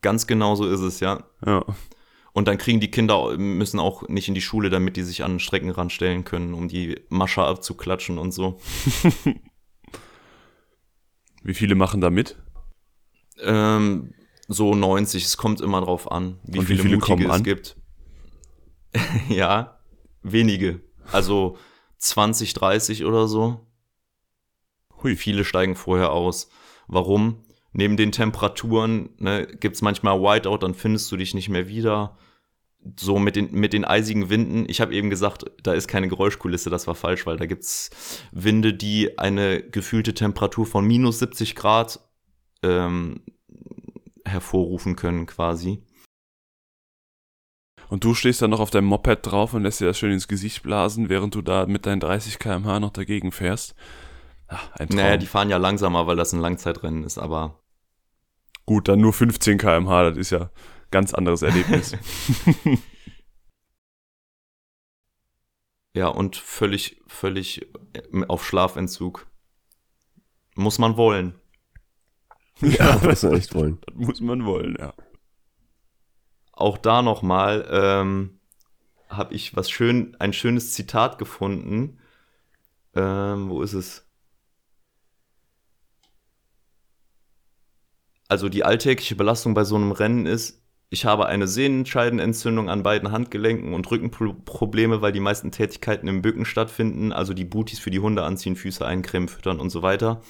Ganz 0.00 0.26
genau 0.26 0.54
so 0.54 0.68
ist 0.68 0.80
es, 0.80 1.00
ja. 1.00 1.24
Ja. 1.44 1.64
Und 2.32 2.46
dann 2.46 2.56
kriegen 2.56 2.78
die 2.80 2.90
Kinder, 2.90 3.36
müssen 3.36 3.80
auch 3.80 4.08
nicht 4.08 4.28
in 4.28 4.34
die 4.34 4.40
Schule, 4.40 4.70
damit 4.70 4.96
die 4.96 5.02
sich 5.02 5.24
an 5.24 5.32
den 5.32 5.40
Streckenrand 5.40 5.92
stellen 5.92 6.24
können, 6.24 6.54
um 6.54 6.68
die 6.68 7.00
Mascher 7.08 7.46
abzuklatschen 7.46 8.16
und 8.16 8.32
so. 8.32 8.60
Wie 11.42 11.54
viele 11.54 11.74
machen 11.74 12.00
da 12.00 12.10
mit? 12.10 12.36
Ähm, 13.42 14.14
so 14.48 14.74
90, 14.74 15.24
es 15.24 15.36
kommt 15.36 15.60
immer 15.60 15.80
drauf 15.80 16.10
an, 16.10 16.38
wie 16.44 16.58
Und 16.58 16.64
wie 16.68 16.76
viele, 16.76 16.82
viele 16.82 16.96
Mutige 16.96 17.24
es 17.26 17.30
an? 17.30 17.42
gibt. 17.42 17.76
ja, 19.28 19.78
wenige. 20.22 20.80
Also 21.12 21.58
20, 21.98 22.54
30 22.54 23.04
oder 23.04 23.28
so. 23.28 23.66
Hui. 25.02 25.16
Viele 25.16 25.44
steigen 25.44 25.76
vorher 25.76 26.12
aus. 26.12 26.48
Warum? 26.86 27.44
Neben 27.72 27.96
den 27.96 28.12
Temperaturen 28.12 29.10
ne, 29.18 29.46
gibt 29.46 29.76
es 29.76 29.82
manchmal 29.82 30.20
Whiteout, 30.20 30.58
dann 30.58 30.74
findest 30.74 31.12
du 31.12 31.16
dich 31.16 31.34
nicht 31.34 31.48
mehr 31.48 31.68
wieder. 31.68 32.16
So 32.98 33.18
mit 33.18 33.36
den, 33.36 33.52
mit 33.52 33.72
den 33.72 33.84
eisigen 33.84 34.30
Winden. 34.30 34.64
Ich 34.68 34.80
habe 34.80 34.94
eben 34.94 35.10
gesagt, 35.10 35.44
da 35.62 35.74
ist 35.74 35.88
keine 35.88 36.08
Geräuschkulisse, 36.08 36.70
das 36.70 36.86
war 36.86 36.94
falsch, 36.94 37.26
weil 37.26 37.36
da 37.36 37.46
gibt's 37.46 37.90
Winde, 38.32 38.72
die 38.72 39.18
eine 39.18 39.62
gefühlte 39.62 40.14
Temperatur 40.14 40.64
von 40.64 40.86
minus 40.86 41.18
70 41.18 41.54
Grad 41.54 42.00
ähm, 42.62 43.22
hervorrufen 44.24 44.96
können, 44.96 45.26
quasi. 45.26 45.82
Und 47.88 48.04
du 48.04 48.14
stehst 48.14 48.42
dann 48.42 48.50
noch 48.50 48.60
auf 48.60 48.70
deinem 48.70 48.86
Moped 48.86 49.20
drauf 49.22 49.54
und 49.54 49.62
lässt 49.62 49.80
dir 49.80 49.86
das 49.86 49.98
schön 49.98 50.12
ins 50.12 50.28
Gesicht 50.28 50.62
blasen, 50.62 51.08
während 51.08 51.34
du 51.34 51.42
da 51.42 51.66
mit 51.66 51.86
deinen 51.86 52.00
30 52.00 52.38
km/h 52.38 52.80
noch 52.80 52.90
dagegen 52.90 53.32
fährst. 53.32 53.74
Ach, 54.46 54.70
ein 54.72 54.88
Traum. 54.88 54.98
Naja, 54.98 55.16
die 55.16 55.26
fahren 55.26 55.50
ja 55.50 55.56
langsamer, 55.56 56.06
weil 56.06 56.16
das 56.16 56.32
ein 56.32 56.40
Langzeitrennen 56.40 57.04
ist, 57.04 57.18
aber 57.18 57.58
Gut, 58.68 58.86
dann 58.86 59.00
nur 59.00 59.14
15 59.14 59.56
km/h, 59.56 60.10
das 60.10 60.18
ist 60.18 60.28
ja 60.28 60.40
ein 60.40 60.50
ganz 60.90 61.14
anderes 61.14 61.40
Erlebnis. 61.40 61.96
ja, 65.94 66.08
und 66.08 66.36
völlig, 66.36 67.00
völlig 67.06 67.66
auf 68.28 68.46
Schlafentzug. 68.46 69.26
Muss 70.54 70.78
man 70.78 70.98
wollen. 70.98 71.40
Ja, 72.60 73.00
muss 73.02 73.22
man 73.22 73.34
echt 73.34 73.54
wollen. 73.54 73.78
das 73.86 73.94
muss 73.94 74.20
man 74.20 74.44
wollen, 74.44 74.76
ja. 74.78 74.94
Auch 76.52 76.76
da 76.76 77.02
nochmal 77.02 77.68
ähm, 77.70 78.40
habe 79.08 79.34
ich 79.34 79.54
was 79.56 79.70
schön, 79.70 80.16
ein 80.18 80.32
schönes 80.32 80.72
Zitat 80.72 81.18
gefunden. 81.18 81.98
Ähm, 82.94 83.48
wo 83.48 83.62
ist 83.62 83.74
es? 83.74 84.06
Also 88.28 88.48
die 88.48 88.64
alltägliche 88.64 89.16
Belastung 89.16 89.54
bei 89.54 89.64
so 89.64 89.76
einem 89.76 89.92
Rennen 89.92 90.26
ist, 90.26 90.62
ich 90.90 91.04
habe 91.04 91.26
eine 91.26 91.46
Sehnenscheidenentzündung 91.46 92.70
an 92.70 92.82
beiden 92.82 93.12
Handgelenken 93.12 93.74
und 93.74 93.90
Rückenprobleme, 93.90 95.02
weil 95.02 95.12
die 95.12 95.20
meisten 95.20 95.50
Tätigkeiten 95.50 96.08
im 96.08 96.22
Bücken 96.22 96.44
stattfinden, 96.44 97.12
also 97.12 97.34
die 97.34 97.44
Booties 97.44 97.78
für 97.78 97.90
die 97.90 98.00
Hunde 98.00 98.22
anziehen, 98.22 98.56
Füße 98.56 98.84
eincremen, 98.84 99.28
füttern 99.28 99.60
und 99.60 99.70
so 99.70 99.82
weiter. 99.82 100.22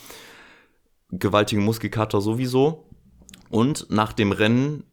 Gewaltige 1.11 1.61
Muskelkater 1.61 2.21
sowieso. 2.21 2.89
Und 3.51 3.87
nach 3.91 4.13
dem 4.13 4.33
Rennen 4.33 4.85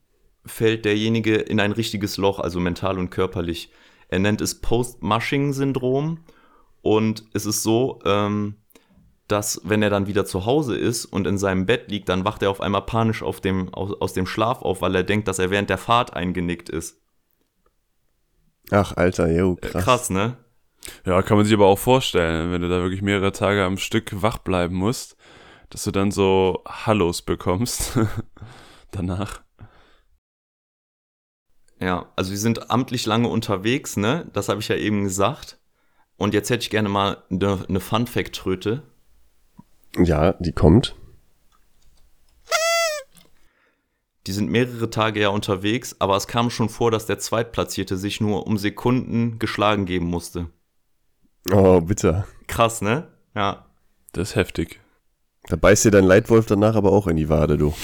fällt 0.45 0.85
derjenige 0.85 1.35
in 1.35 1.59
ein 1.59 1.71
richtiges 1.71 2.17
Loch, 2.17 2.39
also 2.39 2.59
mental 2.59 2.99
und 2.99 3.09
körperlich. 3.09 3.71
Er 4.07 4.19
nennt 4.19 4.41
es 4.41 4.61
Post-Mushing-Syndrom. 4.61 6.19
Und 6.81 7.25
es 7.33 7.45
ist 7.45 7.63
so, 7.63 7.99
ähm, 8.05 8.55
dass 9.27 9.61
wenn 9.63 9.81
er 9.81 9.89
dann 9.89 10.07
wieder 10.07 10.25
zu 10.25 10.45
Hause 10.45 10.77
ist 10.77 11.05
und 11.05 11.25
in 11.25 11.37
seinem 11.37 11.65
Bett 11.65 11.89
liegt, 11.89 12.09
dann 12.09 12.25
wacht 12.25 12.43
er 12.43 12.51
auf 12.51 12.61
einmal 12.61 12.83
panisch 12.83 13.23
auf 13.23 13.41
dem, 13.41 13.73
aus, 13.73 13.91
aus 13.99 14.13
dem 14.13 14.27
Schlaf 14.27 14.61
auf, 14.61 14.81
weil 14.81 14.93
er 14.95 15.03
denkt, 15.03 15.27
dass 15.27 15.39
er 15.39 15.49
während 15.49 15.69
der 15.69 15.79
Fahrt 15.79 16.13
eingenickt 16.13 16.69
ist. 16.69 17.01
Ach, 18.71 18.95
Alter, 18.95 19.31
jo, 19.31 19.57
Äh, 19.61 19.67
krass. 19.67 19.83
Krass, 19.83 20.09
ne? 20.09 20.37
Ja, 21.05 21.23
kann 21.23 21.37
man 21.37 21.45
sich 21.45 21.55
aber 21.55 21.65
auch 21.65 21.79
vorstellen, 21.79 22.51
wenn 22.51 22.61
du 22.61 22.69
da 22.69 22.81
wirklich 22.81 23.01
mehrere 23.01 23.31
Tage 23.31 23.63
am 23.63 23.77
Stück 23.77 24.21
wach 24.21 24.37
bleiben 24.37 24.75
musst, 24.75 25.17
Dass 25.75 25.83
du 25.83 25.91
dann 25.91 26.09
so 26.09 26.63
Hallos 26.65 27.21
bekommst 27.21 27.99
danach. 28.91 29.43
Ja, 31.81 32.13
also 32.15 32.31
wir 32.31 32.37
sind 32.37 32.71
amtlich 32.71 33.05
lange 33.05 33.27
unterwegs, 33.27 33.97
ne? 33.97 34.25
Das 34.31 34.47
habe 34.47 34.61
ich 34.61 34.69
ja 34.69 34.77
eben 34.77 35.03
gesagt. 35.03 35.59
Und 36.15 36.33
jetzt 36.33 36.49
hätte 36.49 36.63
ich 36.63 36.69
gerne 36.69 36.87
mal 36.87 37.25
eine, 37.29 37.65
eine 37.67 37.81
Fun-Fact-Tröte. 37.81 38.83
Ja, 39.97 40.31
die 40.39 40.53
kommt. 40.53 40.95
Die 44.27 44.31
sind 44.31 44.49
mehrere 44.49 44.89
Tage 44.89 45.19
ja 45.19 45.27
unterwegs, 45.27 45.97
aber 45.99 46.15
es 46.15 46.27
kam 46.27 46.51
schon 46.51 46.69
vor, 46.69 46.89
dass 46.89 47.05
der 47.05 47.19
Zweitplatzierte 47.19 47.97
sich 47.97 48.21
nur 48.21 48.47
um 48.47 48.57
Sekunden 48.57 49.39
geschlagen 49.39 49.85
geben 49.85 50.05
musste. 50.05 50.47
Oh, 51.51 51.81
bitter. 51.81 52.25
Krass, 52.47 52.81
ne? 52.81 53.09
Ja. 53.35 53.65
Das 54.13 54.29
ist 54.29 54.35
heftig. 54.37 54.79
Da 55.47 55.55
beißt 55.55 55.85
dir 55.85 55.91
dein 55.91 56.05
Leitwolf 56.05 56.47
danach 56.47 56.75
aber 56.75 56.91
auch 56.91 57.07
in 57.07 57.17
die 57.17 57.29
Wade, 57.29 57.57
du. 57.57 57.73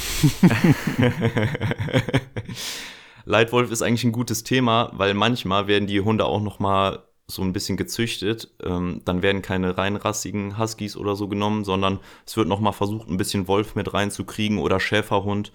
Leitwolf 3.25 3.71
ist 3.71 3.83
eigentlich 3.83 4.03
ein 4.03 4.11
gutes 4.11 4.43
Thema, 4.43 4.91
weil 4.93 5.13
manchmal 5.13 5.67
werden 5.67 5.87
die 5.87 6.01
Hunde 6.01 6.25
auch 6.25 6.41
noch 6.41 6.59
mal 6.59 7.03
so 7.27 7.43
ein 7.43 7.53
bisschen 7.53 7.77
gezüchtet. 7.77 8.51
Ähm, 8.63 9.01
dann 9.05 9.21
werden 9.21 9.41
keine 9.43 9.77
reinrassigen 9.77 10.57
Huskies 10.57 10.97
oder 10.97 11.15
so 11.15 11.27
genommen, 11.27 11.63
sondern 11.63 11.99
es 12.25 12.35
wird 12.35 12.47
noch 12.47 12.59
mal 12.59 12.71
versucht, 12.71 13.07
ein 13.07 13.17
bisschen 13.17 13.47
Wolf 13.47 13.75
mit 13.75 13.93
reinzukriegen 13.93 14.57
oder 14.57 14.79
Schäferhund. 14.79 15.51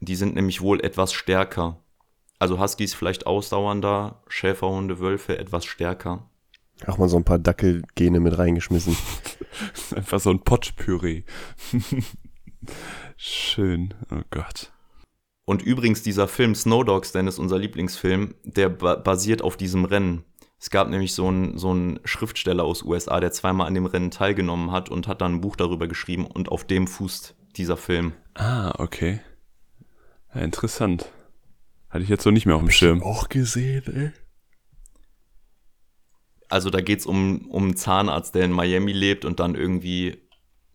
Die 0.00 0.14
sind 0.16 0.34
nämlich 0.34 0.60
wohl 0.60 0.80
etwas 0.80 1.12
stärker. 1.12 1.82
Also 2.38 2.60
Huskies 2.60 2.94
vielleicht 2.94 3.26
ausdauernder, 3.26 4.22
Schäferhunde, 4.28 5.00
Wölfe 5.00 5.38
etwas 5.38 5.64
stärker. 5.64 6.28
Auch 6.84 6.98
mal 6.98 7.08
so 7.08 7.16
ein 7.16 7.24
paar 7.24 7.38
Dackelgene 7.38 8.20
mit 8.20 8.36
reingeschmissen. 8.36 8.96
Einfach 9.96 10.20
so 10.20 10.30
ein 10.30 10.40
Potpüree. 10.40 11.22
Schön. 13.16 13.94
Oh 14.10 14.22
Gott. 14.30 14.72
Und 15.46 15.62
übrigens, 15.62 16.02
dieser 16.02 16.28
Film 16.28 16.54
Snow 16.54 16.84
Dogs, 16.84 17.12
denn 17.12 17.28
ist 17.28 17.38
unser 17.38 17.58
Lieblingsfilm, 17.58 18.34
der 18.44 18.68
ba 18.68 18.96
basiert 18.96 19.42
auf 19.42 19.56
diesem 19.56 19.84
Rennen. 19.84 20.24
Es 20.58 20.70
gab 20.70 20.88
nämlich 20.88 21.14
so 21.14 21.28
einen, 21.28 21.58
so 21.58 21.70
einen 21.70 22.00
Schriftsteller 22.04 22.64
aus 22.64 22.82
USA, 22.82 23.20
der 23.20 23.30
zweimal 23.30 23.66
an 23.66 23.74
dem 23.74 23.86
Rennen 23.86 24.10
teilgenommen 24.10 24.72
hat 24.72 24.88
und 24.88 25.06
hat 25.06 25.20
dann 25.20 25.36
ein 25.36 25.40
Buch 25.40 25.56
darüber 25.56 25.86
geschrieben 25.86 26.26
und 26.26 26.48
auf 26.48 26.64
dem 26.64 26.86
fußt 26.86 27.36
dieser 27.56 27.76
Film. 27.76 28.12
Ah, 28.34 28.72
okay. 28.78 29.20
Ja, 30.34 30.40
interessant. 30.40 31.10
Hatte 31.88 32.02
ich 32.02 32.10
jetzt 32.10 32.24
so 32.24 32.30
nicht 32.30 32.46
mehr 32.46 32.56
auf 32.56 32.62
dem 32.62 32.70
Schirm. 32.70 33.02
Auch 33.02 33.28
gesehen, 33.28 33.84
ey. 33.94 34.12
Also 36.48 36.70
da 36.70 36.80
geht's 36.80 37.06
um, 37.06 37.46
um 37.50 37.64
einen 37.64 37.76
Zahnarzt, 37.76 38.34
der 38.34 38.44
in 38.44 38.52
Miami 38.52 38.92
lebt 38.92 39.24
und 39.24 39.40
dann 39.40 39.54
irgendwie 39.54 40.22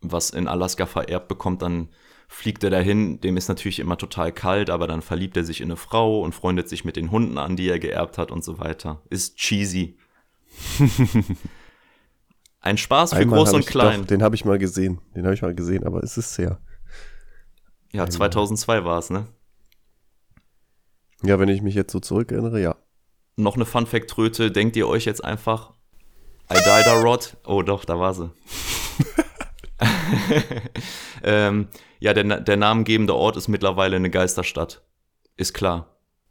was 0.02 0.32
in 0.32 0.48
Alaska 0.48 0.86
vererbt 0.86 1.28
bekommt, 1.28 1.62
dann 1.62 1.90
fliegt 2.28 2.64
er 2.64 2.70
dahin, 2.70 3.20
dem 3.22 3.38
ist 3.38 3.50
natürlich 3.50 3.80
immer 3.80 3.98
total 3.98 4.32
kalt, 4.32 4.70
aber 4.70 4.88
dann 4.88 5.02
verliebt 5.02 5.38
er 5.38 5.44
sich 5.44 5.62
in 5.62 5.68
eine 5.68 5.76
Frau 5.78 6.22
und 6.22 6.34
freundet 6.34 6.70
sich 6.70 6.86
mit 6.86 6.96
den 6.96 7.12
Hunden 7.12 7.38
an, 7.38 7.56
die 7.56 7.70
er 7.70 7.78
geerbt 7.78 8.18
hat 8.18 8.32
und 8.32 8.44
so 8.44 8.58
weiter. 8.58 9.02
Ist 9.10 9.38
cheesy. 9.38 9.98
Ein 12.62 12.78
Spaß 12.78 13.12
für 13.12 13.18
Einmal 13.18 13.40
groß 13.40 13.54
und 13.54 13.60
ich- 13.62 13.66
klein. 13.68 14.02
Doch, 14.02 14.08
den 14.08 14.24
habe 14.24 14.36
ich 14.36 14.46
mal 14.46 14.58
gesehen. 14.60 15.02
Den 15.16 15.26
habe 15.26 15.34
ich 15.34 15.42
mal 15.42 15.56
gesehen, 15.56 15.84
aber 15.84 16.04
es 16.04 16.18
ist 16.18 16.34
sehr. 16.34 16.60
ja, 17.92 18.08
2002 18.08 18.86
war 18.86 19.00
es, 19.00 19.10
ne? 19.10 19.28
Ja, 21.24 21.40
wenn 21.40 21.50
ich 21.50 21.62
mich 21.62 21.76
jetzt 21.76 21.92
so 21.92 22.00
zurückerinnere, 22.00 22.62
ja. 22.62 22.76
Noch 23.36 23.56
eine 23.56 23.66
Fun-Fact-Tröte, 23.66 24.52
denkt 24.52 24.76
ihr 24.76 24.88
euch 24.88 25.06
jetzt 25.06 25.24
einfach, 25.24 25.72
I 26.52 26.56
died 26.56 26.88
a 26.88 26.94
rot? 27.02 27.38
Oh 27.46 27.62
doch, 27.62 27.86
da 27.86 28.00
war 28.00 28.14
sie. 28.14 28.32
ähm, 31.24 31.68
ja, 32.00 32.14
der, 32.14 32.42
der 32.42 32.58
namengebende 32.58 33.16
Ort 33.16 33.38
ist 33.38 33.48
mittlerweile 33.48 33.96
eine 33.96 34.10
Geisterstadt. 34.10 34.82
Ist 35.38 35.54
klar. 35.54 35.88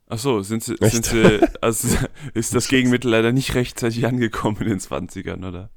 Ach 0.08 0.18
so, 0.18 0.42
sind 0.42 0.62
sie, 0.62 0.74
Echt? 0.80 0.92
sind 0.92 1.06
sie, 1.06 1.40
also 1.60 1.96
ist 2.34 2.54
das 2.54 2.68
Gegenmittel 2.68 3.10
leider 3.10 3.32
nicht 3.32 3.54
rechtzeitig 3.54 4.04
angekommen 4.06 4.58
in 4.60 4.68
den 4.68 4.78
20ern, 4.80 5.46
oder? 5.46 5.70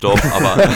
Doch, 0.00 0.18
aber 0.32 0.68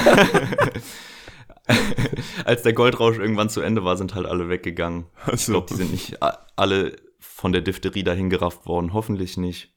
als 2.45 2.63
der 2.63 2.73
Goldrausch 2.73 3.19
irgendwann 3.19 3.49
zu 3.49 3.61
Ende 3.61 3.85
war, 3.85 3.97
sind 3.97 4.15
halt 4.15 4.27
alle 4.27 4.49
weggegangen. 4.49 5.07
Ich 5.27 5.33
Also, 5.33 5.53
glaube, 5.53 5.67
die 5.71 5.75
sind 5.75 5.93
nicht 5.93 6.19
alle 6.57 6.97
von 7.43 7.53
der 7.53 7.61
Diphtherie 7.61 8.05
dahin 8.05 8.31
gerafft 8.31 8.67
worden. 8.67 8.93
Hoffentlich 8.93 9.37
nicht. 9.37 9.75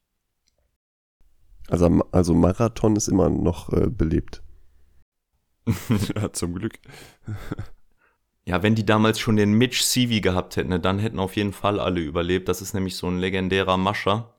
Also, 1.68 1.88
also 2.12 2.36
Marathon 2.36 2.96
ist 2.96 3.08
immer 3.08 3.28
noch 3.28 3.74
äh, 3.74 3.90
belebt. 3.90 4.44
ja, 6.16 6.32
zum 6.32 6.54
Glück. 6.54 6.80
Ja, 8.48 8.62
wenn 8.62 8.76
die 8.76 8.86
damals 8.86 9.20
schon 9.20 9.38
den 9.38 9.54
Mitch 9.54 9.82
Seavey 9.82 10.22
gehabt 10.22 10.56
hätten, 10.56 10.70
ne, 10.70 10.80
dann 10.80 11.00
hätten 11.00 11.18
auf 11.18 11.36
jeden 11.36 11.52
Fall 11.52 11.80
alle 11.80 12.00
überlebt. 12.00 12.48
Das 12.48 12.62
ist 12.62 12.76
nämlich 12.76 12.96
so 12.96 13.08
ein 13.08 13.18
legendärer 13.18 13.76
Mascher. 13.76 14.36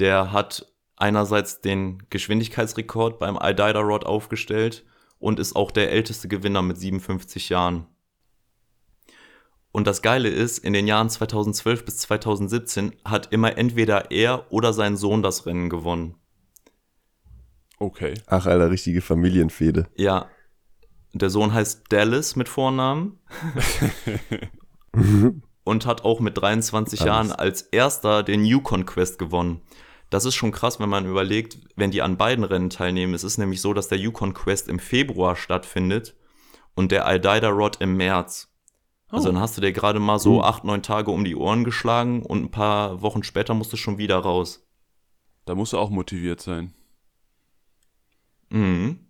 Der 0.00 0.32
hat 0.32 0.66
einerseits 0.96 1.60
den 1.60 2.02
Geschwindigkeitsrekord 2.10 3.20
beim 3.20 3.38
Iditarod 3.40 4.04
aufgestellt 4.04 4.84
und 5.20 5.38
ist 5.38 5.54
auch 5.54 5.70
der 5.70 5.92
älteste 5.92 6.26
Gewinner 6.26 6.62
mit 6.62 6.78
57 6.78 7.50
Jahren. 7.50 7.86
Und 9.72 9.86
das 9.86 10.02
Geile 10.02 10.28
ist, 10.28 10.58
in 10.58 10.72
den 10.72 10.86
Jahren 10.86 11.10
2012 11.10 11.84
bis 11.84 11.98
2017 11.98 12.96
hat 13.04 13.32
immer 13.32 13.56
entweder 13.56 14.10
er 14.10 14.50
oder 14.50 14.72
sein 14.72 14.96
Sohn 14.96 15.22
das 15.22 15.46
Rennen 15.46 15.68
gewonnen. 15.68 16.16
Okay. 17.78 18.14
Ach, 18.26 18.46
Alter, 18.46 18.70
richtige 18.70 19.00
Familienfehde. 19.00 19.86
Ja, 19.96 20.28
der 21.12 21.30
Sohn 21.30 21.52
heißt 21.52 21.84
Dallas 21.88 22.36
mit 22.36 22.48
Vornamen 22.48 23.18
und 25.64 25.86
hat 25.86 26.04
auch 26.04 26.20
mit 26.20 26.38
23 26.38 27.00
Alles. 27.00 27.06
Jahren 27.06 27.32
als 27.32 27.62
erster 27.62 28.22
den 28.22 28.44
Yukon 28.44 28.86
Quest 28.86 29.18
gewonnen. 29.18 29.62
Das 30.08 30.24
ist 30.24 30.34
schon 30.34 30.52
krass, 30.52 30.80
wenn 30.80 30.88
man 30.88 31.06
überlegt, 31.06 31.58
wenn 31.76 31.90
die 31.90 32.02
an 32.02 32.16
beiden 32.16 32.44
Rennen 32.44 32.70
teilnehmen. 32.70 33.14
Es 33.14 33.24
ist 33.24 33.38
nämlich 33.38 33.60
so, 33.60 33.72
dass 33.72 33.88
der 33.88 33.98
Yukon 33.98 34.34
Quest 34.34 34.68
im 34.68 34.78
Februar 34.78 35.36
stattfindet 35.36 36.16
und 36.74 36.92
der 36.92 37.06
Iditarod 37.12 37.80
im 37.80 37.96
März. 37.96 38.49
Also 39.10 39.28
Oh. 39.28 39.32
dann 39.32 39.40
hast 39.40 39.56
du 39.56 39.60
dir 39.60 39.72
gerade 39.72 39.98
mal 40.00 40.18
so 40.18 40.36
Hm. 40.38 40.44
acht, 40.44 40.64
neun 40.64 40.82
Tage 40.82 41.10
um 41.10 41.24
die 41.24 41.34
Ohren 41.36 41.64
geschlagen 41.64 42.22
und 42.22 42.42
ein 42.44 42.50
paar 42.50 43.02
Wochen 43.02 43.22
später 43.22 43.54
musst 43.54 43.72
du 43.72 43.76
schon 43.76 43.98
wieder 43.98 44.18
raus. 44.18 44.66
Da 45.46 45.54
musst 45.54 45.72
du 45.72 45.78
auch 45.78 45.90
motiviert 45.90 46.40
sein. 46.40 46.74
Mhm. 48.50 49.00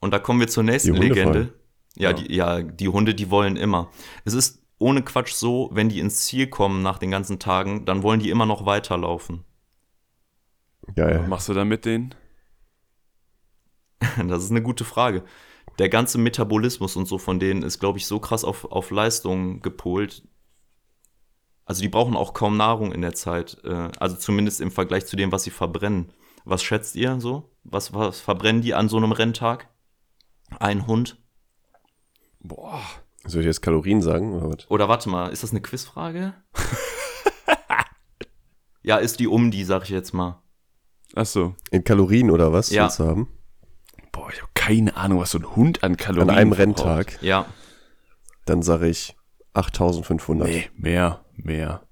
Und 0.00 0.10
da 0.12 0.18
kommen 0.18 0.40
wir 0.40 0.48
zur 0.48 0.62
nächsten 0.62 0.94
Legende. 0.94 1.54
Ja, 1.96 2.10
Ja. 2.10 2.12
Die, 2.12 2.34
ja, 2.34 2.62
die 2.62 2.88
Hunde, 2.88 3.14
die 3.14 3.30
wollen 3.30 3.56
immer. 3.56 3.90
Es 4.24 4.34
ist 4.34 4.62
ohne 4.78 5.02
Quatsch 5.02 5.32
so, 5.32 5.70
wenn 5.72 5.88
die 5.88 5.98
ins 5.98 6.26
Ziel 6.26 6.46
kommen 6.46 6.82
nach 6.82 6.98
den 6.98 7.10
ganzen 7.10 7.38
Tagen, 7.40 7.84
dann 7.84 8.02
wollen 8.02 8.20
die 8.20 8.30
immer 8.30 8.46
noch 8.46 8.64
weiterlaufen. 8.66 9.44
Was 10.82 10.94
Geil. 10.94 11.26
machst 11.26 11.48
du 11.48 11.54
dann 11.54 11.68
mit 11.68 11.84
denen? 11.84 12.14
Das 14.28 14.44
ist 14.44 14.50
eine 14.50 14.62
gute 14.62 14.84
Frage. 14.84 15.24
Der 15.78 15.88
ganze 15.88 16.18
Metabolismus 16.18 16.96
und 16.96 17.06
so 17.06 17.18
von 17.18 17.38
denen 17.38 17.62
ist, 17.62 17.78
glaube 17.78 17.98
ich, 17.98 18.06
so 18.06 18.18
krass 18.18 18.44
auf, 18.44 18.64
auf 18.64 18.90
Leistung 18.90 19.60
gepolt. 19.62 20.26
Also 21.64 21.82
die 21.82 21.88
brauchen 21.88 22.16
auch 22.16 22.34
kaum 22.34 22.56
Nahrung 22.56 22.92
in 22.92 23.02
der 23.02 23.14
Zeit. 23.14 23.58
äh, 23.64 23.90
Also 23.98 24.16
zumindest 24.16 24.60
im 24.60 24.70
Vergleich 24.70 25.06
zu 25.06 25.16
dem, 25.16 25.30
was 25.32 25.44
sie 25.44 25.50
verbrennen. 25.50 26.12
Was 26.44 26.62
schätzt 26.62 26.96
ihr 26.96 27.20
so? 27.20 27.54
Was, 27.62 27.92
was 27.92 28.20
verbrennen 28.20 28.62
die 28.62 28.74
an 28.74 28.88
so 28.88 28.96
einem 28.96 29.12
Renntag? 29.12 29.68
Ein 30.58 30.86
Hund? 30.86 31.22
Boah. 32.40 32.80
Soll 33.26 33.42
ich 33.42 33.46
jetzt 33.46 33.60
Kalorien 33.60 34.00
sagen? 34.00 34.32
Oder 34.34 34.48
was? 34.48 34.70
Oder 34.70 34.88
warte 34.88 35.10
mal, 35.10 35.28
ist 35.28 35.42
das 35.42 35.50
eine 35.50 35.60
Quizfrage? 35.60 36.32
ja, 38.82 38.96
ist 38.96 39.20
die 39.20 39.26
um 39.26 39.50
die, 39.50 39.64
sag 39.64 39.84
ich 39.84 39.90
jetzt 39.90 40.14
mal. 40.14 40.42
Ach 41.14 41.26
so. 41.26 41.54
In 41.70 41.84
Kalorien 41.84 42.30
oder 42.30 42.52
was 42.52 42.70
Ja. 42.70 42.84
willst 42.84 43.00
du 43.00 43.04
haben? 43.04 43.28
Boah, 44.12 44.30
ich 44.32 44.40
habe 44.40 44.50
keine 44.54 44.96
Ahnung, 44.96 45.20
was 45.20 45.30
so 45.32 45.38
ein 45.38 45.56
Hund 45.56 45.82
an 45.84 45.96
Kalorien 45.96 46.30
An 46.30 46.36
einem 46.36 46.52
verbraucht. 46.54 46.78
Renntag. 46.88 47.22
Ja, 47.22 47.46
Dann 48.44 48.62
sage 48.62 48.88
ich 48.88 49.16
8500. 49.54 50.48
Nee, 50.48 50.68
mehr, 50.76 51.24
mehr. 51.36 51.82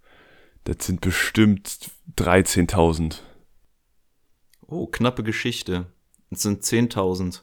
Das 0.64 0.86
sind 0.86 1.00
bestimmt 1.00 1.90
13.000. 2.16 3.16
oh, 4.66 4.86
knappe 4.86 5.22
Geschichte. 5.22 5.86
Es 6.30 6.42
sind 6.42 6.62
10.000. 6.64 7.40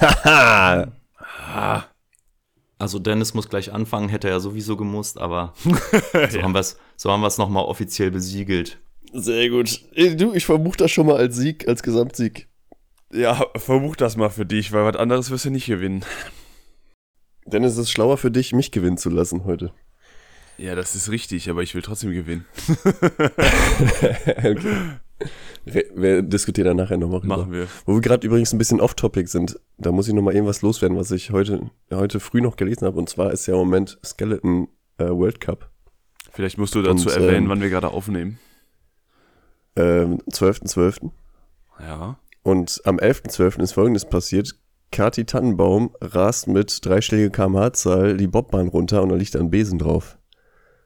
Haha! 0.00 0.92
Ah, 1.18 1.84
Also 2.78 2.98
Dennis 2.98 3.34
muss 3.34 3.48
gleich 3.48 3.72
anfangen, 3.72 4.08
hätte 4.08 4.28
er 4.28 4.34
ja 4.34 4.40
sowieso 4.40 4.76
gemusst, 4.76 5.18
aber 5.18 5.52
so 6.30 6.42
haben 6.42 6.54
wir 6.54 6.60
es 6.60 6.78
so 6.96 7.10
haben 7.12 7.20
nochmal 7.38 7.64
offiziell 7.64 8.10
besiegelt. 8.10 8.78
Sehr 9.12 9.48
gut. 9.50 9.80
Ey, 9.94 10.16
Du, 10.16 10.32
ich 10.34 10.46
verbuche 10.46 10.76
das 10.78 10.90
schon 10.90 11.06
mal 11.06 11.16
als 11.16 11.36
Sieg, 11.36 11.68
als 11.68 11.82
Gesamtsieg. 11.82 12.48
Ja, 13.12 13.46
verbuch 13.56 13.96
das 13.96 14.16
mal 14.16 14.30
für 14.30 14.46
dich, 14.46 14.72
weil 14.72 14.84
was 14.84 14.96
anderes 14.96 15.30
wirst 15.30 15.44
du 15.44 15.50
nicht 15.50 15.66
gewinnen. 15.66 16.04
Denn 17.46 17.62
es 17.62 17.76
ist 17.76 17.90
schlauer 17.90 18.18
für 18.18 18.30
dich, 18.30 18.52
mich 18.52 18.72
gewinnen 18.72 18.98
zu 18.98 19.10
lassen 19.10 19.44
heute. 19.44 19.72
Ja, 20.58 20.74
das 20.74 20.94
ist 20.94 21.10
richtig, 21.10 21.50
aber 21.50 21.62
ich 21.62 21.74
will 21.74 21.82
trotzdem 21.82 22.12
gewinnen. 22.12 22.46
okay. 24.26 24.92
Wir 25.64 26.22
diskutieren 26.22 26.66
da 26.66 26.74
nachher 26.74 26.96
nochmal 26.96 27.20
rüber. 27.20 27.36
Machen 27.38 27.52
wir. 27.52 27.68
Wo 27.84 27.94
wir 27.94 28.00
gerade 28.00 28.26
übrigens 28.26 28.52
ein 28.52 28.58
bisschen 28.58 28.80
off-topic 28.80 29.28
sind, 29.28 29.58
da 29.76 29.92
muss 29.92 30.08
ich 30.08 30.14
nochmal 30.14 30.34
irgendwas 30.34 30.62
loswerden, 30.62 30.96
was 30.96 31.10
ich 31.10 31.30
heute, 31.30 31.70
heute 31.92 32.20
früh 32.20 32.40
noch 32.40 32.56
gelesen 32.56 32.86
habe. 32.86 32.98
Und 32.98 33.08
zwar 33.08 33.32
ist 33.32 33.46
ja 33.46 33.54
im 33.54 33.60
Moment 33.60 33.98
Skeleton 34.04 34.68
äh, 34.98 35.08
World 35.08 35.40
Cup. 35.40 35.70
Vielleicht 36.30 36.58
musst 36.58 36.74
du 36.74 36.82
dazu 36.82 37.08
Und, 37.08 37.16
erwähnen, 37.16 37.44
ähm, 37.44 37.48
wann 37.48 37.60
wir 37.60 37.70
gerade 37.70 37.88
aufnehmen. 37.88 38.38
Ähm, 39.74 40.18
12.12. 40.30 41.10
Ja. 41.80 42.18
Und 42.46 42.80
am 42.84 42.98
11.12. 42.98 43.60
ist 43.60 43.72
folgendes 43.72 44.04
passiert. 44.04 44.54
Kati 44.92 45.24
Tannenbaum 45.24 45.90
rast 46.00 46.46
mit 46.46 46.86
dreistelliger 46.86 47.30
kmh-Zahl 47.30 48.16
die 48.16 48.28
Bobbahn 48.28 48.68
runter 48.68 49.02
und 49.02 49.08
da 49.08 49.16
liegt 49.16 49.34
da 49.34 49.40
ein 49.40 49.50
Besen 49.50 49.80
drauf. 49.80 50.16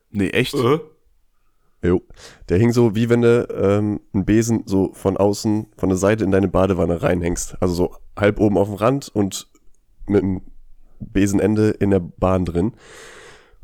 Nee, 0.09 0.31
echt? 0.31 0.55
Äh? 0.55 0.79
Jo. 1.83 2.01
Der 2.49 2.57
hing 2.57 2.73
so, 2.73 2.95
wie 2.95 3.11
wenn 3.11 3.21
du 3.21 3.47
ähm, 3.55 4.01
einen 4.15 4.25
Besen 4.25 4.63
so 4.65 4.95
von 4.95 5.19
außen, 5.19 5.67
von 5.77 5.91
der 5.91 5.99
Seite 5.99 6.25
in 6.25 6.31
deine 6.31 6.49
Badewanne 6.49 7.03
reinhängst. 7.03 7.61
Also 7.61 7.75
so 7.75 7.97
halb 8.19 8.41
oben 8.41 8.57
auf 8.57 8.69
dem 8.69 8.77
Rand 8.77 9.11
und 9.11 9.47
mit 10.07 10.23
dem 10.23 10.41
Besenende 10.99 11.73
in 11.73 11.91
der 11.91 12.01
Bahn 12.01 12.47
drin. 12.47 12.73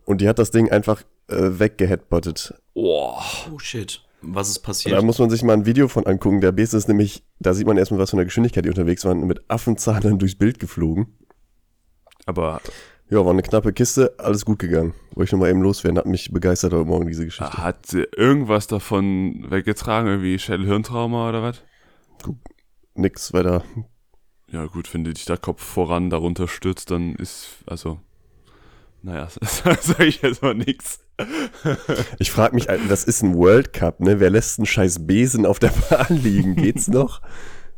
Und 0.04 0.20
die 0.20 0.28
hat 0.28 0.38
das 0.38 0.50
Ding 0.50 0.70
einfach 0.70 1.02
äh, 1.28 1.58
weggeheadbuttet. 1.58 2.60
Boah. 2.74 3.24
Oh 3.50 3.58
shit. 3.58 4.05
Was 4.28 4.48
ist 4.48 4.58
Da 4.58 4.66
passiert? 4.66 5.02
muss 5.04 5.18
man 5.18 5.30
sich 5.30 5.42
mal 5.42 5.52
ein 5.54 5.66
Video 5.66 5.88
von 5.88 6.06
angucken. 6.06 6.40
Der 6.40 6.52
Besen 6.52 6.78
ist 6.78 6.88
nämlich, 6.88 7.24
da 7.38 7.54
sieht 7.54 7.66
man 7.66 7.76
erstmal, 7.76 8.00
was 8.00 8.10
von 8.10 8.18
der 8.18 8.24
Geschwindigkeit 8.26 8.64
die 8.64 8.68
unterwegs 8.68 9.04
waren, 9.04 9.26
mit 9.26 9.48
Affenzahnern 9.48 10.18
durchs 10.18 10.36
Bild 10.36 10.58
geflogen. 10.58 11.06
Aber 12.26 12.60
Ja, 13.08 13.24
war 13.24 13.32
eine 13.32 13.42
knappe 13.42 13.72
Kiste, 13.72 14.14
alles 14.18 14.44
gut 14.44 14.58
gegangen. 14.58 14.94
Wollte 15.14 15.28
ich 15.28 15.32
nochmal 15.32 15.50
eben 15.50 15.62
loswerden, 15.62 15.96
hat 15.98 16.06
mich 16.06 16.32
begeistert 16.32 16.72
heute 16.72 16.86
Morgen 16.88 17.06
diese 17.06 17.24
Geschichte. 17.24 17.52
hat 17.56 17.86
sie 17.86 18.02
irgendwas 18.16 18.66
davon 18.66 19.46
weggetragen? 19.48 20.08
Irgendwie 20.08 20.38
Schädelhirntrauma 20.38 21.28
oder 21.28 21.42
was? 21.42 21.62
Nix 22.94 23.32
weiter. 23.32 23.62
Ja, 24.50 24.66
gut, 24.66 24.92
wenn 24.94 25.04
du 25.04 25.12
dich 25.12 25.24
da 25.24 25.36
Kopf 25.36 25.62
voran 25.62 26.10
darunter 26.10 26.48
stürzt, 26.48 26.90
dann 26.90 27.14
ist, 27.14 27.58
also, 27.66 28.00
naja, 29.02 29.28
sag 29.42 30.00
ich 30.00 30.22
jetzt 30.22 30.42
mal 30.42 30.54
nix. 30.54 31.00
Ich 32.18 32.30
frage 32.30 32.54
mich, 32.54 32.66
das 32.88 33.04
ist 33.04 33.22
ein 33.22 33.34
World 33.34 33.72
Cup, 33.72 34.00
ne? 34.00 34.20
Wer 34.20 34.30
lässt 34.30 34.58
einen 34.58 34.66
scheiß 34.66 35.06
Besen 35.06 35.46
auf 35.46 35.58
der 35.58 35.72
Bahn 35.90 36.22
liegen? 36.22 36.56
Geht's 36.56 36.88
noch? 36.88 37.22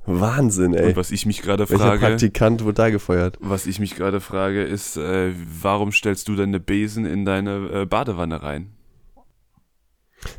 Wahnsinn, 0.06 0.72
ey. 0.74 0.86
Und 0.88 0.96
was 0.96 1.10
ich 1.10 1.26
mich 1.26 1.42
gerade 1.42 1.68
Welcher 1.68 1.84
frage, 1.84 2.00
Praktikant 2.00 2.64
wurde 2.64 2.74
da 2.74 2.90
gefeuert? 2.90 3.36
was 3.40 3.66
ich 3.66 3.78
mich 3.78 3.94
gerade 3.94 4.20
frage, 4.20 4.62
ist, 4.64 4.96
äh, 4.96 5.32
warum 5.60 5.92
stellst 5.92 6.28
du 6.28 6.34
deine 6.34 6.60
Besen 6.60 7.04
in 7.04 7.24
deine 7.24 7.82
äh, 7.82 7.86
Badewanne 7.86 8.42
rein? 8.42 8.72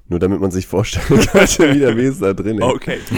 Nur 0.07 0.19
damit 0.19 0.41
man 0.41 0.51
sich 0.51 0.67
vorstellen 0.67 1.21
kann, 1.25 1.47
wie 1.73 1.79
der 1.79 1.93
Besen 1.93 2.21
da 2.21 2.33
drin 2.33 2.57
ist. 2.57 2.63
Okay. 2.63 2.99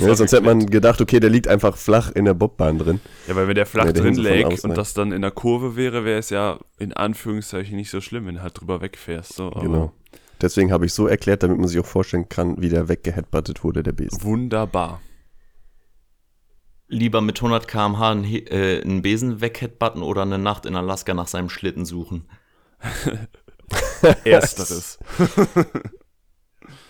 Ja, 0.00 0.14
sonst 0.14 0.32
hätte 0.32 0.44
man 0.44 0.66
gedacht, 0.66 1.00
okay, 1.00 1.20
der 1.20 1.30
liegt 1.30 1.46
einfach 1.46 1.76
flach 1.76 2.10
in 2.10 2.24
der 2.24 2.34
Bobbahn 2.34 2.78
drin. 2.78 3.00
Ja, 3.26 3.36
weil 3.36 3.46
wenn 3.46 3.54
der 3.54 3.66
flach 3.66 3.84
Ja, 3.84 3.92
der 3.92 4.02
drin 4.02 4.44
außen, 4.44 4.70
und 4.70 4.76
das 4.76 4.94
dann 4.94 5.12
in 5.12 5.22
der 5.22 5.30
Kurve 5.30 5.76
wäre, 5.76 6.04
wäre 6.04 6.18
es 6.18 6.30
ja 6.30 6.58
in 6.78 6.92
Anführungszeichen 6.92 7.76
nicht 7.76 7.90
so 7.90 8.00
schlimm, 8.00 8.26
wenn 8.26 8.36
du 8.36 8.42
halt 8.42 8.58
drüber 8.58 8.80
wegfährst. 8.80 9.34
So, 9.34 9.50
Genau. 9.50 9.92
Deswegen 10.40 10.72
habe 10.72 10.86
ich 10.86 10.92
so 10.92 11.06
erklärt, 11.06 11.42
damit 11.42 11.58
man 11.58 11.68
sich 11.68 11.80
auch 11.80 11.86
vorstellen 11.86 12.28
kann, 12.28 12.60
wie 12.60 12.68
der 12.68 12.88
weggeheadbuttet 12.88 13.64
wurde, 13.64 13.82
der 13.82 13.92
Besen. 13.92 14.22
Wunderbar. 14.22 15.00
Lieber 16.86 17.20
mit 17.20 17.38
100 17.38 17.68
km/h 17.68 18.10
einen, 18.10 18.24
äh, 18.24 18.80
einen 18.82 19.02
Besen 19.02 19.40
wegheadbutten 19.40 20.02
oder 20.02 20.22
eine 20.22 20.38
Nacht 20.38 20.64
in 20.64 20.76
Alaska 20.76 21.12
nach 21.12 21.28
seinem 21.28 21.50
Schlitten 21.50 21.84
suchen? 21.84 22.28
Ersteres. 24.24 24.98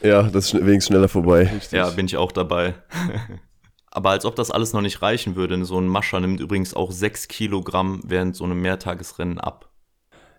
Ja, 0.03 0.23
das 0.23 0.47
ist 0.47 0.55
wenigstens 0.55 0.87
schneller 0.87 1.09
vorbei. 1.09 1.51
Richtig. 1.53 1.73
Ja, 1.73 1.91
bin 1.91 2.07
ich 2.07 2.17
auch 2.17 2.33
dabei. 2.33 2.75
Aber 3.91 4.11
als 4.11 4.25
ob 4.25 4.37
das 4.37 4.51
alles 4.51 4.73
noch 4.73 4.81
nicht 4.81 5.03
reichen 5.03 5.35
würde. 5.35 5.65
So 5.65 5.81
ein 5.81 5.89
Mascher 5.89 6.21
nimmt 6.21 6.41
übrigens 6.41 6.75
auch 6.75 6.93
6 6.93 7.29
Kilogramm 7.29 8.01
während 8.05 8.37
so 8.37 8.45
einem 8.45 8.61
Mehrtagesrennen 8.61 9.39
ab. 9.39 9.71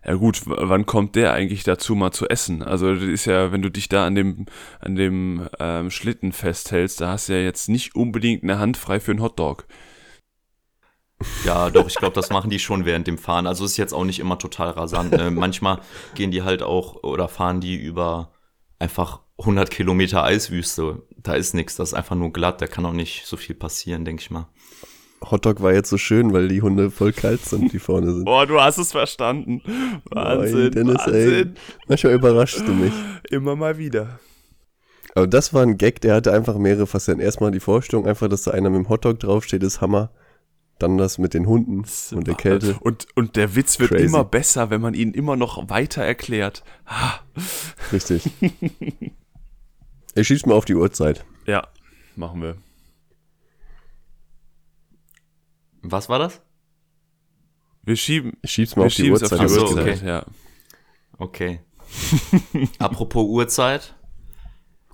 Ja 0.02 0.14
gut, 0.14 0.42
wann 0.46 0.86
kommt 0.86 1.14
der 1.14 1.34
eigentlich 1.34 1.62
dazu, 1.62 1.94
mal 1.94 2.10
zu 2.10 2.26
essen? 2.26 2.62
Also 2.62 2.94
das 2.94 3.04
ist 3.04 3.26
ja, 3.26 3.52
wenn 3.52 3.60
du 3.60 3.70
dich 3.70 3.90
da 3.90 4.06
an 4.06 4.14
dem, 4.14 4.46
an 4.78 4.94
dem 4.94 5.46
ähm, 5.58 5.90
Schlitten 5.90 6.32
festhältst, 6.32 7.02
da 7.02 7.08
hast 7.08 7.28
du 7.28 7.34
ja 7.34 7.40
jetzt 7.40 7.68
nicht 7.68 7.94
unbedingt 7.94 8.42
eine 8.42 8.58
Hand 8.58 8.78
frei 8.78 8.98
für 8.98 9.10
einen 9.10 9.20
Hotdog. 9.20 9.66
Ja, 11.44 11.70
doch, 11.70 11.86
ich 11.86 11.96
glaube, 11.96 12.14
das 12.14 12.30
machen 12.30 12.50
die 12.50 12.58
schon 12.58 12.84
während 12.84 13.06
dem 13.06 13.18
Fahren. 13.18 13.46
Also 13.46 13.64
ist 13.64 13.76
jetzt 13.76 13.92
auch 13.92 14.04
nicht 14.04 14.20
immer 14.20 14.38
total 14.38 14.70
rasant. 14.70 15.12
Ne? 15.12 15.30
Manchmal 15.30 15.80
gehen 16.14 16.30
die 16.30 16.42
halt 16.42 16.62
auch 16.62 17.02
oder 17.02 17.28
fahren 17.28 17.60
die 17.60 17.76
über 17.76 18.32
einfach 18.78 19.20
100 19.38 19.70
Kilometer 19.70 20.24
Eiswüste. 20.24 21.02
Da 21.18 21.34
ist 21.34 21.54
nichts, 21.54 21.76
das 21.76 21.90
ist 21.90 21.94
einfach 21.94 22.16
nur 22.16 22.32
glatt. 22.32 22.62
Da 22.62 22.66
kann 22.66 22.86
auch 22.86 22.92
nicht 22.92 23.26
so 23.26 23.36
viel 23.36 23.54
passieren, 23.54 24.04
denke 24.04 24.22
ich 24.22 24.30
mal. 24.30 24.48
Hotdog 25.30 25.60
war 25.60 25.74
jetzt 25.74 25.90
so 25.90 25.98
schön, 25.98 26.32
weil 26.32 26.48
die 26.48 26.62
Hunde 26.62 26.90
voll 26.90 27.12
kalt 27.12 27.44
sind, 27.44 27.72
die 27.74 27.78
vorne 27.78 28.14
sind. 28.14 28.24
Boah, 28.24 28.46
du 28.46 28.58
hast 28.58 28.78
es 28.78 28.92
verstanden. 28.92 29.60
Oi, 30.14 30.70
Dennis, 30.70 31.06
ey. 31.06 31.46
Manchmal 31.88 32.14
überraschst 32.14 32.66
du 32.66 32.72
mich. 32.72 32.92
Immer 33.30 33.54
mal 33.54 33.76
wieder. 33.76 34.18
Aber 35.14 35.26
das 35.26 35.52
war 35.52 35.62
ein 35.62 35.76
Gag, 35.76 36.00
der 36.00 36.14
hatte 36.14 36.32
einfach 36.32 36.56
mehrere 36.56 36.86
Facetten. 36.86 37.20
Erstmal 37.20 37.50
die 37.50 37.60
Vorstellung, 37.60 38.06
einfach, 38.06 38.28
dass 38.28 38.44
da 38.44 38.52
einer 38.52 38.70
mit 38.70 38.78
dem 38.78 38.88
Hotdog 38.88 39.20
draufsteht, 39.20 39.62
ist 39.62 39.82
Hammer. 39.82 40.10
Dann 40.80 40.96
das 40.98 41.18
mit 41.18 41.34
den 41.34 41.46
Hunden 41.46 41.84
und 42.12 42.26
der 42.26 42.34
Kälte. 42.34 42.76
Und, 42.80 43.06
und 43.14 43.36
der 43.36 43.54
Witz 43.54 43.78
wird 43.78 43.90
Crazy. 43.90 44.06
immer 44.06 44.24
besser, 44.24 44.70
wenn 44.70 44.80
man 44.80 44.94
ihn 44.94 45.12
immer 45.12 45.36
noch 45.36 45.68
weiter 45.70 46.02
erklärt. 46.02 46.64
Ah, 46.86 47.20
Richtig. 47.92 48.28
Ich 50.14 50.26
schieß 50.26 50.46
mal 50.46 50.54
auf 50.54 50.64
die 50.64 50.74
Uhrzeit. 50.74 51.24
ja, 51.46 51.68
machen 52.16 52.42
wir. 52.42 52.56
Was 55.82 56.08
war 56.08 56.18
das? 56.18 56.40
Wir 57.82 57.96
schieben, 57.96 58.32
Ich 58.42 58.50
schieb's 58.52 58.76
mal 58.76 58.82
wir 58.82 58.86
auf 58.88 58.94
die 58.94 59.02
schieben 59.02 59.16
es 59.16 59.22
Uhrzeit. 59.22 59.40
auf 59.40 59.46
die 59.46 59.52
Ach 59.52 59.68
so, 59.68 59.76
Uhrzeit. 59.76 59.96
okay. 59.98 60.06
Ja. 60.06 60.26
Okay. 61.18 61.60
Apropos 62.78 63.24
Uhrzeit. 63.28 63.94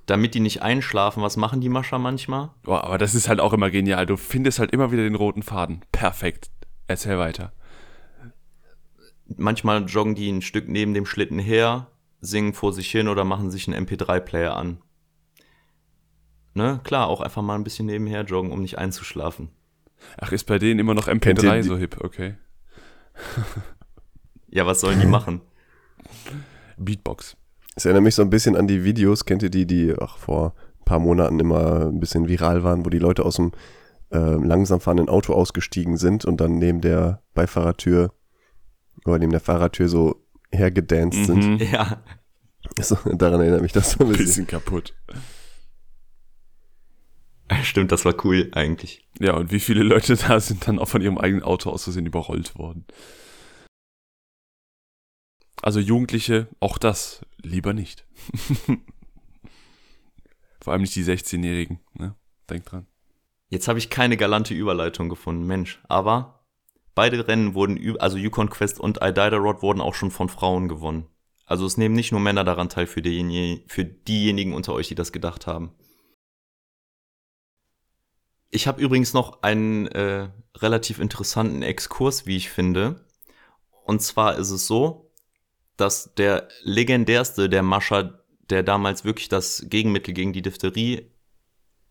Damit 0.06 0.34
die 0.34 0.40
nicht 0.40 0.62
einschlafen, 0.62 1.22
was 1.22 1.36
machen 1.36 1.60
die 1.60 1.68
Mascher 1.68 1.98
manchmal? 1.98 2.50
Boah, 2.62 2.84
aber 2.84 2.96
das 2.98 3.14
ist 3.16 3.28
halt 3.28 3.40
auch 3.40 3.52
immer 3.52 3.70
genial. 3.70 4.06
Du 4.06 4.16
findest 4.16 4.58
halt 4.60 4.70
immer 4.70 4.92
wieder 4.92 5.02
den 5.02 5.16
roten 5.16 5.42
Faden. 5.42 5.84
Perfekt. 5.90 6.50
Erzähl 6.86 7.18
weiter. 7.18 7.52
Manchmal 9.36 9.84
joggen 9.86 10.14
die 10.14 10.30
ein 10.30 10.42
Stück 10.42 10.68
neben 10.68 10.94
dem 10.94 11.04
Schlitten 11.06 11.40
her, 11.40 11.88
singen 12.20 12.52
vor 12.54 12.72
sich 12.72 12.88
hin 12.90 13.08
oder 13.08 13.24
machen 13.24 13.50
sich 13.50 13.66
einen 13.68 13.84
MP3-Player 13.86 14.54
an. 14.54 14.78
Ne, 16.54 16.80
klar, 16.84 17.08
auch 17.08 17.20
einfach 17.20 17.42
mal 17.42 17.56
ein 17.56 17.64
bisschen 17.64 17.86
nebenher 17.86 18.22
joggen, 18.22 18.52
um 18.52 18.62
nicht 18.62 18.78
einzuschlafen. 18.78 19.50
Ach, 20.18 20.30
ist 20.30 20.44
bei 20.44 20.58
denen 20.60 20.78
immer 20.78 20.94
noch 20.94 21.06
Kennt 21.06 21.26
ihr 21.26 21.34
MP3 21.34 21.56
die- 21.56 21.62
so 21.68 21.76
hip, 21.76 21.98
okay. 22.02 22.34
Ja, 24.48 24.64
was 24.64 24.80
sollen 24.80 25.00
die 25.00 25.06
machen? 25.06 25.40
Beatbox. 26.78 27.36
Es 27.76 27.84
erinnert 27.84 28.02
mich 28.02 28.14
so 28.14 28.22
ein 28.22 28.30
bisschen 28.30 28.56
an 28.56 28.66
die 28.66 28.84
Videos, 28.84 29.24
kennt 29.24 29.42
ihr 29.42 29.50
die, 29.50 29.66
die 29.66 29.94
ach, 30.00 30.18
vor 30.18 30.54
ein 30.80 30.84
paar 30.84 30.98
Monaten 30.98 31.38
immer 31.38 31.86
ein 31.86 32.00
bisschen 32.00 32.26
viral 32.26 32.64
waren, 32.64 32.84
wo 32.84 32.90
die 32.90 32.98
Leute 32.98 33.24
aus 33.24 33.36
dem 33.36 33.52
äh, 34.10 34.18
langsam 34.18 34.80
fahrenden 34.80 35.08
Auto 35.08 35.34
ausgestiegen 35.34 35.96
sind 35.96 36.24
und 36.24 36.40
dann 36.40 36.58
neben 36.58 36.80
der 36.80 37.22
Beifahrertür 37.34 38.12
oder 39.04 39.18
neben 39.18 39.32
der 39.32 39.40
Fahrertür 39.40 39.88
so 39.88 40.26
hergedanced 40.50 41.26
sind. 41.26 41.46
Mhm. 41.46 41.58
Ja, 41.72 42.02
So, 42.80 42.96
daran 43.14 43.40
erinnert 43.40 43.62
mich 43.62 43.72
das 43.72 43.92
so 43.92 44.04
ein 44.04 44.08
bisschen. 44.08 44.26
Bisschen 44.26 44.46
kaputt. 44.46 44.94
stimmt, 47.62 47.92
das 47.92 48.04
war 48.04 48.14
cool 48.24 48.48
eigentlich. 48.52 49.06
Ja, 49.18 49.34
und 49.34 49.52
wie 49.52 49.60
viele 49.60 49.82
Leute 49.82 50.16
da 50.16 50.40
sind 50.40 50.66
dann 50.66 50.78
auch 50.78 50.88
von 50.88 51.02
ihrem 51.02 51.18
eigenen 51.18 51.42
Auto 51.42 51.70
aus 51.70 51.84
Versehen 51.84 52.06
überrollt 52.06 52.56
worden? 52.58 52.84
Also 55.62 55.80
Jugendliche, 55.80 56.48
auch 56.60 56.78
das 56.78 57.24
lieber 57.42 57.72
nicht. 57.72 58.06
Vor 60.60 60.72
allem 60.72 60.82
nicht 60.82 60.94
die 60.94 61.04
16-Jährigen, 61.04 61.80
ne? 61.94 62.14
Denk 62.50 62.64
dran. 62.66 62.86
Jetzt 63.48 63.68
habe 63.68 63.78
ich 63.78 63.90
keine 63.90 64.16
galante 64.16 64.54
Überleitung 64.54 65.08
gefunden, 65.08 65.46
Mensch. 65.46 65.80
Aber 65.88 66.44
beide 66.94 67.26
Rennen 67.28 67.54
wurden, 67.54 67.98
also 68.00 68.16
Yukon 68.16 68.50
Quest 68.50 68.80
und 68.80 68.98
Iditarod 69.02 69.62
wurden 69.62 69.80
auch 69.80 69.94
schon 69.94 70.10
von 70.10 70.28
Frauen 70.28 70.68
gewonnen. 70.68 71.06
Also 71.44 71.64
es 71.64 71.76
nehmen 71.76 71.94
nicht 71.94 72.10
nur 72.10 72.20
Männer 72.20 72.42
daran 72.42 72.68
teil 72.68 72.88
für, 72.88 73.02
diejenigen, 73.02 73.62
für 73.68 73.84
diejenigen 73.84 74.52
unter 74.52 74.72
euch, 74.72 74.88
die 74.88 74.96
das 74.96 75.12
gedacht 75.12 75.46
haben. 75.46 75.72
Ich 78.50 78.66
habe 78.66 78.80
übrigens 78.82 79.12
noch 79.12 79.42
einen 79.42 79.86
äh, 79.86 80.28
relativ 80.56 80.98
interessanten 80.98 81.62
Exkurs, 81.62 82.26
wie 82.26 82.36
ich 82.36 82.50
finde. 82.50 83.06
Und 83.84 84.02
zwar 84.02 84.36
ist 84.36 84.50
es 84.50 84.66
so, 84.66 85.05
dass 85.76 86.14
der 86.14 86.48
legendärste 86.62 87.48
der 87.48 87.62
Mascher, 87.62 88.22
der 88.50 88.62
damals 88.62 89.04
wirklich 89.04 89.28
das 89.28 89.66
Gegenmittel 89.68 90.14
gegen 90.14 90.32
die 90.32 90.42
Diphtherie 90.42 91.10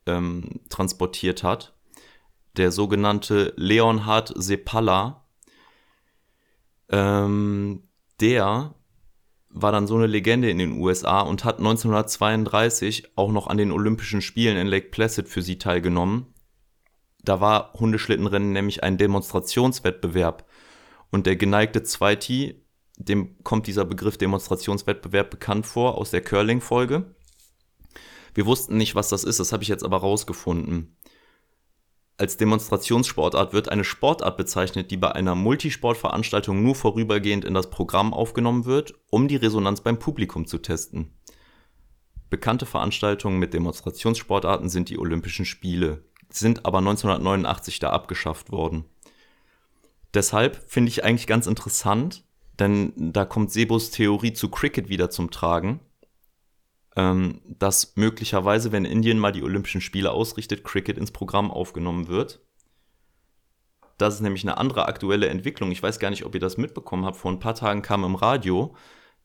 ähm, 0.05 0.61
transportiert 0.69 1.43
hat, 1.43 1.73
der 2.57 2.71
sogenannte 2.71 3.53
Leonhard 3.57 4.33
Sepala, 4.35 5.25
ähm, 6.89 7.83
der 8.21 8.75
war 9.49 9.71
dann 9.71 9.87
so 9.87 9.95
eine 9.95 10.07
Legende 10.07 10.49
in 10.49 10.57
den 10.57 10.73
USA 10.73 11.21
und 11.21 11.45
hat 11.45 11.59
1932 11.59 13.11
auch 13.15 13.31
noch 13.31 13.47
an 13.47 13.57
den 13.57 13.71
Olympischen 13.71 14.21
Spielen 14.21 14.57
in 14.57 14.67
Lake 14.67 14.89
Placid 14.89 15.29
für 15.29 15.41
sie 15.41 15.57
teilgenommen. 15.57 16.33
Da 17.23 17.39
war 17.39 17.73
Hundeschlittenrennen 17.73 18.51
nämlich 18.51 18.83
ein 18.83 18.97
Demonstrationswettbewerb. 18.97 20.45
Und 21.09 21.25
der 21.25 21.37
geneigte 21.37 21.83
Zweiti, 21.83 22.64
dem 22.97 23.41
kommt 23.43 23.67
dieser 23.67 23.85
Begriff 23.85 24.17
Demonstrationswettbewerb 24.17 25.29
bekannt 25.29 25.65
vor 25.65 25.97
aus 25.97 26.11
der 26.11 26.21
Curling-Folge. 26.21 27.15
Wir 28.33 28.45
wussten 28.45 28.77
nicht, 28.77 28.95
was 28.95 29.09
das 29.09 29.23
ist, 29.23 29.39
das 29.39 29.51
habe 29.51 29.63
ich 29.63 29.69
jetzt 29.69 29.83
aber 29.83 29.97
rausgefunden. 29.97 30.97
Als 32.17 32.37
Demonstrationssportart 32.37 33.51
wird 33.51 33.69
eine 33.69 33.83
Sportart 33.83 34.37
bezeichnet, 34.37 34.89
die 34.89 34.97
bei 34.97 35.11
einer 35.11 35.35
Multisportveranstaltung 35.35 36.63
nur 36.63 36.75
vorübergehend 36.75 37.43
in 37.43 37.53
das 37.53 37.69
Programm 37.69 38.13
aufgenommen 38.13 38.65
wird, 38.65 38.93
um 39.09 39.27
die 39.27 39.35
Resonanz 39.35 39.81
beim 39.81 39.99
Publikum 39.99 40.47
zu 40.47 40.59
testen. 40.59 41.13
Bekannte 42.29 42.65
Veranstaltungen 42.65 43.37
mit 43.37 43.53
Demonstrationssportarten 43.53 44.69
sind 44.69 44.89
die 44.89 44.97
Olympischen 44.97 45.45
Spiele, 45.45 46.05
sind 46.29 46.65
aber 46.65 46.77
1989 46.77 47.79
da 47.79 47.89
abgeschafft 47.89 48.49
worden. 48.51 48.85
Deshalb 50.13 50.63
finde 50.69 50.89
ich 50.89 51.03
eigentlich 51.03 51.27
ganz 51.27 51.47
interessant, 51.47 52.23
denn 52.59 52.93
da 52.95 53.25
kommt 53.25 53.51
Sebos 53.51 53.91
Theorie 53.91 54.33
zu 54.33 54.49
Cricket 54.49 54.89
wieder 54.89 55.09
zum 55.09 55.31
Tragen, 55.31 55.79
ähm, 56.95 57.41
dass 57.45 57.95
möglicherweise, 57.95 58.71
wenn 58.71 58.85
Indien 58.85 59.19
mal 59.19 59.31
die 59.31 59.43
Olympischen 59.43 59.81
Spiele 59.81 60.11
ausrichtet, 60.11 60.63
Cricket 60.63 60.97
ins 60.97 61.11
Programm 61.11 61.51
aufgenommen 61.51 62.07
wird. 62.07 62.39
Das 63.97 64.15
ist 64.15 64.21
nämlich 64.21 64.43
eine 64.43 64.57
andere 64.57 64.87
aktuelle 64.87 65.27
Entwicklung. 65.27 65.71
Ich 65.71 65.81
weiß 65.81 65.99
gar 65.99 66.09
nicht, 66.09 66.25
ob 66.25 66.33
ihr 66.33 66.41
das 66.41 66.57
mitbekommen 66.57 67.05
habt. 67.05 67.17
Vor 67.17 67.31
ein 67.31 67.39
paar 67.39 67.55
Tagen 67.55 67.81
kam 67.81 68.03
im 68.03 68.15
Radio, 68.15 68.75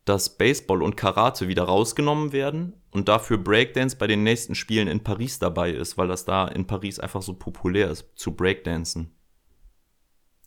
dass 0.04 0.36
Baseball 0.36 0.82
und 0.82 0.96
Karate 0.96 1.48
wieder 1.48 1.64
rausgenommen 1.64 2.32
werden 2.32 2.74
und 2.90 3.08
dafür 3.08 3.38
Breakdance 3.38 3.96
bei 3.96 4.06
den 4.06 4.22
nächsten 4.22 4.54
Spielen 4.54 4.88
in 4.88 5.02
Paris 5.02 5.38
dabei 5.38 5.70
ist, 5.70 5.98
weil 5.98 6.08
das 6.08 6.24
da 6.24 6.48
in 6.48 6.66
Paris 6.66 6.98
einfach 6.98 7.22
so 7.22 7.34
populär 7.34 7.90
ist, 7.90 8.06
zu 8.14 8.34
Breakdancen. 8.34 9.14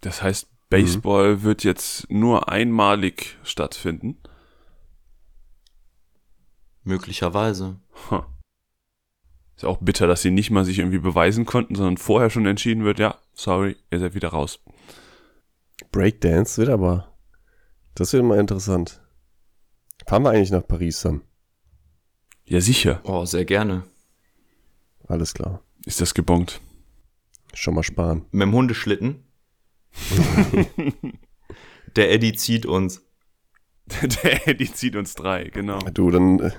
Das 0.01 0.21
heißt, 0.21 0.52
Baseball 0.73 1.35
mhm. 1.35 1.43
wird 1.43 1.63
jetzt 1.63 2.09
nur 2.09 2.49
einmalig 2.49 3.37
stattfinden. 3.43 4.17
Möglicherweise. 6.83 7.79
Huh. 8.09 8.23
Ist 9.55 9.65
auch 9.65 9.77
bitter, 9.77 10.07
dass 10.07 10.23
sie 10.23 10.31
nicht 10.31 10.49
mal 10.49 10.65
sich 10.65 10.79
irgendwie 10.79 10.97
beweisen 10.97 11.45
konnten, 11.45 11.75
sondern 11.75 11.97
vorher 11.97 12.31
schon 12.31 12.47
entschieden 12.47 12.83
wird, 12.83 12.97
ja, 12.97 13.19
sorry, 13.33 13.77
ihr 13.91 13.99
seid 13.99 14.15
wieder 14.15 14.29
raus. 14.29 14.59
Breakdance 15.91 16.57
wird 16.57 16.69
aber. 16.69 17.13
Das 17.93 18.11
wird 18.11 18.23
mal 18.23 18.39
interessant. 18.39 18.99
Fahren 20.07 20.23
wir 20.23 20.31
eigentlich 20.31 20.51
nach 20.51 20.67
Paris 20.67 21.01
dann? 21.01 21.21
Ja, 22.45 22.61
sicher. 22.61 22.99
Oh, 23.03 23.25
sehr 23.25 23.45
gerne. 23.45 23.83
Alles 25.07 25.35
klar. 25.35 25.61
Ist 25.85 26.01
das 26.01 26.15
gebongt? 26.15 26.61
Schon 27.53 27.75
mal 27.75 27.83
sparen. 27.83 28.25
Mit 28.31 28.41
dem 28.41 28.53
Hundeschlitten? 28.53 29.23
Der 31.95 32.11
Eddie 32.11 32.33
zieht 32.33 32.65
uns. 32.65 33.05
Der 34.23 34.47
Eddie 34.47 34.71
zieht 34.71 34.95
uns 34.95 35.13
drei, 35.13 35.45
genau. 35.45 35.79
Du, 35.79 36.11
dann, 36.11 36.39
äh, 36.39 36.51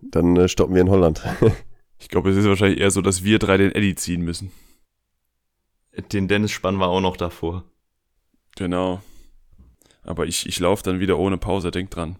dann 0.00 0.36
äh, 0.36 0.48
stoppen 0.48 0.74
wir 0.74 0.82
in 0.82 0.90
Holland. 0.90 1.22
ich 1.98 2.08
glaube, 2.08 2.30
es 2.30 2.36
ist 2.36 2.46
wahrscheinlich 2.46 2.80
eher 2.80 2.90
so, 2.90 3.02
dass 3.02 3.24
wir 3.24 3.38
drei 3.38 3.56
den 3.56 3.72
Eddie 3.72 3.94
ziehen 3.94 4.22
müssen. 4.22 4.52
Den 6.12 6.28
Dennis 6.28 6.52
spannen 6.52 6.80
wir 6.80 6.88
auch 6.88 7.00
noch 7.00 7.16
davor. 7.16 7.64
Genau. 8.56 9.02
Aber 10.02 10.26
ich, 10.26 10.46
ich 10.46 10.60
laufe 10.60 10.82
dann 10.82 11.00
wieder 11.00 11.18
ohne 11.18 11.38
Pause, 11.38 11.70
denk 11.70 11.90
dran. 11.90 12.18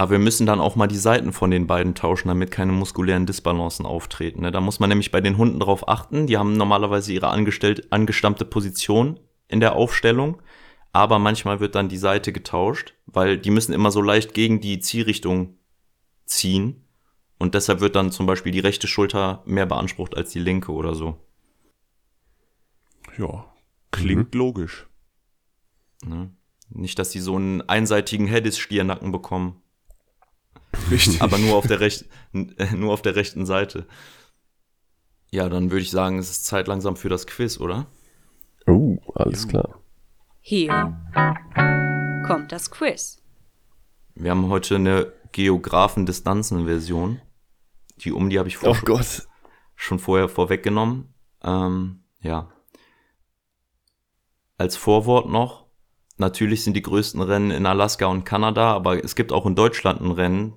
Aber 0.00 0.12
wir 0.12 0.18
müssen 0.18 0.46
dann 0.46 0.62
auch 0.62 0.76
mal 0.76 0.86
die 0.86 0.96
Seiten 0.96 1.30
von 1.30 1.50
den 1.50 1.66
beiden 1.66 1.94
tauschen, 1.94 2.28
damit 2.28 2.50
keine 2.50 2.72
muskulären 2.72 3.26
Disbalancen 3.26 3.84
auftreten. 3.84 4.40
Ne? 4.40 4.50
Da 4.50 4.62
muss 4.62 4.80
man 4.80 4.88
nämlich 4.88 5.10
bei 5.10 5.20
den 5.20 5.36
Hunden 5.36 5.60
drauf 5.60 5.90
achten. 5.90 6.26
Die 6.26 6.38
haben 6.38 6.54
normalerweise 6.54 7.12
ihre 7.12 7.28
angestellt, 7.28 7.92
angestammte 7.92 8.46
Position 8.46 9.20
in 9.48 9.60
der 9.60 9.74
Aufstellung. 9.74 10.40
Aber 10.94 11.18
manchmal 11.18 11.60
wird 11.60 11.74
dann 11.74 11.90
die 11.90 11.98
Seite 11.98 12.32
getauscht, 12.32 12.94
weil 13.04 13.36
die 13.36 13.50
müssen 13.50 13.74
immer 13.74 13.90
so 13.90 14.00
leicht 14.00 14.32
gegen 14.32 14.62
die 14.62 14.80
Zielrichtung 14.80 15.58
ziehen. 16.24 16.82
Und 17.38 17.54
deshalb 17.54 17.80
wird 17.82 17.94
dann 17.94 18.10
zum 18.10 18.24
Beispiel 18.24 18.52
die 18.52 18.60
rechte 18.60 18.86
Schulter 18.86 19.42
mehr 19.44 19.66
beansprucht 19.66 20.16
als 20.16 20.30
die 20.30 20.40
linke 20.40 20.72
oder 20.72 20.94
so. 20.94 21.18
Ja, 23.18 23.44
klingt 23.90 24.32
mhm. 24.32 24.38
logisch. 24.38 24.86
Ne? 26.06 26.30
Nicht, 26.70 26.98
dass 26.98 27.10
die 27.10 27.20
so 27.20 27.36
einen 27.36 27.60
einseitigen 27.68 28.28
Hedis-Stiernacken 28.28 29.12
bekommen. 29.12 29.60
Richtig. 30.90 31.20
Aber 31.22 31.38
nur 31.38 31.56
auf 31.56 31.66
der 31.66 31.80
rechten, 31.80 32.08
nur 32.76 32.92
auf 32.92 33.02
der 33.02 33.16
rechten 33.16 33.46
Seite. 33.46 33.86
Ja, 35.30 35.48
dann 35.48 35.70
würde 35.70 35.82
ich 35.82 35.90
sagen, 35.90 36.18
es 36.18 36.30
ist 36.30 36.44
Zeit 36.44 36.66
langsam 36.66 36.96
für 36.96 37.08
das 37.08 37.26
Quiz, 37.26 37.58
oder? 37.58 37.86
Oh, 38.66 38.98
alles 39.14 39.46
klar. 39.46 39.80
Hier 40.40 40.98
kommt 42.26 42.52
das 42.52 42.70
Quiz. 42.70 43.22
Wir 44.14 44.32
haben 44.32 44.48
heute 44.48 44.76
eine 44.76 45.12
Geographen-Distanzen-Version. 45.32 47.20
Die 47.98 48.12
um 48.12 48.30
die 48.30 48.38
habe 48.38 48.48
ich 48.48 48.56
vor 48.56 48.70
oh 48.70 48.84
Gott. 48.84 49.28
schon 49.76 49.98
vorher 49.98 50.28
vorweggenommen. 50.28 51.14
Ähm, 51.42 52.04
ja. 52.22 52.50
Als 54.58 54.76
Vorwort 54.76 55.28
noch, 55.28 55.59
Natürlich 56.20 56.64
sind 56.64 56.74
die 56.74 56.82
größten 56.82 57.22
Rennen 57.22 57.50
in 57.50 57.64
Alaska 57.64 58.04
und 58.04 58.24
Kanada, 58.24 58.74
aber 58.74 59.02
es 59.02 59.14
gibt 59.14 59.32
auch 59.32 59.46
in 59.46 59.54
Deutschland 59.54 60.02
ein 60.02 60.10
Rennen 60.10 60.52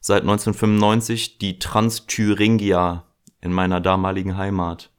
seit 0.00 0.20
1995, 0.20 1.38
die 1.38 1.58
Trans-Thuringia 1.58 3.06
in 3.40 3.54
meiner 3.54 3.80
damaligen 3.80 4.36
Heimat. 4.36 4.92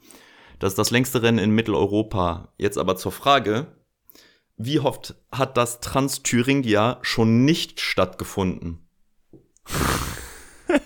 Das 0.58 0.72
ist 0.72 0.80
das 0.80 0.90
längste 0.90 1.22
Rennen 1.22 1.38
in 1.38 1.52
Mitteleuropa. 1.52 2.52
Jetzt 2.58 2.80
aber 2.80 2.96
zur 2.96 3.12
Frage, 3.12 3.68
wie 4.58 4.80
oft 4.80 5.14
hat 5.32 5.58
das 5.58 5.80
Trans-Thuringia 5.80 6.98
schon 7.04 7.46
nicht 7.46 7.80
stattgefunden? 7.80 8.90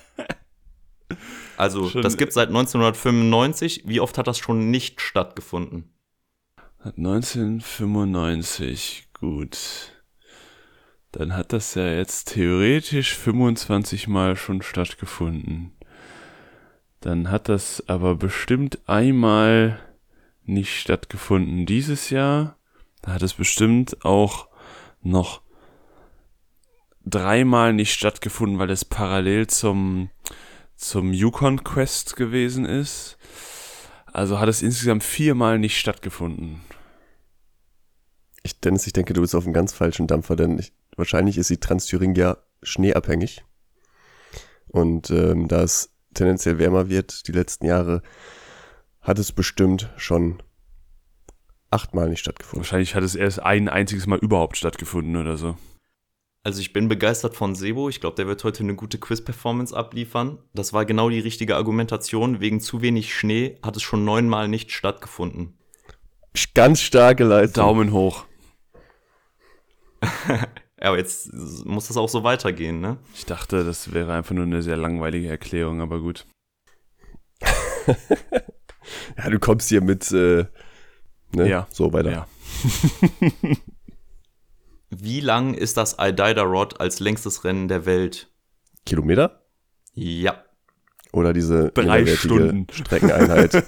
also, 1.55 1.88
schon 1.88 2.01
das 2.01 2.18
gibt 2.18 2.34
seit 2.34 2.49
1995. 2.49 3.84
Wie 3.86 4.01
oft 4.01 4.18
hat 4.18 4.28
das 4.28 4.38
schon 4.38 4.70
nicht 4.70 4.99
stattgefunden? 4.99 5.97
1995, 6.95 9.09
gut. 9.19 9.57
Dann 11.11 11.35
hat 11.35 11.53
das 11.53 11.75
ja 11.75 11.88
jetzt 11.88 12.33
theoretisch 12.33 13.15
25 13.15 14.07
Mal 14.07 14.35
schon 14.35 14.61
stattgefunden. 14.61 15.71
Dann 17.01 17.29
hat 17.29 17.49
das 17.49 17.83
aber 17.88 18.15
bestimmt 18.15 18.79
einmal 18.88 19.79
nicht 20.43 20.79
stattgefunden 20.79 21.65
dieses 21.65 22.09
Jahr. 22.09 22.57
Da 23.01 23.13
hat 23.13 23.21
es 23.21 23.33
bestimmt 23.33 24.05
auch 24.05 24.47
noch 25.01 25.41
dreimal 27.05 27.73
nicht 27.73 27.93
stattgefunden, 27.93 28.59
weil 28.59 28.69
es 28.69 28.85
parallel 28.85 29.47
zum, 29.47 30.09
zum 30.75 31.13
Yukon 31.13 31.63
Quest 31.63 32.15
gewesen 32.15 32.65
ist. 32.65 33.17
Also 34.05 34.39
hat 34.39 34.49
es 34.49 34.61
insgesamt 34.61 35.03
viermal 35.03 35.59
nicht 35.59 35.77
stattgefunden. 35.77 36.61
Ich, 38.43 38.59
Dennis, 38.59 38.88
ich 38.88 38.93
denke, 38.93 39.13
du 39.13 39.21
bist 39.21 39.35
auf 39.35 39.45
einem 39.45 39.53
ganz 39.53 39.73
falschen 39.73 40.07
Dampfer, 40.07 40.35
denn 40.35 40.57
ich, 40.59 40.73
wahrscheinlich 40.95 41.38
ist 41.38 41.49
die 41.49 41.59
Trans-Thüringia 41.59 42.38
schneeabhängig. 42.63 43.43
Und 44.67 45.09
ähm, 45.09 45.47
da 45.47 45.63
es 45.63 45.91
tendenziell 46.13 46.57
wärmer 46.57 46.89
wird, 46.89 47.27
die 47.27 47.31
letzten 47.31 47.65
Jahre, 47.65 48.01
hat 49.01 49.19
es 49.19 49.31
bestimmt 49.31 49.89
schon 49.97 50.41
achtmal 51.71 52.09
nicht 52.09 52.19
stattgefunden. 52.19 52.63
Wahrscheinlich 52.63 52.95
hat 52.95 53.03
es 53.03 53.15
erst 53.15 53.41
ein 53.41 53.69
einziges 53.69 54.07
Mal 54.07 54.19
überhaupt 54.19 54.57
stattgefunden 54.57 55.15
oder 55.15 55.38
so. 55.38 55.57
Also 56.43 56.61
ich 56.61 56.71
bin 56.71 56.88
begeistert 56.88 57.35
von 57.35 57.55
Sebo. 57.55 57.89
Ich 57.89 57.99
glaube, 57.99 58.15
der 58.15 58.27
wird 58.27 58.43
heute 58.45 58.63
eine 58.63 58.75
gute 58.75 58.99
Quiz-Performance 58.99 59.75
abliefern. 59.75 60.38
Das 60.53 60.71
war 60.71 60.85
genau 60.85 61.09
die 61.09 61.19
richtige 61.19 61.57
Argumentation. 61.57 62.39
Wegen 62.39 62.61
zu 62.61 62.81
wenig 62.81 63.13
Schnee 63.13 63.57
hat 63.63 63.75
es 63.75 63.83
schon 63.83 64.05
neunmal 64.05 64.47
nicht 64.47 64.71
stattgefunden. 64.71 65.57
Ganz 66.53 66.81
starke 66.81 67.23
Leistung. 67.23 67.65
Daumen 67.65 67.91
hoch. 67.91 68.26
ja, 70.30 70.48
aber 70.82 70.98
jetzt 70.98 71.34
muss 71.66 71.88
das 71.88 71.98
auch 71.98 72.10
so 72.10 72.24
weitergehen, 72.24 72.80
ne? 72.80 72.98
Ich 73.14 73.26
dachte, 73.26 73.64
das 73.64 73.93
wäre 73.93 74.14
einfach 74.14 74.36
nur 74.36 74.45
eine 74.45 74.62
sehr 74.62 74.78
langweilige 74.78 75.30
Erklärung, 75.30 75.82
aber 75.82 76.00
gut. 76.00 76.26
ja, 79.18 79.30
du 79.30 79.39
kommst 79.39 79.70
hier 79.70 79.82
mit, 79.82 80.12
äh, 80.12 80.45
ne? 81.34 81.50
Ja. 81.50 81.68
So 81.72 81.93
weiter. 81.93 82.12
Ja. 82.12 82.28
Wie 84.89 85.20
lang 85.20 85.54
ist 85.54 85.78
das 85.78 85.98
Iditarod 86.00 86.80
als 86.80 87.00
längstes 87.00 87.43
Rennen 87.43 87.68
der 87.68 87.86
Welt? 87.86 88.32
Kilometer? 88.86 89.41
Ja. 89.93 90.43
Oder 91.12 91.34
diese 91.34 91.72
Drei 91.72 92.06
Stunden. 92.06 92.68
Streckeneinheit. 92.72 93.64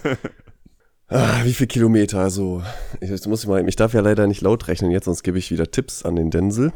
Ah, 1.10 1.43
wie 1.43 1.53
viel 1.53 1.68
Kilometer? 1.68 2.20
Also, 2.20 2.64
ich, 3.01 3.10
muss 3.28 3.43
ich, 3.43 3.47
mal, 3.49 3.68
ich 3.68 3.76
darf 3.76 3.93
ja 3.93 4.01
leider 4.01 4.28
nicht 4.28 4.41
laut 4.41 4.68
rechnen 4.68 4.91
jetzt, 4.91 5.05
sonst 5.05 5.24
gebe 5.24 5.38
ich 5.38 5.51
wieder 5.51 5.70
Tipps 5.72 6.03
an 6.03 6.16
den 6.16 6.32
Denzel. 6.32 6.72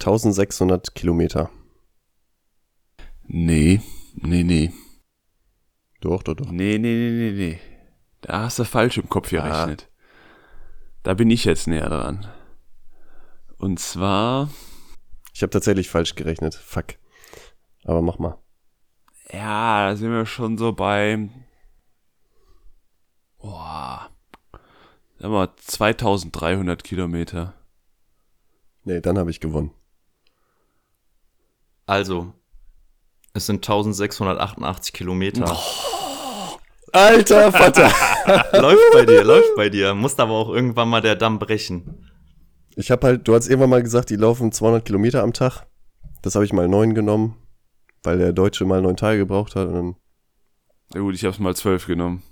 1600 0.00 0.94
Kilometer. 0.94 1.50
Nee, 3.26 3.80
nee, 4.14 4.42
nee. 4.42 4.72
Doch, 6.00 6.22
doch, 6.22 6.34
doch. 6.34 6.50
Nee, 6.50 6.78
nee, 6.78 6.94
nee, 6.94 7.10
nee, 7.10 7.30
nee. 7.32 7.60
Da 8.20 8.42
hast 8.42 8.58
du 8.58 8.64
falsch 8.64 8.98
im 8.98 9.08
Kopf 9.08 9.32
Ah. 9.32 9.36
gerechnet. 9.66 9.88
Da 11.02 11.14
bin 11.14 11.30
ich 11.30 11.44
jetzt 11.44 11.66
näher 11.68 11.88
dran. 11.88 12.26
Und 13.58 13.78
zwar, 13.78 14.50
Ich 15.34 15.42
habe 15.42 15.50
tatsächlich 15.50 15.88
falsch 15.88 16.14
gerechnet. 16.14 16.54
Fuck. 16.54 16.96
Aber 17.84 18.02
mach 18.02 18.18
mal. 18.18 18.38
ja, 19.32 19.88
da 19.88 19.96
sind 19.96 20.10
wir 20.10 20.26
schon 20.26 20.58
so 20.58 20.72
bei. 20.72 21.28
Boah. 23.42 24.08
Wir 25.18 25.28
mal 25.28 25.48
2300 25.56 26.82
Kilometer. 26.82 27.54
Nee, 28.84 29.00
dann 29.00 29.18
habe 29.18 29.30
ich 29.30 29.40
gewonnen. 29.40 29.72
Also, 31.86 32.32
es 33.34 33.46
sind 33.46 33.56
1688 33.56 34.92
Kilometer. 34.92 35.58
Alter 36.92 37.52
Vater! 37.52 37.90
läuft 38.60 38.82
bei 38.92 39.06
dir, 39.06 39.24
läuft 39.24 39.56
bei 39.56 39.68
dir. 39.68 39.94
Muss 39.94 40.18
aber 40.18 40.32
auch 40.32 40.50
irgendwann 40.50 40.88
mal 40.88 41.00
der 41.00 41.16
Damm 41.16 41.38
brechen. 41.38 42.08
Ich 42.76 42.90
habe 42.90 43.06
halt, 43.06 43.28
du 43.28 43.34
hast 43.34 43.48
irgendwann 43.48 43.70
mal 43.70 43.82
gesagt, 43.82 44.10
die 44.10 44.16
laufen 44.16 44.52
200 44.52 44.84
Kilometer 44.84 45.22
am 45.22 45.32
Tag. 45.32 45.66
Das 46.22 46.36
habe 46.36 46.44
ich 46.44 46.52
mal 46.52 46.68
neun 46.68 46.94
genommen, 46.94 47.36
weil 48.02 48.18
der 48.18 48.32
Deutsche 48.32 48.64
mal 48.64 48.82
neun 48.82 48.96
Tage 48.96 49.18
gebraucht 49.18 49.56
hat. 49.56 49.66
Und 49.68 49.74
dann, 49.74 49.96
Ja 50.94 51.00
gut, 51.00 51.14
ich 51.14 51.24
hab's 51.24 51.38
mal 51.40 51.56
12 51.56 51.86
genommen. 51.86 52.22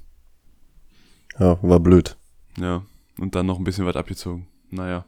Ja, 1.41 1.59
war 1.63 1.81
blöd. 1.81 2.17
Ja. 2.59 2.85
Und 3.19 3.35
dann 3.35 3.47
noch 3.47 3.59
ein 3.59 3.65
bisschen 3.65 3.87
was 3.87 3.97
abgezogen. 3.97 4.47
Naja. 4.71 5.07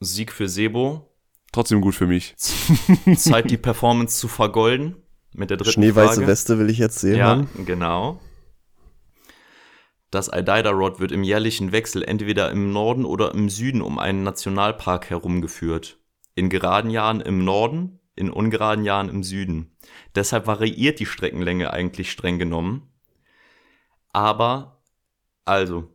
Sieg 0.00 0.32
für 0.32 0.48
Sebo. 0.48 1.08
Trotzdem 1.52 1.80
gut 1.80 1.94
für 1.94 2.06
mich. 2.06 2.34
Zeit, 3.16 3.50
die 3.50 3.56
Performance 3.58 4.18
zu 4.18 4.28
vergolden. 4.28 4.96
Mit 5.34 5.50
der 5.50 5.56
dritten 5.56 5.72
Schneeweiße 5.72 6.14
Frage. 6.14 6.26
Weste 6.26 6.58
will 6.58 6.68
ich 6.68 6.78
jetzt 6.78 6.98
sehen. 6.98 7.16
Ja, 7.16 7.36
Mann. 7.36 7.48
genau. 7.64 8.20
Das 10.10 10.28
Iditarod 10.28 11.00
wird 11.00 11.10
im 11.10 11.22
jährlichen 11.22 11.72
Wechsel 11.72 12.02
entweder 12.02 12.50
im 12.50 12.70
Norden 12.70 13.06
oder 13.06 13.32
im 13.32 13.48
Süden 13.48 13.80
um 13.80 13.98
einen 13.98 14.24
Nationalpark 14.24 15.08
herumgeführt. 15.08 15.98
In 16.34 16.50
geraden 16.50 16.90
Jahren 16.90 17.22
im 17.22 17.44
Norden, 17.44 17.98
in 18.14 18.30
ungeraden 18.30 18.84
Jahren 18.84 19.08
im 19.08 19.22
Süden. 19.22 19.74
Deshalb 20.14 20.46
variiert 20.46 21.00
die 21.00 21.06
Streckenlänge 21.06 21.72
eigentlich 21.72 22.10
streng 22.10 22.38
genommen. 22.38 22.91
Aber, 24.12 24.82
also, 25.44 25.88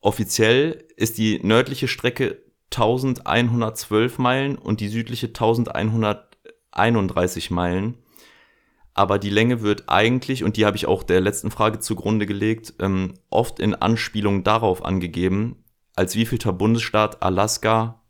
offiziell 0.00 0.86
ist 0.96 1.18
die 1.18 1.40
nördliche 1.42 1.88
Strecke 1.88 2.42
1112 2.72 4.18
Meilen 4.18 4.56
und 4.56 4.80
die 4.80 4.88
südliche 4.88 5.26
1131 5.28 7.50
Meilen. 7.50 7.98
Aber 8.94 9.18
die 9.18 9.30
Länge 9.30 9.62
wird 9.62 9.88
eigentlich, 9.88 10.44
und 10.44 10.56
die 10.56 10.66
habe 10.66 10.76
ich 10.76 10.86
auch 10.86 11.02
der 11.02 11.20
letzten 11.20 11.50
Frage 11.50 11.78
zugrunde 11.78 12.26
gelegt, 12.26 12.74
ähm, 12.80 13.14
oft 13.30 13.60
in 13.60 13.74
Anspielung 13.74 14.44
darauf 14.44 14.84
angegeben, 14.84 15.64
als 15.94 16.16
wievielter 16.16 16.52
Bundesstaat 16.52 17.22
Alaska 17.22 18.02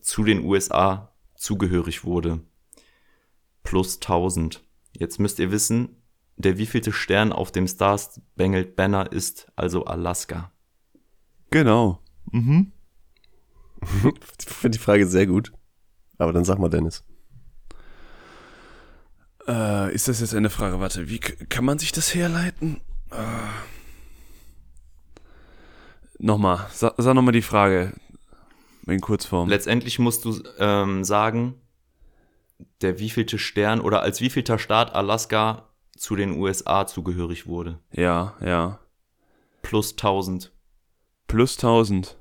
zu 0.00 0.24
den 0.24 0.44
USA 0.44 1.14
zugehörig 1.36 2.04
wurde. 2.04 2.40
Plus 3.62 4.00
1000. 4.00 4.62
Jetzt 4.92 5.18
müsst 5.18 5.38
ihr 5.38 5.50
wissen, 5.50 6.03
der 6.36 6.58
wievielte 6.58 6.92
Stern 6.92 7.32
auf 7.32 7.52
dem 7.52 7.68
Star 7.68 7.98
Spangled 7.98 8.76
Banner 8.76 9.10
ist 9.12 9.50
also 9.56 9.84
Alaska. 9.84 10.50
Genau. 11.50 12.00
Mhm. 12.30 12.72
Ich 14.38 14.46
finde 14.48 14.78
die 14.78 14.82
Frage 14.82 15.06
sehr 15.06 15.26
gut. 15.26 15.52
Aber 16.18 16.32
dann 16.32 16.44
sag 16.44 16.58
mal, 16.58 16.70
Dennis. 16.70 17.04
Äh, 19.46 19.94
ist 19.94 20.08
das 20.08 20.20
jetzt 20.20 20.34
eine 20.34 20.50
Frage? 20.50 20.80
Warte, 20.80 21.08
wie 21.08 21.18
kann 21.18 21.64
man 21.64 21.78
sich 21.78 21.92
das 21.92 22.14
herleiten? 22.14 22.80
Äh. 23.10 23.16
Nochmal, 26.18 26.66
sag, 26.72 26.94
sag 26.96 27.14
nochmal 27.14 27.32
die 27.32 27.42
Frage. 27.42 27.92
In 28.86 29.00
Kurzform. 29.00 29.48
Letztendlich 29.48 29.98
musst 29.98 30.24
du 30.24 30.42
ähm, 30.58 31.04
sagen, 31.04 31.60
der 32.80 32.98
wievielte 32.98 33.38
Stern 33.38 33.80
oder 33.80 34.02
als 34.02 34.20
wievielter 34.20 34.58
Staat 34.58 34.94
Alaska 34.94 35.70
zu 35.96 36.16
den 36.16 36.38
USA 36.38 36.86
zugehörig 36.86 37.46
wurde. 37.46 37.78
ja, 37.92 38.34
ja. 38.40 38.78
Plus 39.62 39.92
1000. 39.92 40.52
Plus 41.26 41.56
1000. 41.56 42.18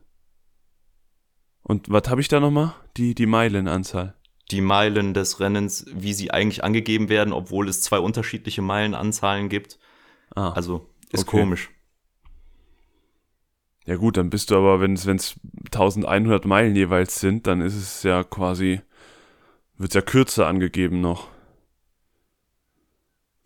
Und 1.61 1.89
was 1.89 2.09
habe 2.09 2.21
ich 2.21 2.27
da 2.29 2.39
nochmal? 2.39 2.73
Die, 2.97 3.15
die 3.15 3.25
Meilenanzahl. 3.25 4.15
Die 4.51 4.61
Meilen 4.61 5.13
des 5.13 5.39
Rennens, 5.39 5.85
wie 5.93 6.13
sie 6.13 6.31
eigentlich 6.31 6.63
angegeben 6.63 7.09
werden, 7.09 7.33
obwohl 7.33 7.67
es 7.69 7.81
zwei 7.81 7.99
unterschiedliche 7.99 8.61
Meilenanzahlen 8.61 9.49
gibt. 9.49 9.79
Ah, 10.35 10.51
Also 10.51 10.89
ist 11.11 11.21
Okay. 11.21 11.41
komisch. 11.41 11.69
ja 13.85 13.95
gut, 13.97 14.15
dann 14.17 14.29
bist 14.29 14.51
du 14.51 14.57
aber, 14.57 14.79
wenn 14.81 14.93
es 14.93 15.35
1100 15.65 16.45
Meilen 16.45 16.75
jeweils 16.75 17.19
sind, 17.19 17.47
dann 17.47 17.61
ist 17.61 17.75
es 17.75 18.03
ja 18.03 18.23
quasi, 18.23 18.81
wird 19.77 19.91
es 19.91 19.95
ja 19.95 20.01
kürzer 20.01 20.47
angegeben 20.47 21.01
noch. 21.01 21.27